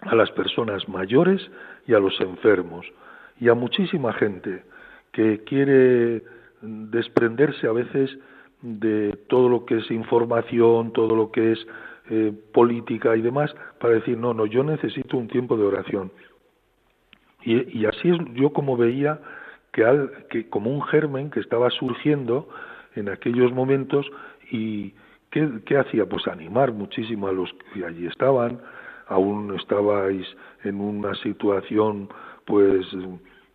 a 0.03 0.15
las 0.15 0.31
personas 0.33 0.89
mayores 0.89 1.41
y 1.87 1.95
a 1.95 1.99
los 1.99 2.21
enfermos 2.21 2.87
y 3.39 3.49
a 3.49 3.55
muchísima 3.55 4.13
gente 4.13 4.65
que 5.13 5.43
quiere 5.45 6.23
desprenderse 6.63 7.67
a 7.67 7.73
veces 7.73 8.11
de 8.63 9.19
todo 9.29 9.49
lo 9.49 9.65
que 9.65 9.79
es 9.79 9.91
información, 9.91 10.93
todo 10.93 11.17
lo 11.17 11.31
que 11.31 11.53
es 11.53 11.67
eh, 12.11 12.33
política 12.53 13.17
y 13.17 13.23
demás, 13.23 13.55
para 13.79 13.95
decir, 13.95 14.19
no, 14.19 14.35
no, 14.35 14.47
yo 14.47 14.63
necesito 14.63 15.17
un 15.17 15.29
tiempo 15.29 15.57
de 15.57 15.65
oración. 15.65 16.13
Y, 17.43 17.87
así 17.87 18.11
es 18.11 18.19
yo 18.35 18.53
como 18.53 18.77
veía 18.77 19.21
que, 19.73 19.85
al, 19.85 20.27
que 20.29 20.49
como 20.49 20.71
un 20.71 20.83
germen 20.83 21.31
que 21.31 21.41
estaba 21.41 21.71
surgiendo 21.71 22.49
en 22.95 23.09
aquellos 23.09 23.53
momentos 23.53 24.07
y 24.51 24.95
¿qué, 25.31 25.49
¿qué, 25.65 25.79
hacía? 25.79 26.07
Pues 26.07 26.27
animar 26.27 26.73
muchísimo 26.73 27.29
a 27.29 27.33
los 27.33 27.51
que 27.73 27.85
allí 27.85 28.07
estaban, 28.07 28.61
aún 29.07 29.55
estabais 29.59 30.27
en 30.65 30.81
una 30.81 31.15
situación 31.17 32.09
pues 32.45 32.87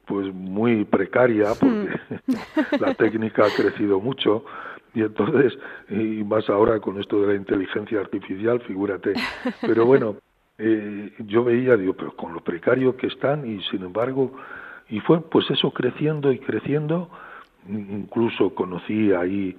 pues 0.05 0.31
muy 0.33 0.85
precaria 0.85 1.49
porque 1.59 1.99
la 2.79 2.93
técnica 2.93 3.45
ha 3.45 3.55
crecido 3.55 3.99
mucho. 3.99 4.45
Y 4.93 5.01
entonces 5.01 5.57
y 5.89 6.23
más 6.23 6.49
ahora 6.49 6.79
con 6.79 6.99
esto 6.99 7.21
de 7.21 7.27
la 7.27 7.35
inteligencia 7.35 7.99
artificial 7.99 8.61
figúrate. 8.61 9.13
Pero 9.61 9.85
bueno 9.85 10.15
eh, 10.57 11.11
yo 11.19 11.43
veía, 11.43 11.75
digo, 11.75 11.93
pero 11.93 12.15
con 12.15 12.33
lo 12.33 12.41
precario 12.41 12.95
que 12.95 13.07
están 13.07 13.45
y 13.45 13.61
sin 13.63 13.83
embargo, 13.83 14.33
y 14.89 14.99
fue 15.01 15.21
pues 15.21 15.49
eso 15.49 15.71
creciendo 15.71 16.31
y 16.31 16.39
creciendo, 16.39 17.09
incluso 17.67 18.53
conocí 18.55 19.11
ahí 19.11 19.55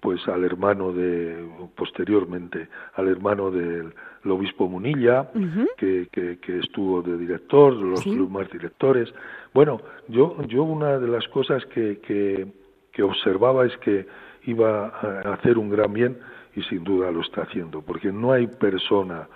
pues 0.00 0.26
al 0.28 0.44
hermano 0.44 0.92
de, 0.92 1.48
posteriormente, 1.74 2.68
al 2.94 3.08
hermano 3.08 3.50
del 3.50 3.92
obispo 4.24 4.68
Munilla, 4.68 5.30
que, 5.76 6.06
que, 6.12 6.58
estuvo 6.58 7.02
de 7.02 7.16
director, 7.16 7.72
los 7.74 8.06
más 8.30 8.48
directores. 8.50 9.12
Bueno, 9.52 9.80
yo, 10.06 10.36
yo 10.46 10.62
una 10.62 10.98
de 10.98 11.08
las 11.08 11.26
cosas 11.28 11.64
que, 11.66 11.98
que, 12.00 12.46
que 12.92 13.02
observaba 13.02 13.66
es 13.66 13.76
que 13.78 14.06
iba 14.44 14.88
a 14.88 15.32
hacer 15.32 15.58
un 15.58 15.70
gran 15.70 15.92
bien 15.92 16.18
y 16.54 16.62
sin 16.64 16.84
duda 16.84 17.10
lo 17.10 17.22
está 17.22 17.42
haciendo, 17.42 17.82
porque 17.82 18.12
no 18.12 18.32
hay 18.32 18.46
persona 18.46 19.26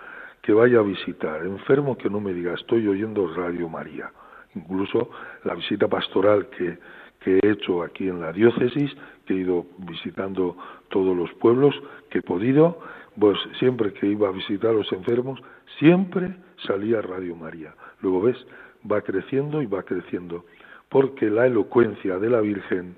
que 0.50 0.54
vaya 0.54 0.80
a 0.80 0.82
visitar, 0.82 1.46
enfermo 1.46 1.96
que 1.96 2.10
no 2.10 2.20
me 2.20 2.34
diga 2.34 2.54
estoy 2.54 2.88
oyendo 2.88 3.32
Radio 3.32 3.68
María. 3.68 4.10
Incluso 4.56 5.08
la 5.44 5.54
visita 5.54 5.86
pastoral 5.86 6.48
que, 6.48 6.76
que 7.20 7.38
he 7.40 7.50
hecho 7.52 7.84
aquí 7.84 8.08
en 8.08 8.20
la 8.20 8.32
diócesis, 8.32 8.90
que 9.24 9.34
he 9.34 9.36
ido 9.36 9.66
visitando 9.78 10.56
todos 10.88 11.16
los 11.16 11.32
pueblos 11.34 11.72
que 12.10 12.18
he 12.18 12.22
podido, 12.22 12.80
pues 13.16 13.38
siempre 13.60 13.92
que 13.92 14.08
iba 14.08 14.28
a 14.28 14.32
visitar 14.32 14.70
a 14.70 14.72
los 14.72 14.90
enfermos, 14.90 15.40
siempre 15.78 16.34
salía 16.66 17.00
Radio 17.00 17.36
María. 17.36 17.72
Luego 18.00 18.22
ves, 18.22 18.44
va 18.90 19.02
creciendo 19.02 19.62
y 19.62 19.66
va 19.66 19.84
creciendo, 19.84 20.46
porque 20.88 21.30
la 21.30 21.46
elocuencia 21.46 22.18
de 22.18 22.28
la 22.28 22.40
Virgen 22.40 22.96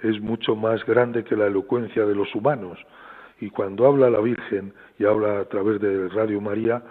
es 0.00 0.20
mucho 0.20 0.54
más 0.54 0.84
grande 0.84 1.24
que 1.24 1.34
la 1.34 1.46
elocuencia 1.46 2.04
de 2.04 2.14
los 2.14 2.34
humanos 2.34 2.78
y 3.40 3.50
cuando 3.50 3.86
habla 3.86 4.10
la 4.10 4.20
Virgen 4.20 4.72
y 4.98 5.04
habla 5.04 5.40
a 5.40 5.44
través 5.46 5.80
de 5.80 6.08
Radio 6.08 6.40
María, 6.40 6.82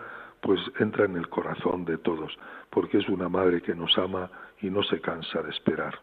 pues 0.41 0.60
entra 0.80 1.06
en 1.06 1.16
el 1.16 1.30
corazón 1.30 1.86
de 1.86 1.97
todos, 1.97 2.38
porque 2.70 2.97
es 2.97 3.10
una 3.10 3.30
madre 3.30 3.62
que 3.62 3.76
nos 3.76 3.97
ama 3.97 4.30
y 4.62 4.70
no 4.70 4.84
se 4.84 5.00
cansa 5.00 5.41
de 5.41 5.50
esperar. 5.50 6.00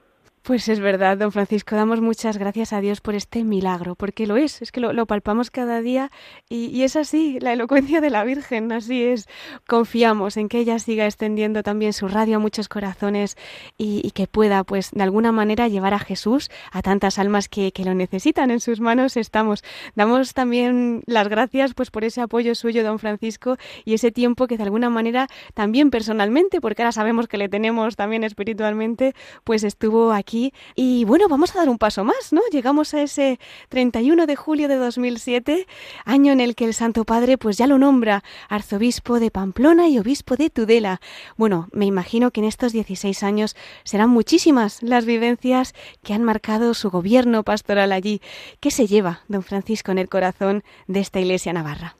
Pues 0.46 0.68
es 0.68 0.78
verdad, 0.78 1.18
don 1.18 1.32
Francisco, 1.32 1.74
damos 1.74 2.00
muchas 2.00 2.38
gracias 2.38 2.72
a 2.72 2.80
Dios 2.80 3.00
por 3.00 3.16
este 3.16 3.42
milagro, 3.42 3.96
porque 3.96 4.28
lo 4.28 4.36
es, 4.36 4.62
es 4.62 4.70
que 4.70 4.78
lo, 4.78 5.06
palpamos 5.06 5.50
cada 5.50 5.80
día 5.80 6.12
y, 6.48 6.84
es 6.84 6.94
así, 6.94 7.40
la 7.40 7.52
elocuencia 7.52 8.00
de 8.00 8.10
la 8.10 8.22
Virgen, 8.22 8.70
así 8.70 9.02
es. 9.02 9.26
Confiamos 9.66 10.36
en 10.36 10.48
que 10.48 10.60
ella 10.60 10.78
siga 10.78 11.04
extendiendo 11.04 11.64
también 11.64 11.92
su 11.92 12.06
radio 12.06 12.36
a 12.36 12.38
muchos 12.38 12.68
corazones 12.68 13.36
y, 13.76 14.08
que 14.12 14.28
pueda, 14.28 14.62
pues, 14.62 14.92
de 14.92 15.02
alguna 15.02 15.32
manera 15.32 15.66
llevar 15.66 15.94
a 15.94 15.98
Jesús 15.98 16.48
a 16.70 16.80
tantas 16.80 17.18
almas 17.18 17.48
que, 17.48 17.72
que, 17.72 17.84
lo 17.84 17.94
necesitan. 17.94 18.52
En 18.52 18.60
sus 18.60 18.78
manos 18.78 19.16
estamos. 19.16 19.64
Damos 19.96 20.32
también 20.32 21.02
las 21.06 21.26
gracias, 21.26 21.74
pues, 21.74 21.90
por 21.90 22.04
ese 22.04 22.20
apoyo 22.20 22.54
suyo, 22.54 22.84
don 22.84 23.00
Francisco, 23.00 23.56
y 23.84 23.94
ese 23.94 24.12
tiempo 24.12 24.46
que 24.46 24.56
de 24.56 24.62
alguna 24.62 24.90
manera 24.90 25.26
también 25.54 25.90
personalmente, 25.90 26.60
porque 26.60 26.82
ahora 26.82 26.92
sabemos 26.92 27.26
que 27.26 27.36
le 27.36 27.48
tenemos 27.48 27.96
también 27.96 28.22
espiritualmente, 28.22 29.12
pues 29.42 29.64
estuvo 29.64 30.12
aquí 30.12 30.35
y 30.74 31.04
bueno, 31.04 31.28
vamos 31.28 31.54
a 31.54 31.58
dar 31.60 31.68
un 31.68 31.78
paso 31.78 32.04
más, 32.04 32.32
¿no? 32.32 32.40
Llegamos 32.50 32.94
a 32.94 33.02
ese 33.02 33.38
31 33.68 34.26
de 34.26 34.36
julio 34.36 34.68
de 34.68 34.76
2007, 34.76 35.66
año 36.04 36.32
en 36.32 36.40
el 36.40 36.54
que 36.54 36.64
el 36.64 36.74
Santo 36.74 37.04
Padre 37.04 37.38
pues 37.38 37.56
ya 37.56 37.66
lo 37.66 37.78
nombra 37.78 38.22
arzobispo 38.48 39.18
de 39.20 39.30
Pamplona 39.30 39.88
y 39.88 39.98
obispo 39.98 40.36
de 40.36 40.50
Tudela. 40.50 41.00
Bueno, 41.36 41.68
me 41.72 41.86
imagino 41.86 42.30
que 42.30 42.40
en 42.40 42.46
estos 42.46 42.72
16 42.72 43.22
años 43.22 43.56
serán 43.84 44.10
muchísimas 44.10 44.82
las 44.82 45.06
vivencias 45.06 45.74
que 46.02 46.14
han 46.14 46.24
marcado 46.24 46.74
su 46.74 46.90
gobierno 46.90 47.42
pastoral 47.42 47.92
allí. 47.92 48.20
¿Qué 48.60 48.70
se 48.70 48.86
lleva, 48.86 49.20
don 49.28 49.42
Francisco, 49.42 49.92
en 49.92 49.98
el 49.98 50.08
corazón 50.08 50.62
de 50.86 51.00
esta 51.00 51.20
iglesia 51.20 51.52
navarra? 51.52 51.96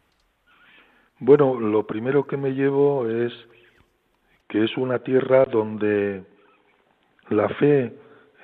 Bueno, 1.18 1.58
lo 1.58 1.86
primero 1.86 2.26
que 2.26 2.36
me 2.36 2.50
llevo 2.50 3.08
es 3.08 3.32
que 4.48 4.64
es 4.64 4.76
una 4.76 4.98
tierra 4.98 5.46
donde 5.46 6.24
la 7.30 7.48
fe 7.48 7.92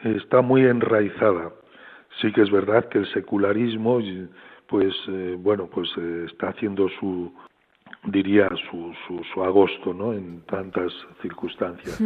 está 0.03 0.43
muy 0.43 0.63
enraizada. 0.63 1.53
Sí 2.21 2.33
que 2.33 2.43
es 2.43 2.51
verdad 2.51 2.89
que 2.89 2.99
el 2.99 3.13
secularismo, 3.13 4.01
pues 4.67 4.95
eh, 5.09 5.37
bueno, 5.39 5.69
pues 5.73 5.89
eh, 5.97 6.27
está 6.31 6.49
haciendo 6.49 6.89
su 7.01 7.33
diría 8.05 8.49
su, 8.69 8.93
su, 9.33 9.45
agosto, 9.45 9.95
¿no? 9.95 10.13
En 10.13 10.41
tantas 10.43 10.93
circunstancias. 11.21 12.01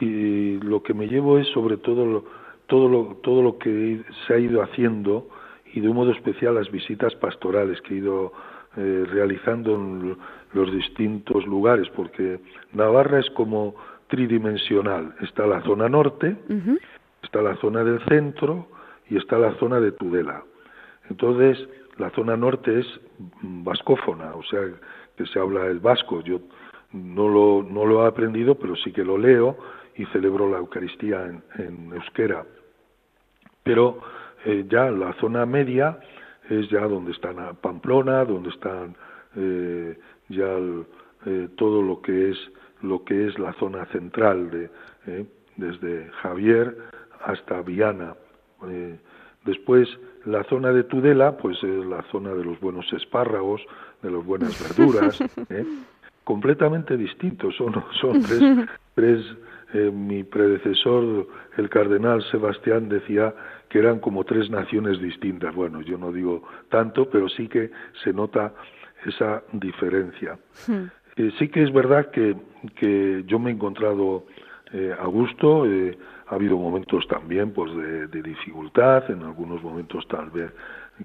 Y 0.00 0.58
lo 0.58 0.82
que 0.82 0.94
me 0.94 1.06
llevo 1.06 1.38
es 1.38 1.46
sobre 1.48 1.76
todo 1.76 2.04
lo, 2.04 2.24
todo 2.66 2.88
lo, 2.88 3.16
todo 3.22 3.42
lo 3.42 3.58
que 3.58 4.02
se 4.26 4.34
ha 4.34 4.38
ido 4.38 4.62
haciendo 4.62 5.28
y 5.72 5.80
de 5.80 5.88
un 5.88 5.96
modo 5.96 6.10
especial 6.10 6.54
las 6.54 6.70
visitas 6.70 7.14
pastorales 7.14 7.80
que 7.82 7.94
he 7.94 7.98
ido 7.98 8.32
eh, 8.76 9.04
realizando 9.10 9.74
en 9.74 10.16
los 10.52 10.72
distintos 10.72 11.46
lugares, 11.46 11.88
porque 11.94 12.40
Navarra 12.72 13.20
es 13.20 13.30
como 13.30 13.74
tridimensional. 14.08 15.14
Está 15.20 15.46
la 15.46 15.62
zona 15.62 15.88
norte, 15.88 16.36
está 17.22 17.42
la 17.42 17.56
zona 17.56 17.84
del 17.84 18.00
centro 18.06 18.68
y 19.08 19.16
está 19.16 19.38
la 19.38 19.54
zona 19.54 19.80
de 19.80 19.92
Tudela. 19.92 20.42
Entonces, 21.08 21.68
la 21.98 22.10
zona 22.10 22.36
norte 22.36 22.80
es 22.80 22.86
vascófona, 23.42 24.34
o 24.34 24.42
sea, 24.44 24.60
que 25.16 25.26
se 25.26 25.38
habla 25.38 25.66
el 25.66 25.80
vasco. 25.80 26.22
Yo 26.22 26.40
no 26.92 27.28
lo, 27.28 27.62
no 27.62 27.84
lo 27.84 28.04
he 28.04 28.08
aprendido, 28.08 28.54
pero 28.54 28.76
sí 28.76 28.92
que 28.92 29.04
lo 29.04 29.18
leo 29.18 29.56
y 29.96 30.06
celebro 30.06 30.48
la 30.48 30.58
Eucaristía 30.58 31.26
en, 31.58 31.92
euskera. 31.92 32.44
Pero 33.62 34.00
eh, 34.44 34.64
ya 34.68 34.90
la 34.90 35.12
zona 35.14 35.44
media 35.44 35.98
es 36.48 36.68
ya 36.70 36.80
donde 36.86 37.12
está 37.12 37.32
Pamplona, 37.54 38.24
donde 38.24 38.50
están 38.50 38.96
eh, 39.36 39.98
ya 40.28 40.56
eh, 41.26 41.48
todo 41.56 41.82
lo 41.82 42.00
que 42.00 42.30
es 42.30 42.38
lo 42.82 43.04
que 43.04 43.26
es 43.26 43.38
la 43.38 43.52
zona 43.54 43.84
central 43.86 44.50
de 44.50 44.70
eh, 45.06 45.26
desde 45.56 46.08
Javier 46.22 46.76
hasta 47.24 47.62
Viana. 47.62 48.14
Eh, 48.68 48.98
después 49.44 49.88
la 50.24 50.44
zona 50.44 50.72
de 50.72 50.84
Tudela, 50.84 51.36
pues 51.36 51.62
es 51.62 51.86
la 51.86 52.02
zona 52.10 52.34
de 52.34 52.44
los 52.44 52.60
buenos 52.60 52.90
espárragos, 52.92 53.62
de 54.02 54.10
las 54.10 54.24
buenas 54.24 54.60
verduras, 54.78 55.20
¿eh? 55.48 55.64
completamente 56.24 56.96
distintos. 56.96 57.56
Son, 57.56 57.72
son 58.00 58.22
tres, 58.22 58.42
tres 58.94 59.24
eh, 59.74 59.90
mi 59.90 60.24
predecesor, 60.24 61.26
el 61.56 61.68
cardenal 61.68 62.22
Sebastián, 62.30 62.88
decía 62.88 63.34
que 63.68 63.78
eran 63.78 64.00
como 64.00 64.24
tres 64.24 64.50
naciones 64.50 65.00
distintas. 65.00 65.54
Bueno, 65.54 65.80
yo 65.80 65.96
no 65.96 66.12
digo 66.12 66.42
tanto, 66.68 67.08
pero 67.08 67.28
sí 67.28 67.48
que 67.48 67.70
se 68.02 68.12
nota 68.12 68.52
esa 69.06 69.42
diferencia. 69.52 70.38
Hmm. 70.66 70.86
Eh, 71.16 71.32
sí 71.38 71.48
que 71.48 71.62
es 71.62 71.72
verdad 71.72 72.10
que, 72.10 72.36
que 72.76 73.24
yo 73.26 73.38
me 73.38 73.50
he 73.50 73.54
encontrado 73.54 74.26
eh, 74.72 74.94
a 74.98 75.06
gusto, 75.06 75.66
eh, 75.66 75.98
ha 76.30 76.34
habido 76.36 76.56
momentos 76.56 77.06
también 77.08 77.52
pues 77.52 77.74
de, 77.74 78.06
de, 78.06 78.22
dificultad, 78.22 79.10
en 79.10 79.22
algunos 79.22 79.62
momentos 79.62 80.06
tal 80.08 80.30
vez, 80.30 80.52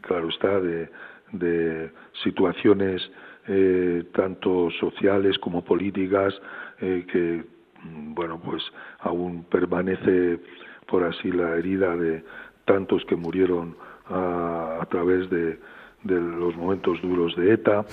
claro 0.02 0.30
está, 0.30 0.60
de, 0.60 0.90
de 1.32 1.92
situaciones 2.24 3.02
eh, 3.48 4.04
tanto 4.14 4.70
sociales 4.80 5.38
como 5.40 5.64
políticas 5.64 6.34
que, 6.80 7.44
mm, 7.84 8.14
bueno, 8.14 8.40
pues 8.40 8.64
aún 9.00 9.46
permanece, 9.46 10.40
por 10.88 11.04
así, 11.04 11.32
la 11.32 11.56
herida 11.56 11.96
de 11.96 12.24
tantos 12.66 13.04
que 13.06 13.16
murieron 13.16 13.76
a, 14.10 14.80
a 14.82 14.86
través 14.86 15.30
de, 15.30 15.60
de 16.06 16.22
los 16.22 16.56
momentos 16.56 17.02
duros 17.02 17.36
de 17.36 17.54
ETA. 17.54 17.84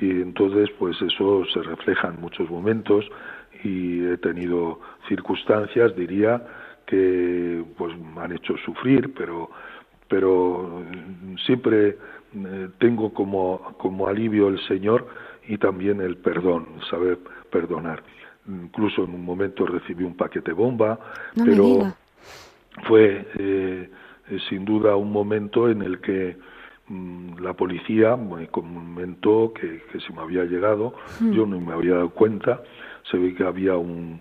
Y 0.00 0.10
entonces 0.10 0.70
pues 0.78 1.00
eso 1.00 1.44
se 1.52 1.62
refleja 1.62 2.08
en 2.08 2.20
muchos 2.20 2.50
momentos 2.50 3.04
y 3.62 4.04
he 4.06 4.16
tenido 4.16 4.80
circunstancias 5.08 5.94
diría 5.94 6.42
que 6.90 7.64
pues 7.78 7.96
me 7.98 8.20
han 8.20 8.32
hecho 8.32 8.56
sufrir 8.64 9.14
pero 9.14 9.50
pero 10.08 10.82
siempre 11.46 11.96
eh, 12.34 12.68
tengo 12.78 13.14
como 13.14 13.74
como 13.78 14.08
alivio 14.08 14.48
el 14.48 14.60
Señor 14.66 15.06
y 15.46 15.56
también 15.58 16.00
el 16.00 16.16
perdón 16.16 16.66
saber 16.90 17.18
perdonar. 17.50 18.02
Incluso 18.48 19.04
en 19.04 19.14
un 19.14 19.24
momento 19.24 19.64
recibí 19.66 20.04
un 20.04 20.16
paquete 20.16 20.52
bomba 20.52 20.98
pero 21.34 21.94
fue 22.88 23.26
eh, 23.38 23.88
sin 24.48 24.64
duda 24.64 24.96
un 24.96 25.12
momento 25.12 25.68
en 25.70 25.82
el 25.82 26.00
que 26.00 26.36
Mm, 26.90 27.38
la 27.40 27.52
policía 27.52 28.16
me 28.16 28.48
comentó 28.48 29.52
que, 29.54 29.80
que 29.92 30.00
se 30.00 30.12
me 30.12 30.22
había 30.22 30.44
llegado, 30.44 30.92
hmm. 31.20 31.30
yo 31.30 31.46
no 31.46 31.60
me 31.60 31.72
había 31.72 31.94
dado 31.94 32.10
cuenta, 32.10 32.64
se 33.08 33.16
ve 33.16 33.32
que 33.32 33.44
había 33.44 33.76
un 33.76 34.20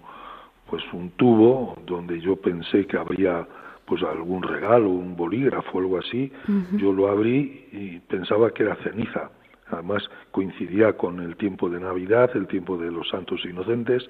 pues 0.70 0.84
un 0.94 1.12
tubo 1.12 1.78
donde 1.86 2.20
yo 2.22 2.36
pensé 2.36 2.86
que 2.86 2.98
habría 2.98 3.48
pues 3.86 4.04
algún 4.04 4.44
regalo, 4.44 4.90
un 4.90 5.16
bolígrafo 5.16 5.78
o 5.78 5.82
algo 5.82 5.98
así, 5.98 6.32
yo 6.74 6.94
lo 6.94 7.08
abrí 7.08 7.66
y 7.72 8.00
pensaba 8.02 8.52
que 8.52 8.62
era 8.62 8.76
ceniza. 8.84 9.32
Además 9.72 10.04
coincidía 10.32 10.94
con 10.94 11.20
el 11.22 11.36
tiempo 11.38 11.70
de 11.70 11.80
Navidad, 11.80 12.30
el 12.36 12.46
tiempo 12.48 12.78
de 12.78 12.92
los 12.92 13.10
santos 13.10 13.44
inocentes, 13.46 14.08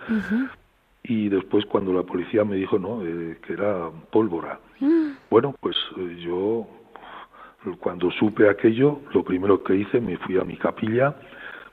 y 1.03 1.29
después 1.29 1.65
cuando 1.65 1.93
la 1.93 2.03
policía 2.03 2.43
me 2.43 2.57
dijo 2.57 2.77
no, 2.77 3.05
eh, 3.05 3.37
que 3.45 3.53
era 3.53 3.89
pólvora. 4.11 4.59
Hmm. 4.81 5.11
Bueno, 5.29 5.55
pues 5.61 5.77
eh, 5.97 6.17
yo 6.19 6.67
cuando 7.79 8.11
supe 8.11 8.49
aquello, 8.49 8.99
lo 9.13 9.23
primero 9.23 9.63
que 9.63 9.75
hice, 9.75 10.01
me 10.01 10.17
fui 10.17 10.37
a 10.37 10.43
mi 10.43 10.57
capilla, 10.57 11.15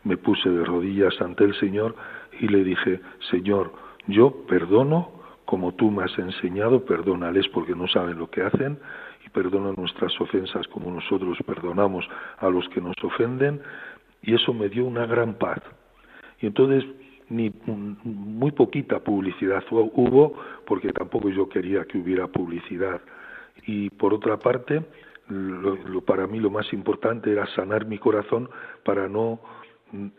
me 0.04 0.16
puse 0.16 0.48
de 0.48 0.64
rodillas 0.64 1.20
ante 1.20 1.42
el 1.42 1.54
Señor 1.58 1.96
y 2.38 2.46
le 2.46 2.62
dije, 2.62 3.00
Señor, 3.30 3.72
yo 4.06 4.46
perdono 4.46 5.16
como 5.44 5.74
tú 5.74 5.90
me 5.90 6.02
has 6.02 6.18
enseñado, 6.18 6.84
perdónales 6.84 7.48
porque 7.48 7.74
no 7.74 7.86
saben 7.88 8.18
lo 8.18 8.28
que 8.28 8.42
hacen 8.42 8.78
y 9.24 9.30
perdona 9.30 9.72
nuestras 9.76 10.20
ofensas 10.20 10.66
como 10.68 10.90
nosotros 10.90 11.38
perdonamos 11.46 12.06
a 12.38 12.48
los 12.48 12.68
que 12.70 12.80
nos 12.80 12.96
ofenden 13.02 13.62
y 14.22 14.34
eso 14.34 14.52
me 14.52 14.68
dio 14.68 14.84
una 14.84 15.06
gran 15.06 15.34
paz. 15.34 15.60
Y 16.40 16.46
entonces 16.46 16.84
ni 17.28 17.52
muy 18.04 18.52
poquita 18.52 19.00
publicidad 19.00 19.64
hubo 19.70 20.34
porque 20.66 20.92
tampoco 20.92 21.28
yo 21.28 21.48
quería 21.48 21.84
que 21.84 21.98
hubiera 21.98 22.26
publicidad 22.28 23.00
y 23.66 23.90
por 23.90 24.14
otra 24.14 24.36
parte 24.36 24.82
lo, 25.28 26.00
para 26.02 26.26
mí 26.26 26.38
lo 26.38 26.50
más 26.50 26.72
importante 26.72 27.32
era 27.32 27.46
sanar 27.54 27.86
mi 27.86 27.98
corazón 27.98 28.48
para 28.84 29.08
no 29.08 29.40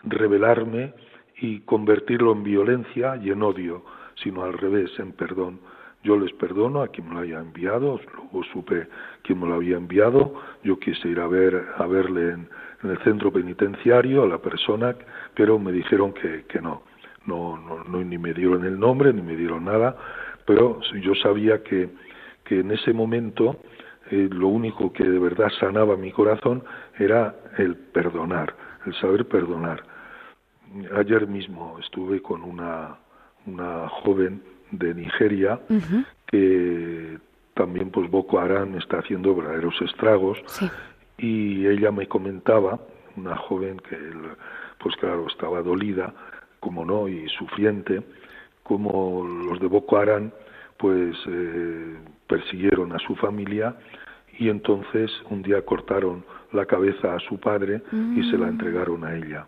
rebelarme 0.04 0.94
y 1.40 1.60
convertirlo 1.62 2.32
en 2.32 2.44
violencia 2.44 3.18
y 3.18 3.30
en 3.30 3.44
odio, 3.44 3.84
sino 4.16 4.44
al 4.44 4.54
revés, 4.54 4.92
en 5.00 5.12
perdón. 5.12 5.60
Yo 6.04 6.18
les 6.18 6.32
perdono 6.34 6.82
a 6.82 6.88
quien 6.90 7.10
me 7.10 7.16
lo 7.16 7.22
haya 7.22 7.40
enviado, 7.40 8.00
luego 8.16 8.44
supe 8.54 8.88
quién 9.24 9.40
me 9.40 9.48
lo 9.48 9.56
había 9.56 9.78
enviado, 9.78 10.36
yo 10.64 10.80
quise 10.80 11.10
ir 11.10 11.20
a 11.20 11.28
ver 11.28 11.66
a 11.78 11.86
verle 11.86 12.34
en, 12.34 12.50
el 12.84 12.98
centro 13.00 13.32
penitenciario 13.32 14.24
a 14.24 14.28
la 14.28 14.38
persona, 14.38 14.96
pero 15.34 15.58
me 15.58 15.72
dijeron 15.72 16.14
que, 16.14 16.46
que 16.48 16.62
no. 16.62 16.84
No, 17.26 17.58
no, 17.58 17.84
no, 17.84 18.04
ni 18.04 18.18
me 18.18 18.34
dieron 18.34 18.64
el 18.64 18.80
nombre, 18.80 19.12
ni 19.12 19.22
me 19.22 19.36
dieron 19.36 19.66
nada, 19.66 19.98
pero 20.46 20.80
yo 21.02 21.14
sabía 21.16 21.62
que, 21.62 21.90
que 22.46 22.62
en 22.62 22.72
ese 22.72 22.94
momento 22.94 23.58
eh, 24.10 24.30
lo 24.32 24.48
único 24.48 24.94
que 24.94 25.04
de 25.04 25.20
verdad 25.20 25.50
sanaba 25.60 25.98
mi 25.98 26.12
corazón 26.12 26.64
era 26.98 27.36
el 27.58 27.76
perdonar, 27.76 28.56
el 28.86 28.94
saber 28.96 29.28
perdonar. 29.28 29.84
Ayer 30.96 31.28
mismo 31.28 31.78
estuve 31.80 32.22
con 32.22 32.44
una, 32.44 32.98
una 33.46 33.90
joven 33.90 34.42
de 34.72 34.94
Nigeria 34.94 35.60
que 36.28 37.18
también 37.54 37.90
pues 37.90 38.10
Boko 38.10 38.40
Haram 38.40 38.76
está 38.78 39.00
haciendo 39.00 39.36
verdaderos 39.36 39.82
estragos 39.82 40.38
y 41.18 41.66
ella 41.66 41.92
me 41.92 42.08
comentaba, 42.08 42.80
una 43.16 43.36
joven 43.36 43.78
que 43.90 43.98
pues 44.78 44.96
claro 44.98 45.28
estaba 45.28 45.62
dolida, 45.62 46.14
como 46.60 46.86
no, 46.86 47.08
y 47.08 47.28
sufriente, 47.30 48.04
como 48.64 49.26
los 49.26 49.60
de 49.60 49.68
Boko 49.68 49.98
Haram 49.98 50.32
pues 50.78 51.18
eh, 51.28 51.98
persiguieron 52.28 52.94
a 52.94 53.00
su 53.00 53.16
familia 53.16 53.76
y 54.38 54.50
entonces 54.50 55.12
un 55.30 55.42
día 55.42 55.64
cortaron 55.64 56.24
la 56.52 56.66
cabeza 56.66 57.16
a 57.16 57.20
su 57.20 57.40
padre 57.40 57.82
y 57.92 58.30
se 58.30 58.38
la 58.38 58.46
mm. 58.46 58.50
entregaron 58.50 59.04
a 59.04 59.16
ella. 59.16 59.48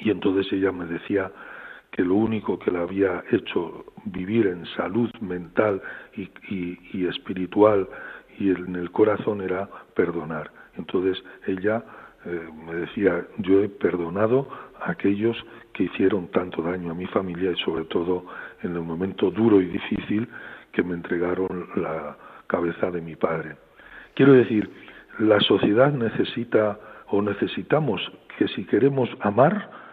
Y 0.00 0.10
entonces 0.10 0.52
ella 0.52 0.72
me 0.72 0.86
decía 0.86 1.30
que 1.90 2.02
lo 2.02 2.14
único 2.14 2.58
que 2.58 2.70
le 2.70 2.78
había 2.78 3.24
hecho 3.30 3.84
vivir 4.04 4.46
en 4.46 4.66
salud 4.76 5.10
mental 5.20 5.80
y, 6.16 6.28
y, 6.92 7.06
espiritual 7.06 7.88
y 8.38 8.50
en 8.50 8.76
el 8.76 8.90
corazón 8.90 9.40
era 9.40 9.68
perdonar. 9.94 10.50
Entonces 10.76 11.22
ella 11.46 11.82
eh, 12.24 12.48
me 12.66 12.74
decía, 12.74 13.26
yo 13.38 13.62
he 13.62 13.68
perdonado 13.68 14.48
a 14.80 14.90
aquellos 14.92 15.36
que 15.72 15.84
hicieron 15.84 16.28
tanto 16.28 16.62
daño 16.62 16.92
a 16.92 16.94
mi 16.94 17.06
familia 17.06 17.52
y 17.52 17.56
sobre 17.56 17.84
todo 17.86 18.26
en 18.62 18.74
el 18.74 18.82
momento 18.82 19.30
duro 19.30 19.60
y 19.60 19.66
difícil 19.66 20.28
que 20.72 20.82
me 20.82 20.94
entregaron 20.94 21.68
la 21.76 22.16
cabeza 22.46 22.90
de 22.90 23.00
mi 23.00 23.16
padre. 23.16 23.56
Quiero 24.14 24.32
decir, 24.32 24.70
la 25.18 25.40
sociedad 25.40 25.92
necesita 25.92 26.78
o 27.08 27.22
necesitamos 27.22 28.00
que 28.36 28.46
si 28.48 28.64
queremos 28.64 29.08
amar, 29.20 29.87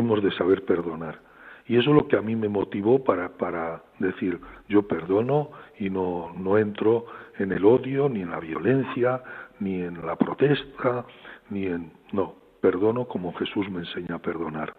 hemos 0.00 0.22
de 0.22 0.32
saber 0.32 0.64
perdonar. 0.64 1.20
Y 1.68 1.76
eso 1.76 1.90
es 1.90 1.96
lo 1.96 2.06
que 2.06 2.16
a 2.16 2.22
mí 2.22 2.36
me 2.36 2.48
motivó 2.48 3.02
para, 3.02 3.30
para 3.30 3.82
decir, 3.98 4.38
yo 4.68 4.86
perdono 4.86 5.50
y 5.78 5.90
no, 5.90 6.32
no 6.36 6.58
entro 6.58 7.06
en 7.38 7.52
el 7.52 7.64
odio, 7.64 8.08
ni 8.08 8.22
en 8.22 8.30
la 8.30 8.38
violencia, 8.38 9.22
ni 9.58 9.82
en 9.82 10.04
la 10.06 10.16
protesta, 10.16 11.04
ni 11.50 11.66
en... 11.66 11.92
No, 12.12 12.34
perdono 12.60 13.06
como 13.06 13.32
Jesús 13.34 13.68
me 13.70 13.80
enseña 13.80 14.16
a 14.16 14.18
perdonar. 14.18 14.74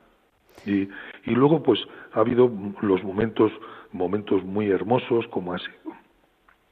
Y, 0.65 0.89
y 1.25 1.31
luego 1.31 1.61
pues 1.61 1.79
ha 2.13 2.21
habido 2.21 2.51
los 2.81 3.03
momentos, 3.03 3.51
momentos 3.91 4.43
muy 4.43 4.69
hermosos 4.69 5.27
como 5.27 5.53
ha 5.53 5.59
sido, 5.59 5.93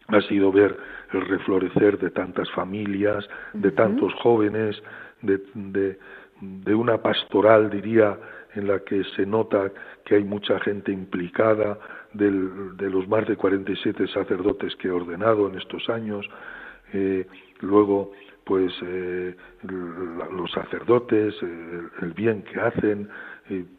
ha 0.07 0.21
sido 0.21 0.51
ver 0.51 0.77
el 1.13 1.21
reflorecer 1.21 1.97
de 1.99 2.09
tantas 2.09 2.49
familias, 2.51 3.27
de 3.53 3.71
tantos 3.71 4.13
jóvenes, 4.15 4.81
de, 5.21 5.41
de, 5.53 5.99
de 6.41 6.75
una 6.75 7.01
pastoral, 7.01 7.69
diría, 7.69 8.17
en 8.55 8.67
la 8.67 8.79
que 8.79 9.03
se 9.15 9.25
nota 9.25 9.71
que 10.03 10.15
hay 10.15 10.23
mucha 10.23 10.59
gente 10.59 10.91
implicada, 10.91 11.77
del, 12.13 12.77
de 12.77 12.89
los 12.89 13.07
más 13.07 13.27
de 13.27 13.35
47 13.35 14.07
sacerdotes 14.07 14.75
que 14.77 14.87
he 14.87 14.91
ordenado 14.91 15.47
en 15.47 15.55
estos 15.55 15.89
años, 15.89 16.25
eh, 16.93 17.27
luego 17.61 18.11
pues 18.43 18.71
eh, 18.83 19.35
los 19.63 20.51
sacerdotes, 20.51 21.33
eh, 21.41 21.81
el, 22.01 22.13
bien 22.13 22.43
que 22.43 22.59
hacen, 22.59 23.09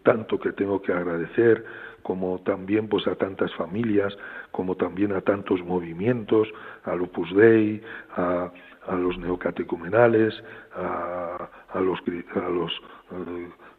tanto 0.03 0.39
que 0.39 0.53
tengo 0.53 0.83
que 0.83 0.93
agradecer, 0.93 1.65
como 2.03 2.41
también 2.41 2.89
pues 2.89 3.07
a 3.07 3.15
tantas 3.15 3.55
familias, 3.55 4.17
como 4.51 4.77
también 4.77 5.13
a 5.13 5.21
tantos 5.21 5.63
movimientos, 5.65 6.49
al 6.85 7.01
Opus 7.01 7.35
Dei, 7.35 7.81
a, 8.17 8.51
a 8.89 8.95
los 8.95 9.19
neocatecumenales, 9.19 10.35
a, 10.75 11.49
a 11.73 11.81
los, 11.81 11.99
a 12.35 12.49
los 12.49 12.73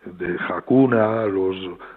de 0.06 0.38
Jacuna, 0.38 1.24
a 1.24 1.26
los, 1.26 1.56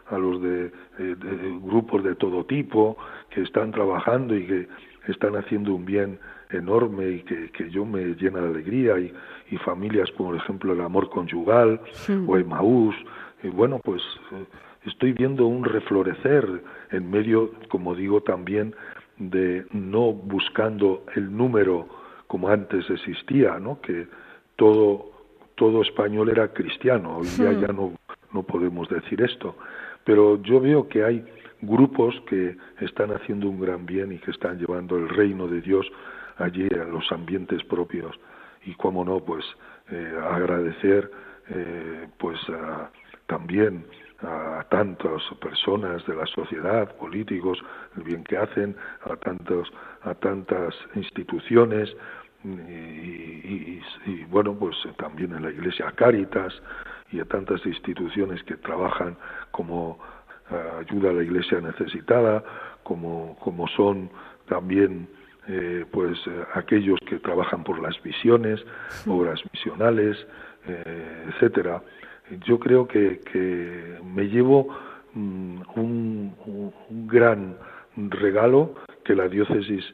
a 0.09 0.19
los 0.19 0.41
de, 0.43 0.71
de, 0.99 1.59
grupos 1.63 2.03
de 2.05 2.15
todo 2.15 2.45
tipo 2.45 2.97
que 3.31 3.43
están 3.43 3.71
trabajando 3.73 4.37
y 4.37 4.47
que 4.47 4.69
están 5.09 5.37
haciendo 5.37 5.75
un 5.75 5.85
bien 5.85 6.19
enorme 6.51 7.09
y 7.09 7.23
que, 7.23 7.51
que 7.51 7.71
yo 7.71 7.85
me 7.85 8.15
llena 8.15 8.41
de 8.41 8.49
alegría. 8.49 8.99
Y, 8.99 9.13
y 9.51 9.57
familias 9.59 10.11
como 10.17 10.31
por 10.31 10.39
ejemplo 10.39 10.73
el 10.73 10.81
amor 10.81 11.11
conyugal 11.11 11.81
o 12.27 12.37
Emaús. 12.37 12.95
Y 13.43 13.49
bueno 13.49 13.81
pues 13.83 14.03
eh, 14.33 14.45
estoy 14.87 15.13
viendo 15.13 15.47
un 15.47 15.65
reflorecer 15.65 16.63
en 16.91 17.11
medio 17.11 17.53
como 17.69 17.95
digo 17.95 18.23
también 18.23 18.75
de 19.19 19.67
no 19.73 20.13
buscando 20.13 21.05
el 21.15 21.37
número 21.37 21.89
como 22.31 22.49
antes 22.49 22.89
existía 22.89 23.59
no 23.59 23.81
que 23.81 24.07
todo 24.55 25.11
todo 25.57 25.83
español 25.83 26.29
era 26.29 26.53
cristiano. 26.53 27.17
Hoy 27.17 27.27
día 27.37 27.53
ya 27.55 27.73
no 27.73 27.95
no 28.33 28.45
podemos 28.45 28.89
decir 28.89 29.21
esto. 29.21 29.57
Pero 30.05 30.41
yo 30.41 30.61
veo 30.61 30.89
que 30.89 31.03
hay 31.03 31.25
grupos 31.61 32.15
que 32.29 32.57
están 32.81 33.11
haciendo 33.11 33.49
un 33.49 33.61
gran 33.61 33.85
bien 33.85 34.13
y 34.13 34.19
que 34.19 34.31
están 34.31 34.61
llevando 34.61 34.97
el 34.97 35.09
reino 35.09 35.49
de 35.49 35.61
Dios 35.61 35.91
allí 36.37 36.69
en 36.71 36.93
los 36.93 37.11
ambientes 37.11 37.65
propios. 37.65 38.15
Y 38.65 38.75
cómo 38.75 39.05
no 39.05 39.19
pues 39.25 39.45
eh, 39.91 40.15
agradecer 40.31 41.11
eh, 41.49 42.07
pues 42.17 42.39
también 43.27 43.85
a 44.23 44.65
tantas 44.69 45.23
personas 45.41 46.05
de 46.07 46.15
la 46.15 46.27
sociedad, 46.27 46.95
políticos, 46.97 47.59
el 47.97 48.03
bien 48.03 48.23
que 48.25 48.37
hacen, 48.37 48.77
a 49.03 49.17
tantos, 49.17 49.73
a 50.03 50.15
tantas 50.15 50.75
instituciones 50.95 51.91
y, 52.45 53.81
y, 54.07 54.25
bueno 54.31 54.55
pues 54.55 54.77
también 54.97 55.35
en 55.35 55.43
la 55.43 55.51
Iglesia 55.51 55.93
Caritas 55.93 56.53
y 57.13 57.21
a 57.21 57.25
tantas 57.25 57.65
instituciones 57.67 58.43
que 58.45 58.57
trabajan 58.57 59.17
como 59.51 59.99
ayuda 60.81 61.11
a 61.11 61.13
la 61.13 61.23
Iglesia 61.23 61.61
necesitada, 61.61 62.43
como, 62.83 63.37
como 63.41 63.69
son 63.69 64.11
también 64.49 65.09
eh, 65.49 65.85
pues 65.91 66.19
eh, 66.27 66.45
aquellos 66.55 66.99
que 67.09 67.19
trabajan 67.19 67.65
por 67.65 67.81
las 67.81 68.01
visiones, 68.03 68.61
obras 69.07 69.41
misionales, 69.53 70.17
eh, 70.67 71.25
etcétera. 71.29 71.83
Yo 72.47 72.59
creo 72.61 72.87
que, 72.87 73.21
que 73.33 73.99
me 74.05 74.25
llevo 74.29 74.69
mm, 75.15 75.63
un, 75.77 76.35
un, 76.47 77.09
gran 77.09 77.57
regalo 77.97 78.75
que 79.05 79.17
la 79.17 79.29
diócesis 79.29 79.85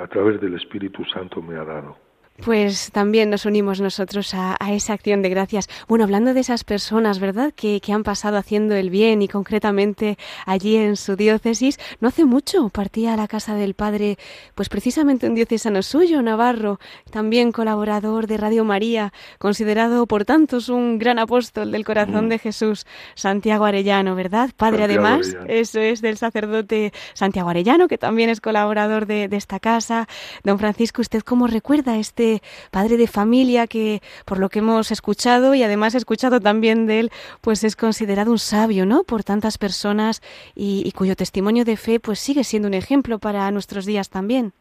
a 0.00 0.06
través 0.08 0.40
del 0.40 0.54
Espíritu 0.54 1.04
Santo 1.06 1.40
me 1.42 1.56
ha 1.56 1.64
dado. 1.64 1.96
Pues 2.44 2.90
también 2.90 3.28
nos 3.28 3.44
unimos 3.44 3.82
nosotros 3.82 4.32
a, 4.32 4.56
esa 4.70 4.94
acción 4.94 5.20
de 5.20 5.28
gracias. 5.28 5.68
Bueno, 5.88 6.04
hablando 6.04 6.32
de 6.32 6.40
esas 6.40 6.64
personas, 6.64 7.18
¿verdad?, 7.18 7.52
que, 7.54 7.80
han 7.90 8.02
pasado 8.04 8.38
haciendo 8.38 8.76
el 8.76 8.88
bien 8.88 9.20
y 9.20 9.26
concretamente 9.26 10.16
allí 10.46 10.76
en 10.76 10.96
su 10.96 11.16
diócesis, 11.16 11.78
no 12.00 12.08
hace 12.08 12.24
mucho 12.24 12.68
partía 12.68 13.14
a 13.14 13.16
la 13.16 13.26
casa 13.26 13.56
del 13.56 13.74
Padre, 13.74 14.16
pues 14.54 14.68
precisamente 14.68 15.26
un 15.26 15.34
diocesano 15.34 15.82
suyo, 15.82 16.22
Navarro, 16.22 16.78
también 17.10 17.50
colaborador 17.50 18.28
de 18.28 18.36
Radio 18.36 18.64
María, 18.64 19.12
considerado 19.38 20.06
por 20.06 20.24
tantos 20.24 20.68
un 20.68 20.98
gran 20.98 21.18
apóstol 21.18 21.72
del 21.72 21.84
corazón 21.84 22.28
de 22.28 22.38
Jesús, 22.38 22.86
Santiago 23.16 23.64
Arellano, 23.64 24.14
¿verdad? 24.14 24.50
Padre 24.56 24.84
además, 24.84 25.36
eso 25.48 25.80
es 25.80 26.00
del 26.00 26.16
sacerdote 26.16 26.92
Santiago 27.12 27.50
Arellano, 27.50 27.88
que 27.88 27.98
también 27.98 28.30
es 28.30 28.40
colaborador 28.40 29.06
de, 29.06 29.26
de 29.26 29.36
esta 29.36 29.58
casa. 29.58 30.06
Don 30.44 30.60
Francisco, 30.60 31.02
¿usted 31.02 31.22
cómo 31.22 31.48
recuerda 31.48 31.98
este 31.98 32.29
padre 32.70 32.96
de 32.96 33.06
familia 33.06 33.66
que, 33.66 34.00
por 34.24 34.38
lo 34.38 34.48
que 34.48 34.60
hemos 34.60 34.90
escuchado 34.90 35.54
y 35.54 35.62
además 35.62 35.94
escuchado 35.94 36.40
también 36.40 36.86
de 36.86 37.00
él, 37.00 37.10
pues 37.40 37.64
es 37.64 37.76
considerado 37.76 38.30
un 38.30 38.38
sabio, 38.38 38.86
¿no? 38.86 39.04
Por 39.04 39.24
tantas 39.24 39.58
personas 39.58 40.22
y, 40.54 40.90
cuyo 40.92 41.16
testimonio 41.16 41.64
de 41.64 41.76
fe, 41.76 41.98
pues 41.98 42.18
sigue 42.18 42.44
siendo 42.44 42.68
un 42.68 42.74
ejemplo 42.74 43.18
para 43.18 43.50
nuestros 43.50 43.86
días 43.86 44.10
también. 44.10 44.52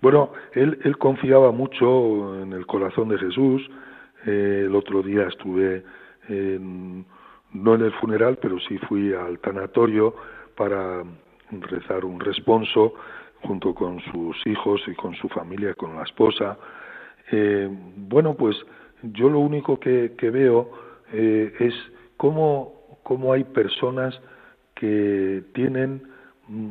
Bueno, 0.00 0.32
él, 0.52 0.78
él 0.84 0.98
confiaba 0.98 1.52
mucho 1.52 2.42
en 2.42 2.52
el 2.52 2.66
corazón 2.66 3.08
de 3.08 3.18
Jesús. 3.18 3.62
Eh, 4.26 4.64
el 4.66 4.74
otro 4.74 5.02
día 5.02 5.26
estuve 5.28 5.84
no 6.28 7.74
en 7.74 7.82
el 7.82 7.92
funeral, 7.92 8.38
pero 8.40 8.58
sí 8.60 8.78
fui 8.88 9.12
al 9.12 9.38
tanatorio 9.40 10.14
para 10.56 11.02
rezar 11.50 12.04
un 12.04 12.20
responso 12.20 12.94
junto 13.42 13.74
con 13.74 14.00
sus 14.00 14.36
hijos 14.46 14.80
y 14.86 14.94
con 14.94 15.14
su 15.14 15.28
familia, 15.28 15.74
con 15.74 15.96
la 15.96 16.02
esposa. 16.02 16.56
Eh, 17.30 17.68
bueno, 17.96 18.34
pues 18.34 18.56
yo 19.02 19.28
lo 19.28 19.40
único 19.40 19.78
que, 19.78 20.08
veo 20.20 20.70
eh, 21.12 21.52
es 21.58 21.74
cómo, 22.16 22.98
cómo 23.02 23.32
hay 23.32 23.44
personas 23.44 24.18
que 24.74 25.42
tienen 25.54 26.02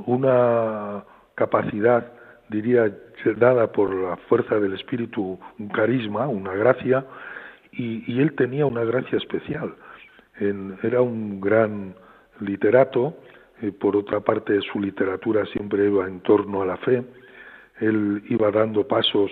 una 0.06 1.04
capacidad, 1.36 2.12
diría, 2.50 2.92
dada 3.38 3.72
por 3.72 3.94
la 3.94 4.18
fuerza 4.18 4.60
del 4.60 4.74
Espíritu, 4.74 5.40
un 5.60 5.70
carisma, 5.70 6.28
una 6.28 6.54
gracia, 6.54 7.06
y, 7.72 8.04
y 8.12 8.20
él 8.20 8.34
tenía 8.36 8.66
una 8.66 8.84
gracia 8.84 9.18
especial. 9.18 9.76
En, 10.40 10.78
era 10.84 11.02
un 11.02 11.40
gran 11.40 11.96
literato, 12.40 13.16
eh, 13.62 13.72
por 13.72 13.96
otra 13.96 14.22
parte, 14.22 14.60
su 14.62 14.80
literatura 14.80 15.46
siempre 15.48 15.86
iba 15.86 16.08
en 16.08 16.22
torno 16.22 16.62
a 16.62 16.66
la 16.66 16.78
fe. 16.78 17.04
Él 17.80 18.24
iba 18.30 18.52
dando 18.52 18.88
pasos, 18.88 19.32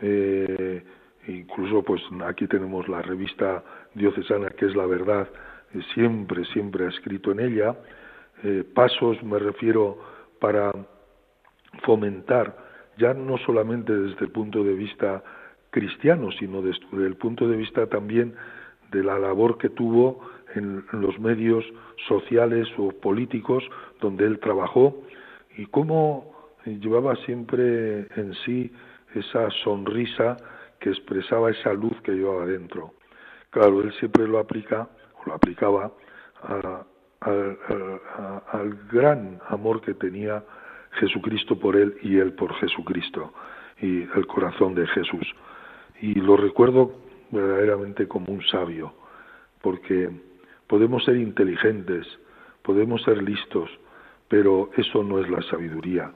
eh, 0.00 0.82
incluso 1.26 1.82
pues 1.82 2.02
aquí 2.26 2.46
tenemos 2.46 2.88
la 2.88 3.02
revista 3.02 3.62
diocesana 3.94 4.50
que 4.50 4.66
es 4.66 4.74
la 4.74 4.86
verdad, 4.86 5.28
eh, 5.74 5.80
siempre, 5.94 6.44
siempre 6.46 6.86
ha 6.86 6.88
escrito 6.88 7.32
en 7.32 7.40
ella. 7.40 7.76
pasos 8.72 9.20
me 9.24 9.38
refiero 9.38 9.98
para 10.38 10.70
fomentar, 11.82 12.56
ya 12.96 13.12
no 13.12 13.36
solamente 13.38 13.92
desde 13.92 14.24
el 14.26 14.30
punto 14.30 14.62
de 14.62 14.74
vista 14.74 15.22
cristiano, 15.70 16.30
sino 16.38 16.62
desde 16.62 17.04
el 17.04 17.16
punto 17.16 17.48
de 17.48 17.56
vista 17.56 17.88
también 17.88 18.34
de 18.92 19.02
la 19.02 19.18
labor 19.18 19.58
que 19.58 19.68
tuvo 19.68 20.20
en 20.54 20.84
los 20.92 21.18
medios 21.18 21.64
sociales 22.06 22.68
o 22.78 22.90
políticos 22.90 23.64
donde 24.00 24.26
él 24.26 24.38
trabajó 24.38 25.02
y 25.56 25.66
cómo 25.66 26.32
llevaba 26.64 27.16
siempre 27.24 28.06
en 28.16 28.34
sí 28.44 28.72
esa 29.14 29.50
sonrisa 29.62 30.36
que 30.80 30.90
expresaba 30.90 31.50
esa 31.50 31.72
luz 31.72 32.00
que 32.02 32.12
llevaba 32.12 32.46
dentro. 32.46 32.94
Claro, 33.50 33.80
él 33.80 33.92
siempre 33.94 34.28
lo 34.28 34.38
aplica 34.38 34.88
o 35.20 35.26
lo 35.26 35.34
aplicaba 35.34 35.92
al 37.20 38.74
gran 38.92 39.40
amor 39.48 39.80
que 39.80 39.94
tenía 39.94 40.44
Jesucristo 40.92 41.58
por 41.58 41.76
él 41.76 41.96
y 42.02 42.18
él 42.18 42.32
por 42.34 42.54
Jesucristo 42.54 43.32
y 43.80 44.02
el 44.02 44.26
corazón 44.26 44.74
de 44.74 44.86
Jesús. 44.88 45.26
Y 46.00 46.14
lo 46.14 46.36
recuerdo 46.36 46.92
verdaderamente 47.30 48.06
como 48.06 48.32
un 48.32 48.42
sabio, 48.46 48.94
porque 49.60 50.10
Podemos 50.68 51.02
ser 51.04 51.16
inteligentes, 51.16 52.06
podemos 52.62 53.02
ser 53.02 53.22
listos, 53.22 53.70
pero 54.28 54.70
eso 54.76 55.02
no 55.02 55.18
es 55.18 55.28
la 55.30 55.40
sabiduría. 55.42 56.12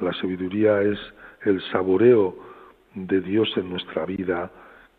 La 0.00 0.12
sabiduría 0.14 0.82
es 0.82 0.98
el 1.42 1.62
saboreo 1.70 2.36
de 2.94 3.20
Dios 3.20 3.48
en 3.56 3.70
nuestra 3.70 4.04
vida 4.04 4.50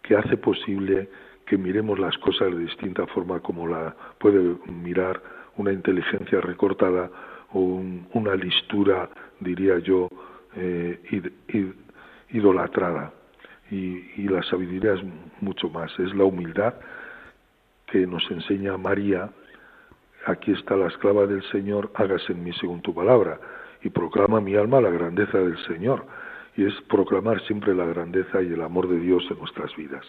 que 0.02 0.16
hace 0.16 0.38
posible 0.38 1.10
que 1.46 1.58
miremos 1.58 2.00
las 2.00 2.18
cosas 2.20 2.52
de 2.52 2.60
distinta 2.60 3.06
forma 3.08 3.42
como 3.42 3.68
la 3.68 3.94
puede 4.18 4.56
mirar 4.72 5.22
una 5.58 5.74
inteligencia 5.74 6.40
recortada 6.40 7.12
o 7.52 7.60
una 8.14 8.36
listura, 8.36 9.10
diría 9.42 9.78
yo, 9.80 10.08
eh, 10.56 11.02
idolatrada. 12.30 13.14
y 13.72 14.28
la 14.30 14.42
sabiduría 14.44 14.94
es 14.94 15.02
mucho 15.42 15.70
más, 15.70 15.92
es 16.00 16.14
la 16.16 16.24
humildad 16.24 16.76
que 17.88 18.06
nos 18.08 18.30
enseña 18.32 18.78
María, 18.78 19.30
aquí 20.26 20.52
está 20.52 20.76
la 20.76 20.88
esclava 20.88 21.28
del 21.28 21.44
Señor, 21.52 21.92
hágase 21.96 22.34
en 22.34 22.44
mí 22.44 22.52
según 22.54 22.82
tu 22.82 22.94
palabra, 22.94 23.40
y 23.84 23.90
proclama 23.90 24.42
mi 24.42 24.56
alma 24.56 24.82
la 24.82 24.90
grandeza 24.90 25.38
del 25.38 25.58
Señor. 25.66 26.06
Y 26.58 26.66
es 26.66 26.74
proclamar 26.90 27.42
siempre 27.46 27.76
la 27.76 27.86
grandeza 27.86 28.42
y 28.42 28.54
el 28.54 28.62
amor 28.62 28.88
de 28.88 29.00
Dios 29.00 29.24
en 29.30 29.38
nuestras 29.38 29.76
vidas. 29.76 30.06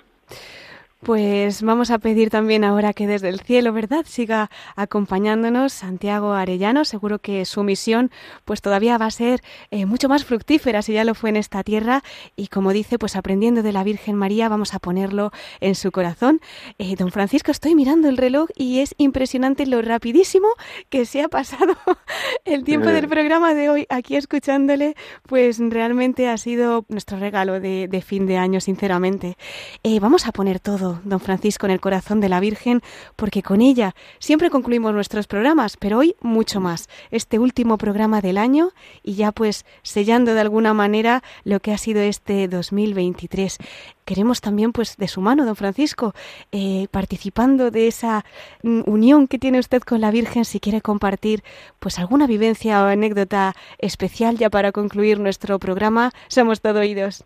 Pues 1.07 1.63
vamos 1.63 1.93
a 1.93 2.01
pedir 2.01 2.31
también 2.31 2.65
ahora 2.65 2.93
que 2.93 3.07
desde 3.07 3.29
el 3.29 3.39
cielo, 3.39 3.73
¿verdad?, 3.73 4.05
siga 4.09 4.51
acompañándonos 4.75 5.73
Santiago 5.73 6.33
Arellano. 6.33 6.85
Seguro 6.85 7.21
que 7.21 7.45
su 7.45 7.63
misión, 7.63 8.11
pues 8.45 8.61
todavía 8.61 8.99
va 8.99 9.07
a 9.07 9.11
ser 9.13 9.41
eh, 9.71 9.87
mucho 9.87 10.09
más 10.09 10.25
fructífera 10.25 10.83
si 10.83 10.95
ya 10.95 11.05
lo 11.05 11.15
fue 11.15 11.31
en 11.31 11.37
esta 11.37 11.63
tierra. 11.63 12.03
Y 12.35 12.49
como 12.49 12.73
dice, 12.73 12.99
pues 12.99 13.15
aprendiendo 13.15 13.63
de 13.63 13.73
la 13.73 13.85
Virgen 13.85 14.17
María, 14.17 14.49
vamos 14.49 14.75
a 14.75 14.81
ponerlo 14.81 15.31
en 15.61 15.77
su 15.77 15.93
corazón. 15.93 16.41
Eh, 16.79 16.97
don 16.97 17.13
Francisco, 17.13 17.53
estoy 17.53 17.77
mirando 17.77 18.09
el 18.09 18.17
reloj 18.17 18.49
y 18.57 18.81
es 18.81 18.97
impresionante 18.99 19.65
lo 19.65 19.83
rapidísimo 19.83 20.49
que 20.89 21.07
se 21.07 21.23
ha 21.23 21.29
pasado 21.29 21.77
el 22.45 22.65
tiempo 22.65 22.89
del 22.89 23.07
programa 23.07 23.55
de 23.55 23.71
hoy 23.71 23.87
aquí 23.91 24.17
escuchándole. 24.17 24.97
Pues 25.29 25.61
realmente 25.61 26.29
ha 26.29 26.37
sido 26.37 26.85
nuestro 26.89 27.21
regalo 27.21 27.61
de, 27.61 27.87
de 27.87 28.03
fin 28.03 28.27
de 28.27 28.39
año, 28.39 28.61
sinceramente. 28.61 29.37
Eh, 29.85 30.01
vamos 30.01 30.27
a 30.27 30.33
poner 30.33 30.59
todo 30.59 30.96
don 31.05 31.21
Francisco, 31.21 31.67
en 31.67 31.73
el 31.73 31.81
corazón 31.81 32.21
de 32.21 32.29
la 32.29 32.41
Virgen, 32.41 32.83
porque 33.17 33.43
con 33.43 33.61
ella 33.61 33.95
siempre 34.19 34.51
concluimos 34.51 34.93
nuestros 34.95 35.27
programas, 35.27 35.77
pero 35.77 35.99
hoy 35.99 36.17
mucho 36.21 36.61
más. 36.61 36.89
Este 37.11 37.39
último 37.39 37.79
programa 37.79 38.21
del 38.21 38.39
año 38.39 38.71
y 39.03 39.15
ya 39.15 39.33
pues 39.33 39.65
sellando 39.83 40.35
de 40.35 40.41
alguna 40.41 40.75
manera 40.75 41.23
lo 41.45 41.61
que 41.61 41.73
ha 41.73 41.79
sido 41.79 42.01
este 42.01 42.49
2023 42.49 43.59
queremos 44.07 44.41
también, 44.41 44.73
pues, 44.73 44.97
de 44.97 45.09
su 45.09 45.21
mano, 45.21 45.45
don 45.45 45.57
Francisco, 45.57 46.15
eh, 46.53 46.87
participando 46.91 47.71
de 47.71 47.89
esa 47.89 48.25
mm, 48.63 48.83
unión 48.87 49.27
que 49.27 49.39
tiene 49.39 49.59
usted 49.59 49.83
con 49.83 50.01
la 50.01 50.11
Virgen, 50.11 50.45
si 50.45 50.61
quiere 50.61 50.81
compartir, 50.81 51.43
pues, 51.81 51.99
alguna 51.99 52.27
vivencia 52.27 52.83
o 52.83 52.87
anécdota 52.87 53.53
especial 53.79 54.39
ya 54.39 54.49
para 54.49 54.73
concluir 54.73 55.19
nuestro 55.19 55.59
programa, 55.59 56.13
somos 56.29 56.61
todo 56.61 56.79
oídos. 56.81 57.25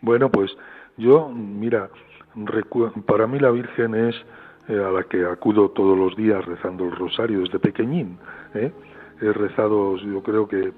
Bueno, 0.00 0.30
pues 0.30 0.50
yo, 0.98 1.28
mira, 1.30 1.90
para 3.06 3.26
mí 3.26 3.38
la 3.38 3.50
Virgen 3.50 3.94
es 3.94 4.14
eh, 4.68 4.78
a 4.78 4.90
la 4.90 5.04
que 5.04 5.24
acudo 5.24 5.70
todos 5.70 5.98
los 5.98 6.14
días 6.14 6.44
rezando 6.44 6.84
el 6.84 6.92
rosario 6.92 7.40
desde 7.40 7.58
pequeñín. 7.58 8.18
¿eh? 8.54 8.70
He 9.20 9.32
rezado, 9.32 9.96
yo 9.96 10.22
creo 10.22 10.46
que 10.46 10.72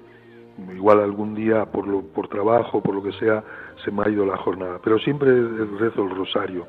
igual 0.73 1.01
algún 1.01 1.35
día 1.35 1.65
por, 1.65 1.87
lo, 1.87 2.01
por 2.01 2.27
trabajo, 2.27 2.81
por 2.81 2.95
lo 2.95 3.03
que 3.03 3.11
sea, 3.13 3.43
se 3.83 3.91
me 3.91 4.03
ha 4.03 4.09
ido 4.09 4.25
la 4.25 4.37
jornada, 4.37 4.79
pero 4.83 4.97
siempre 4.99 5.29
rezo 5.79 6.03
el 6.03 6.15
rosario 6.15 6.67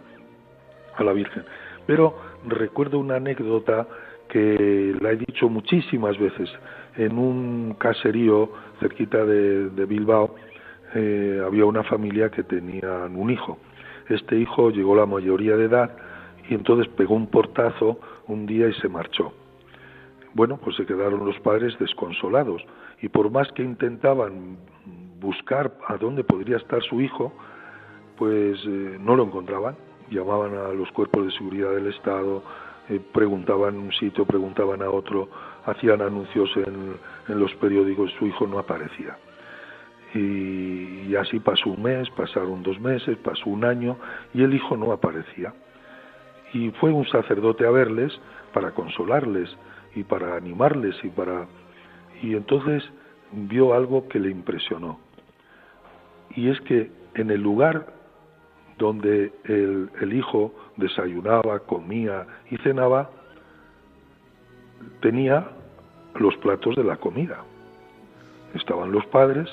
a 0.96 1.04
la 1.04 1.12
Virgen. 1.12 1.44
Pero 1.86 2.18
recuerdo 2.46 2.98
una 2.98 3.16
anécdota 3.16 3.86
que 4.28 4.96
la 5.00 5.12
he 5.12 5.16
dicho 5.16 5.48
muchísimas 5.48 6.18
veces 6.18 6.50
en 6.96 7.18
un 7.18 7.74
caserío 7.78 8.50
cerquita 8.80 9.24
de, 9.24 9.86
Bilbao. 9.86 10.34
Eh, 10.94 11.40
había 11.44 11.64
una 11.66 11.84
familia 11.84 12.30
que 12.30 12.42
tenían 12.42 13.16
un 13.16 13.30
hijo 13.30 13.58
este 14.14 14.38
hijo 14.38 14.70
llegó 14.70 14.94
a 14.94 14.98
la 14.98 15.06
mayoría 15.06 15.56
de 15.56 15.64
edad 15.64 15.96
y 16.48 16.54
entonces 16.54 16.88
pegó 16.94 17.14
un 17.14 17.28
portazo 17.28 17.98
un 18.26 18.46
día 18.46 18.68
y 18.68 18.74
se 18.74 18.88
marchó. 18.88 19.32
Bueno, 20.34 20.58
pues 20.62 20.76
se 20.76 20.86
quedaron 20.86 21.24
los 21.24 21.38
padres 21.40 21.78
desconsolados 21.78 22.62
y 23.00 23.08
por 23.08 23.30
más 23.30 23.50
que 23.52 23.62
intentaban 23.62 24.56
buscar 25.20 25.72
a 25.86 25.96
dónde 25.96 26.24
podría 26.24 26.56
estar 26.56 26.82
su 26.82 27.00
hijo, 27.00 27.32
pues 28.16 28.58
eh, 28.66 28.98
no 29.00 29.16
lo 29.16 29.24
encontraban. 29.24 29.76
Llamaban 30.10 30.54
a 30.54 30.68
los 30.68 30.90
cuerpos 30.92 31.26
de 31.26 31.32
seguridad 31.32 31.70
del 31.72 31.86
Estado, 31.88 32.42
eh, 32.88 33.00
preguntaban 33.12 33.76
un 33.76 33.92
sitio, 33.92 34.26
preguntaban 34.26 34.82
a 34.82 34.90
otro, 34.90 35.28
hacían 35.64 36.02
anuncios 36.02 36.50
en, 36.56 36.96
en 37.28 37.38
los 37.38 37.54
periódicos, 37.56 38.10
su 38.18 38.26
hijo 38.26 38.46
no 38.46 38.58
aparecía. 38.58 39.16
Y, 40.14 41.14
así 41.16 41.40
pasó 41.40 41.70
un 41.70 41.82
mes, 41.82 42.08
pasaron 42.10 42.62
dos 42.62 42.78
meses, 42.80 43.16
pasó 43.18 43.48
un 43.48 43.64
año 43.64 43.96
y 44.34 44.42
el 44.42 44.54
hijo 44.54 44.76
no 44.76 44.92
aparecía. 44.92 45.54
Y 46.52 46.70
fue 46.72 46.92
un 46.92 47.06
sacerdote 47.06 47.66
a 47.66 47.70
verles 47.70 48.12
para 48.52 48.72
consolarles 48.72 49.54
y 49.94 50.04
para 50.04 50.36
animarles 50.36 50.96
y 51.02 51.08
para... 51.08 51.46
Y 52.22 52.34
entonces 52.34 52.84
vio 53.32 53.74
algo 53.74 54.08
que 54.08 54.20
le 54.20 54.30
impresionó. 54.30 54.98
Y 56.36 56.48
es 56.48 56.60
que 56.62 56.90
en 57.14 57.30
el 57.30 57.42
lugar 57.42 57.86
donde 58.78 59.32
el, 59.44 59.90
el 60.00 60.12
hijo 60.12 60.54
desayunaba, 60.76 61.60
comía 61.60 62.26
y 62.50 62.56
cenaba, 62.58 63.10
tenía 65.00 65.48
los 66.14 66.36
platos 66.38 66.76
de 66.76 66.84
la 66.84 66.96
comida. 66.96 67.44
Estaban 68.54 68.92
los 68.92 69.06
padres 69.06 69.48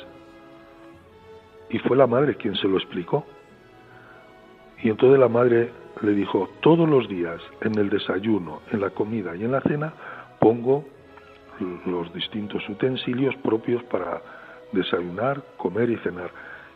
y 1.69 1.79
fue 1.79 1.95
la 1.95 2.07
madre 2.07 2.35
quien 2.35 2.55
se 2.55 2.67
lo 2.67 2.77
explicó. 2.77 3.25
Y 4.81 4.89
entonces 4.89 5.19
la 5.19 5.27
madre 5.27 5.71
le 6.01 6.11
dijo, 6.13 6.49
todos 6.61 6.87
los 6.87 7.07
días 7.09 7.41
en 7.61 7.77
el 7.77 7.89
desayuno, 7.89 8.61
en 8.71 8.81
la 8.81 8.89
comida 8.91 9.35
y 9.35 9.43
en 9.43 9.51
la 9.51 9.61
cena 9.61 9.93
pongo 10.39 10.85
los 11.85 12.13
distintos 12.13 12.67
utensilios 12.69 13.35
propios 13.37 13.83
para 13.83 14.21
desayunar, 14.71 15.43
comer 15.57 15.89
y 15.89 15.97
cenar. 15.97 16.31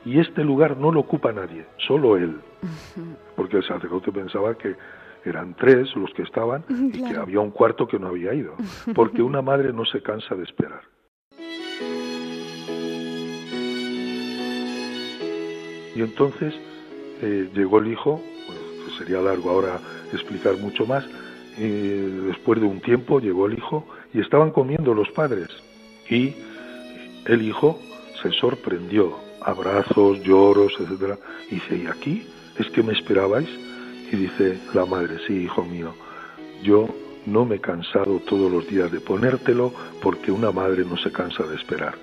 Y 0.05 0.19
este 0.19 0.43
lugar 0.43 0.75
no 0.77 0.91
lo 0.91 0.99
ocupa 0.99 1.31
nadie, 1.31 1.65
solo 1.77 2.17
él. 2.17 2.39
Porque 3.35 3.57
el 3.57 3.63
sacerdote 3.63 4.11
pensaba 4.11 4.55
que 4.55 4.75
eran 5.23 5.55
tres 5.55 5.95
los 5.95 6.13
que 6.13 6.23
estaban 6.23 6.65
y 6.69 7.01
que 7.01 7.15
había 7.15 7.39
un 7.39 7.51
cuarto 7.51 7.87
que 7.87 7.97
no 7.99 8.07
había 8.07 8.33
ido. 8.33 8.55
Porque 8.93 9.21
una 9.21 9.41
madre 9.41 9.71
no 9.71 9.85
se 9.85 10.01
cansa 10.01 10.35
de 10.35 10.43
esperar. 10.43 10.81
Y 15.95 16.01
entonces 16.01 16.53
eh, 17.21 17.49
llegó 17.53 17.79
el 17.79 17.91
hijo, 17.91 18.21
pues 18.47 18.97
sería 18.97 19.21
largo 19.21 19.49
ahora 19.51 19.79
explicar 20.11 20.57
mucho 20.57 20.85
más, 20.85 21.05
y 21.57 21.67
después 22.27 22.59
de 22.59 22.65
un 22.65 22.81
tiempo 22.81 23.19
llegó 23.19 23.45
el 23.45 23.53
hijo 23.57 23.85
y 24.13 24.19
estaban 24.19 24.51
comiendo 24.51 24.93
los 24.93 25.09
padres. 25.11 25.49
Y 26.09 26.33
el 27.25 27.41
hijo 27.41 27.79
se 28.21 28.31
sorprendió, 28.31 29.17
abrazos, 29.41 30.21
lloros, 30.23 30.73
etc. 30.79 31.19
Y 31.49 31.55
dice, 31.55 31.77
¿y 31.77 31.87
aquí? 31.87 32.27
¿Es 32.57 32.69
que 32.69 32.83
me 32.83 32.93
esperabais? 32.93 33.49
Y 34.11 34.15
dice 34.15 34.59
la 34.73 34.85
madre, 34.85 35.17
sí, 35.27 35.33
hijo 35.33 35.63
mío, 35.63 35.93
yo 36.63 36.87
no 37.25 37.45
me 37.45 37.55
he 37.55 37.59
cansado 37.59 38.19
todos 38.19 38.51
los 38.51 38.67
días 38.67 38.91
de 38.91 38.99
ponértelo 38.99 39.73
porque 40.01 40.31
una 40.31 40.51
madre 40.51 40.83
no 40.85 40.97
se 40.97 41.11
cansa 41.11 41.43
de 41.43 41.55
esperar. 41.55 41.95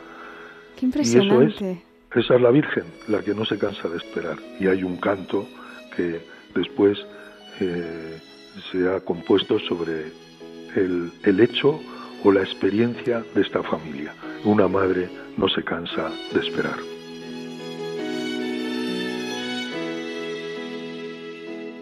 Qué 0.76 0.86
impresionante. 0.86 1.82
Esa 2.14 2.34
es 2.34 2.40
la 2.40 2.50
Virgen, 2.50 2.84
la 3.08 3.22
que 3.22 3.34
no 3.34 3.44
se 3.44 3.56
cansa 3.56 3.88
de 3.88 3.96
esperar. 3.96 4.36
Y 4.58 4.66
hay 4.66 4.82
un 4.82 4.96
canto 4.96 5.46
que 5.94 6.20
después 6.54 6.98
eh, 7.60 8.18
se 8.70 8.88
ha 8.88 9.00
compuesto 9.00 9.60
sobre 9.60 10.06
el, 10.74 11.12
el 11.22 11.40
hecho 11.40 11.80
o 12.24 12.32
la 12.32 12.40
experiencia 12.40 13.22
de 13.34 13.42
esta 13.42 13.62
familia. 13.62 14.12
Una 14.44 14.66
madre 14.66 15.08
no 15.36 15.48
se 15.48 15.62
cansa 15.62 16.10
de 16.32 16.40
esperar. 16.40 16.99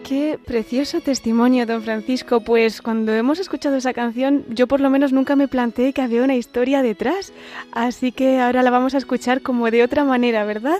Qué 0.09 0.39
precioso 0.43 1.01
testimonio, 1.01 1.67
don 1.67 1.83
Francisco. 1.83 2.41
Pues 2.41 2.81
cuando 2.81 3.13
hemos 3.13 3.37
escuchado 3.37 3.75
esa 3.75 3.93
canción, 3.93 4.43
yo 4.49 4.65
por 4.65 4.79
lo 4.79 4.89
menos 4.89 5.13
nunca 5.13 5.35
me 5.35 5.47
planteé 5.47 5.93
que 5.93 6.01
había 6.01 6.23
una 6.23 6.33
historia 6.33 6.81
detrás. 6.81 7.31
Así 7.73 8.11
que 8.11 8.39
ahora 8.39 8.63
la 8.63 8.71
vamos 8.71 8.95
a 8.95 8.97
escuchar 8.97 9.43
como 9.43 9.69
de 9.69 9.83
otra 9.83 10.05
manera, 10.05 10.45
¿verdad? 10.45 10.79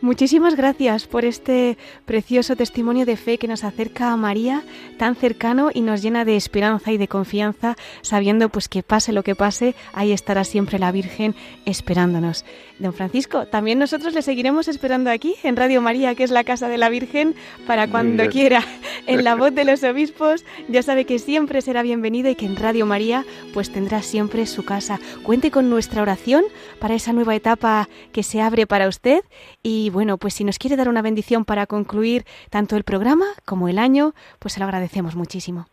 Muchísimas 0.00 0.56
gracias 0.56 1.06
por 1.06 1.26
este 1.26 1.76
precioso 2.06 2.56
testimonio 2.56 3.04
de 3.04 3.18
fe 3.18 3.36
que 3.36 3.48
nos 3.48 3.64
acerca 3.64 4.12
a 4.12 4.16
María 4.16 4.62
tan 4.96 5.14
cercano 5.14 5.68
y 5.74 5.82
nos 5.82 6.00
llena 6.00 6.24
de 6.24 6.36
esperanza 6.36 6.90
y 6.90 6.96
de 6.96 7.06
confianza, 7.06 7.76
sabiendo 8.00 8.48
pues 8.48 8.70
que 8.70 8.82
pase 8.82 9.12
lo 9.12 9.22
que 9.22 9.34
pase, 9.34 9.74
ahí 9.92 10.10
estará 10.10 10.42
siempre 10.44 10.78
la 10.78 10.90
Virgen 10.90 11.34
esperándonos. 11.66 12.46
Don 12.78 12.94
Francisco, 12.94 13.44
también 13.44 13.78
nosotros 13.78 14.14
le 14.14 14.22
seguiremos 14.22 14.68
esperando 14.68 15.10
aquí 15.10 15.34
en 15.42 15.56
Radio 15.56 15.82
María, 15.82 16.14
que 16.14 16.24
es 16.24 16.30
la 16.30 16.44
casa 16.44 16.68
de 16.68 16.78
la 16.78 16.88
Virgen, 16.88 17.34
para 17.66 17.88
cuando 17.88 18.26
quiera 18.30 18.64
en 19.06 19.24
la 19.24 19.34
voz 19.34 19.54
de 19.54 19.64
los 19.64 19.82
obispos, 19.84 20.44
ya 20.68 20.82
sabe 20.82 21.04
que 21.04 21.18
siempre 21.18 21.60
será 21.60 21.82
bienvenido 21.82 22.30
y 22.30 22.34
que 22.34 22.46
en 22.46 22.56
Radio 22.56 22.86
María 22.86 23.24
pues 23.52 23.72
tendrá 23.72 24.02
siempre 24.02 24.46
su 24.46 24.64
casa. 24.64 24.98
Cuente 25.22 25.50
con 25.50 25.70
nuestra 25.70 26.02
oración 26.02 26.44
para 26.78 26.94
esa 26.94 27.12
nueva 27.12 27.34
etapa 27.34 27.88
que 28.12 28.22
se 28.22 28.40
abre 28.40 28.66
para 28.66 28.88
usted 28.88 29.22
y 29.62 29.90
bueno, 29.90 30.18
pues 30.18 30.34
si 30.34 30.44
nos 30.44 30.58
quiere 30.58 30.76
dar 30.76 30.88
una 30.88 31.02
bendición 31.02 31.44
para 31.44 31.66
concluir 31.66 32.24
tanto 32.50 32.76
el 32.76 32.84
programa 32.84 33.26
como 33.44 33.68
el 33.68 33.78
año, 33.78 34.12
pues 34.38 34.54
se 34.54 34.60
lo 34.60 34.64
agradecemos 34.66 35.16
muchísimo. 35.16 35.66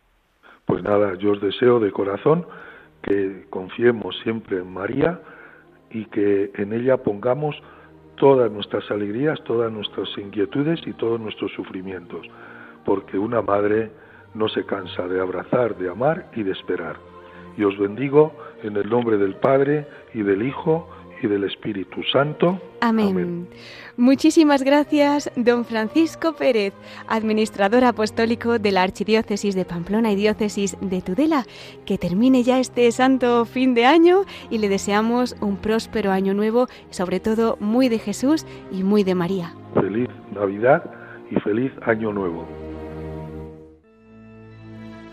Pues 0.66 0.82
nada, 0.82 1.14
yo 1.18 1.32
os 1.32 1.40
deseo 1.40 1.80
de 1.80 1.90
corazón 1.92 2.46
que 3.02 3.46
confiemos 3.48 4.16
siempre 4.22 4.58
en 4.58 4.72
María 4.72 5.20
y 5.90 6.04
que 6.06 6.50
en 6.54 6.72
ella 6.72 6.98
pongamos 6.98 7.56
todas 8.16 8.50
nuestras 8.50 8.90
alegrías, 8.90 9.38
todas 9.44 9.72
nuestras 9.72 10.08
inquietudes 10.18 10.80
y 10.86 10.92
todos 10.92 11.20
nuestros 11.20 11.52
sufrimientos 11.52 12.26
porque 12.88 13.18
una 13.18 13.42
madre 13.42 13.90
no 14.32 14.48
se 14.48 14.64
cansa 14.64 15.06
de 15.08 15.20
abrazar, 15.20 15.76
de 15.76 15.90
amar 15.90 16.30
y 16.34 16.42
de 16.42 16.52
esperar. 16.52 16.96
Y 17.58 17.64
os 17.64 17.76
bendigo 17.76 18.32
en 18.62 18.78
el 18.78 18.88
nombre 18.88 19.18
del 19.18 19.34
Padre 19.34 19.86
y 20.14 20.22
del 20.22 20.42
Hijo 20.42 20.88
y 21.22 21.26
del 21.26 21.44
Espíritu 21.44 22.02
Santo. 22.10 22.58
Amén. 22.80 23.46
Muchísimas 23.98 24.62
gracias, 24.62 25.30
don 25.36 25.66
Francisco 25.66 26.32
Pérez, 26.32 26.72
administrador 27.08 27.84
apostólico 27.84 28.58
de 28.58 28.72
la 28.72 28.84
Archidiócesis 28.84 29.54
de 29.54 29.66
Pamplona 29.66 30.10
y 30.12 30.16
Diócesis 30.16 30.78
de 30.80 31.02
Tudela. 31.02 31.44
Que 31.84 31.98
termine 31.98 32.42
ya 32.42 32.58
este 32.58 32.90
santo 32.90 33.44
fin 33.44 33.74
de 33.74 33.84
año 33.84 34.22
y 34.48 34.58
le 34.58 34.70
deseamos 34.70 35.36
un 35.42 35.58
próspero 35.58 36.10
año 36.10 36.32
nuevo, 36.32 36.68
sobre 36.88 37.20
todo 37.20 37.58
muy 37.60 37.90
de 37.90 37.98
Jesús 37.98 38.46
y 38.72 38.82
muy 38.82 39.04
de 39.04 39.14
María. 39.14 39.52
Feliz 39.74 40.08
Navidad 40.34 40.90
y 41.30 41.38
feliz 41.40 41.72
año 41.82 42.14
nuevo. 42.14 42.46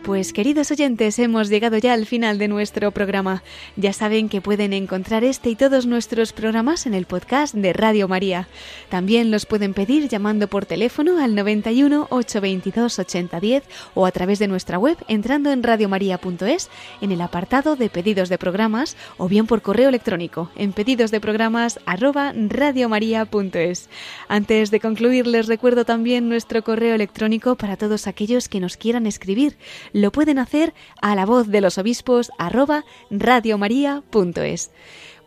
Pues 0.06 0.34
queridos 0.34 0.70
oyentes, 0.70 1.18
hemos 1.18 1.50
llegado 1.50 1.80
ya 1.80 1.94
al 1.94 2.06
final 2.06 2.38
de 2.38 2.48
nuestro 2.48 2.92
programa. 2.92 3.42
Ya 3.76 3.92
saben 3.92 4.30
que 4.30 4.40
pueden 4.40 4.72
encontrar 4.72 5.24
este 5.24 5.50
y 5.50 5.56
todos 5.56 5.88
nuestros 5.88 6.32
programas 6.32 6.86
en 6.86 6.94
el 6.94 7.08
podcast 7.08 7.56
de 7.56 7.74
Radio 7.74 8.08
María. 8.08 8.48
También 8.90 9.32
los 9.32 9.48
pueden 9.48 9.74
pedir 9.74 10.08
llamando 10.08 10.48
por 10.48 10.68
teléfono 10.68 11.18
al 11.18 11.34
91 11.34 12.06
822 12.12 13.00
8010 13.00 13.64
o 13.96 14.06
a 14.06 14.12
través 14.12 14.38
de 14.38 14.48
nuestra 14.48 14.78
web 14.78 14.96
entrando 15.08 15.52
en 15.52 15.64
radiomaria.es 15.64 16.70
en 17.02 17.12
el 17.12 17.22
apartado 17.22 17.76
de 17.76 17.90
pedidos 17.90 18.30
de 18.30 18.38
programas 18.38 18.98
o 19.18 19.28
bien 19.28 19.48
por 19.48 19.64
correo 19.64 19.90
electrónico 19.90 20.52
en 20.56 20.72
pedidos 20.72 21.10
de 21.10 21.20
programas 21.20 21.80
arroba 21.88 22.32
radiomaria.es. 22.32 23.90
Antes 24.28 24.70
de 24.70 24.80
concluir 24.80 25.26
les 25.26 25.48
recuerdo 25.48 25.84
también 25.84 26.30
nuestro 26.30 26.64
correo 26.64 26.94
electrónico 26.94 27.56
para 27.56 27.76
todos 27.76 28.06
aquellos 28.06 28.50
que 28.50 28.60
nos 28.60 28.78
quieran 28.78 29.08
escribir 29.08 29.58
lo 29.96 30.12
pueden 30.12 30.40
hacer 30.40 30.74
a 31.02 31.16
la 31.16 31.26
voz 31.26 31.48
de 31.48 31.62
los 31.62 31.78
obispos 31.78 32.30
arroba 32.38 32.84
radiomaria.es. 33.10 34.72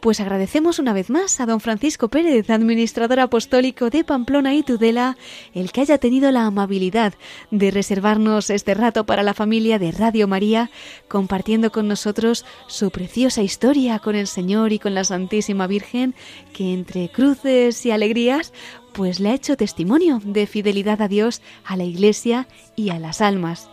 Pues 0.00 0.20
agradecemos 0.20 0.78
una 0.78 0.92
vez 0.92 1.08
más 1.08 1.40
a 1.40 1.46
don 1.46 1.58
Francisco 1.58 2.08
Pérez, 2.08 2.50
administrador 2.50 3.18
apostólico 3.18 3.88
de 3.88 4.04
Pamplona 4.04 4.54
y 4.54 4.62
Tudela, 4.62 5.16
el 5.54 5.72
que 5.72 5.80
haya 5.80 5.96
tenido 5.96 6.30
la 6.32 6.44
amabilidad 6.44 7.14
de 7.50 7.70
reservarnos 7.70 8.50
este 8.50 8.74
rato 8.74 9.06
para 9.06 9.22
la 9.22 9.32
familia 9.32 9.78
de 9.78 9.90
Radio 9.90 10.28
María, 10.28 10.70
compartiendo 11.08 11.72
con 11.72 11.88
nosotros 11.88 12.44
su 12.66 12.90
preciosa 12.90 13.42
historia 13.42 13.98
con 14.00 14.16
el 14.16 14.26
Señor 14.26 14.74
y 14.74 14.78
con 14.78 14.94
la 14.94 15.04
Santísima 15.04 15.66
Virgen, 15.66 16.14
que 16.52 16.74
entre 16.74 17.08
cruces 17.08 17.86
y 17.86 17.90
alegrías, 17.90 18.52
pues 18.92 19.18
le 19.18 19.30
ha 19.30 19.34
hecho 19.34 19.56
testimonio 19.56 20.20
de 20.22 20.46
fidelidad 20.46 21.00
a 21.00 21.08
Dios, 21.08 21.40
a 21.64 21.74
la 21.78 21.84
Iglesia 21.84 22.46
y 22.76 22.90
a 22.90 22.98
las 22.98 23.22
almas. 23.22 23.70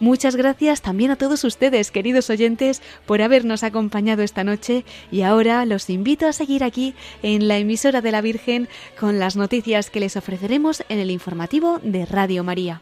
Muchas 0.00 0.36
gracias 0.36 0.80
también 0.80 1.10
a 1.10 1.16
todos 1.16 1.42
ustedes, 1.44 1.90
queridos 1.90 2.30
oyentes, 2.30 2.82
por 3.04 3.20
habernos 3.20 3.64
acompañado 3.64 4.22
esta 4.22 4.44
noche 4.44 4.84
y 5.10 5.22
ahora 5.22 5.64
los 5.64 5.90
invito 5.90 6.26
a 6.26 6.32
seguir 6.32 6.62
aquí 6.62 6.94
en 7.22 7.48
la 7.48 7.58
emisora 7.58 8.00
de 8.00 8.12
la 8.12 8.20
Virgen 8.20 8.68
con 8.98 9.18
las 9.18 9.36
noticias 9.36 9.90
que 9.90 10.00
les 10.00 10.16
ofreceremos 10.16 10.84
en 10.88 11.00
el 11.00 11.10
informativo 11.10 11.80
de 11.82 12.06
Radio 12.06 12.44
María. 12.44 12.80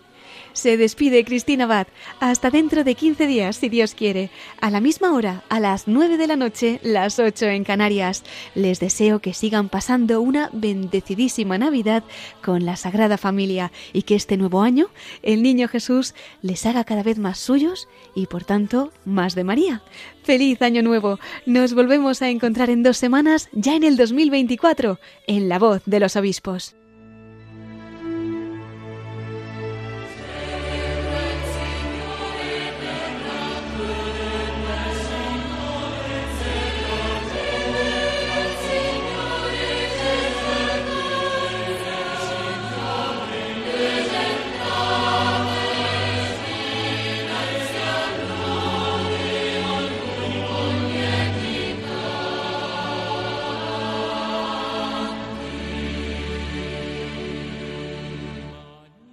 Se 0.56 0.78
despide 0.78 1.22
Cristina 1.22 1.64
Abad. 1.64 1.86
Hasta 2.18 2.48
dentro 2.48 2.82
de 2.82 2.94
15 2.94 3.26
días, 3.26 3.56
si 3.56 3.68
Dios 3.68 3.94
quiere. 3.94 4.30
A 4.58 4.70
la 4.70 4.80
misma 4.80 5.12
hora, 5.12 5.44
a 5.50 5.60
las 5.60 5.86
9 5.86 6.16
de 6.16 6.26
la 6.26 6.36
noche, 6.36 6.80
las 6.82 7.18
8 7.18 7.44
en 7.48 7.62
Canarias. 7.62 8.24
Les 8.54 8.80
deseo 8.80 9.18
que 9.18 9.34
sigan 9.34 9.68
pasando 9.68 10.22
una 10.22 10.48
bendecidísima 10.54 11.58
Navidad 11.58 12.04
con 12.42 12.64
la 12.64 12.76
Sagrada 12.76 13.18
Familia 13.18 13.70
y 13.92 14.04
que 14.04 14.14
este 14.14 14.38
nuevo 14.38 14.62
año 14.62 14.86
el 15.22 15.42
Niño 15.42 15.68
Jesús 15.68 16.14
les 16.40 16.64
haga 16.64 16.84
cada 16.84 17.02
vez 17.02 17.18
más 17.18 17.38
suyos 17.38 17.86
y 18.14 18.24
por 18.24 18.44
tanto 18.44 18.92
más 19.04 19.34
de 19.34 19.44
María. 19.44 19.82
Feliz 20.22 20.62
año 20.62 20.80
nuevo. 20.80 21.20
Nos 21.44 21.74
volvemos 21.74 22.22
a 22.22 22.30
encontrar 22.30 22.70
en 22.70 22.82
dos 22.82 22.96
semanas, 22.96 23.50
ya 23.52 23.76
en 23.76 23.84
el 23.84 23.98
2024, 23.98 24.98
en 25.26 25.50
La 25.50 25.58
Voz 25.58 25.82
de 25.84 26.00
los 26.00 26.16
Obispos. 26.16 26.75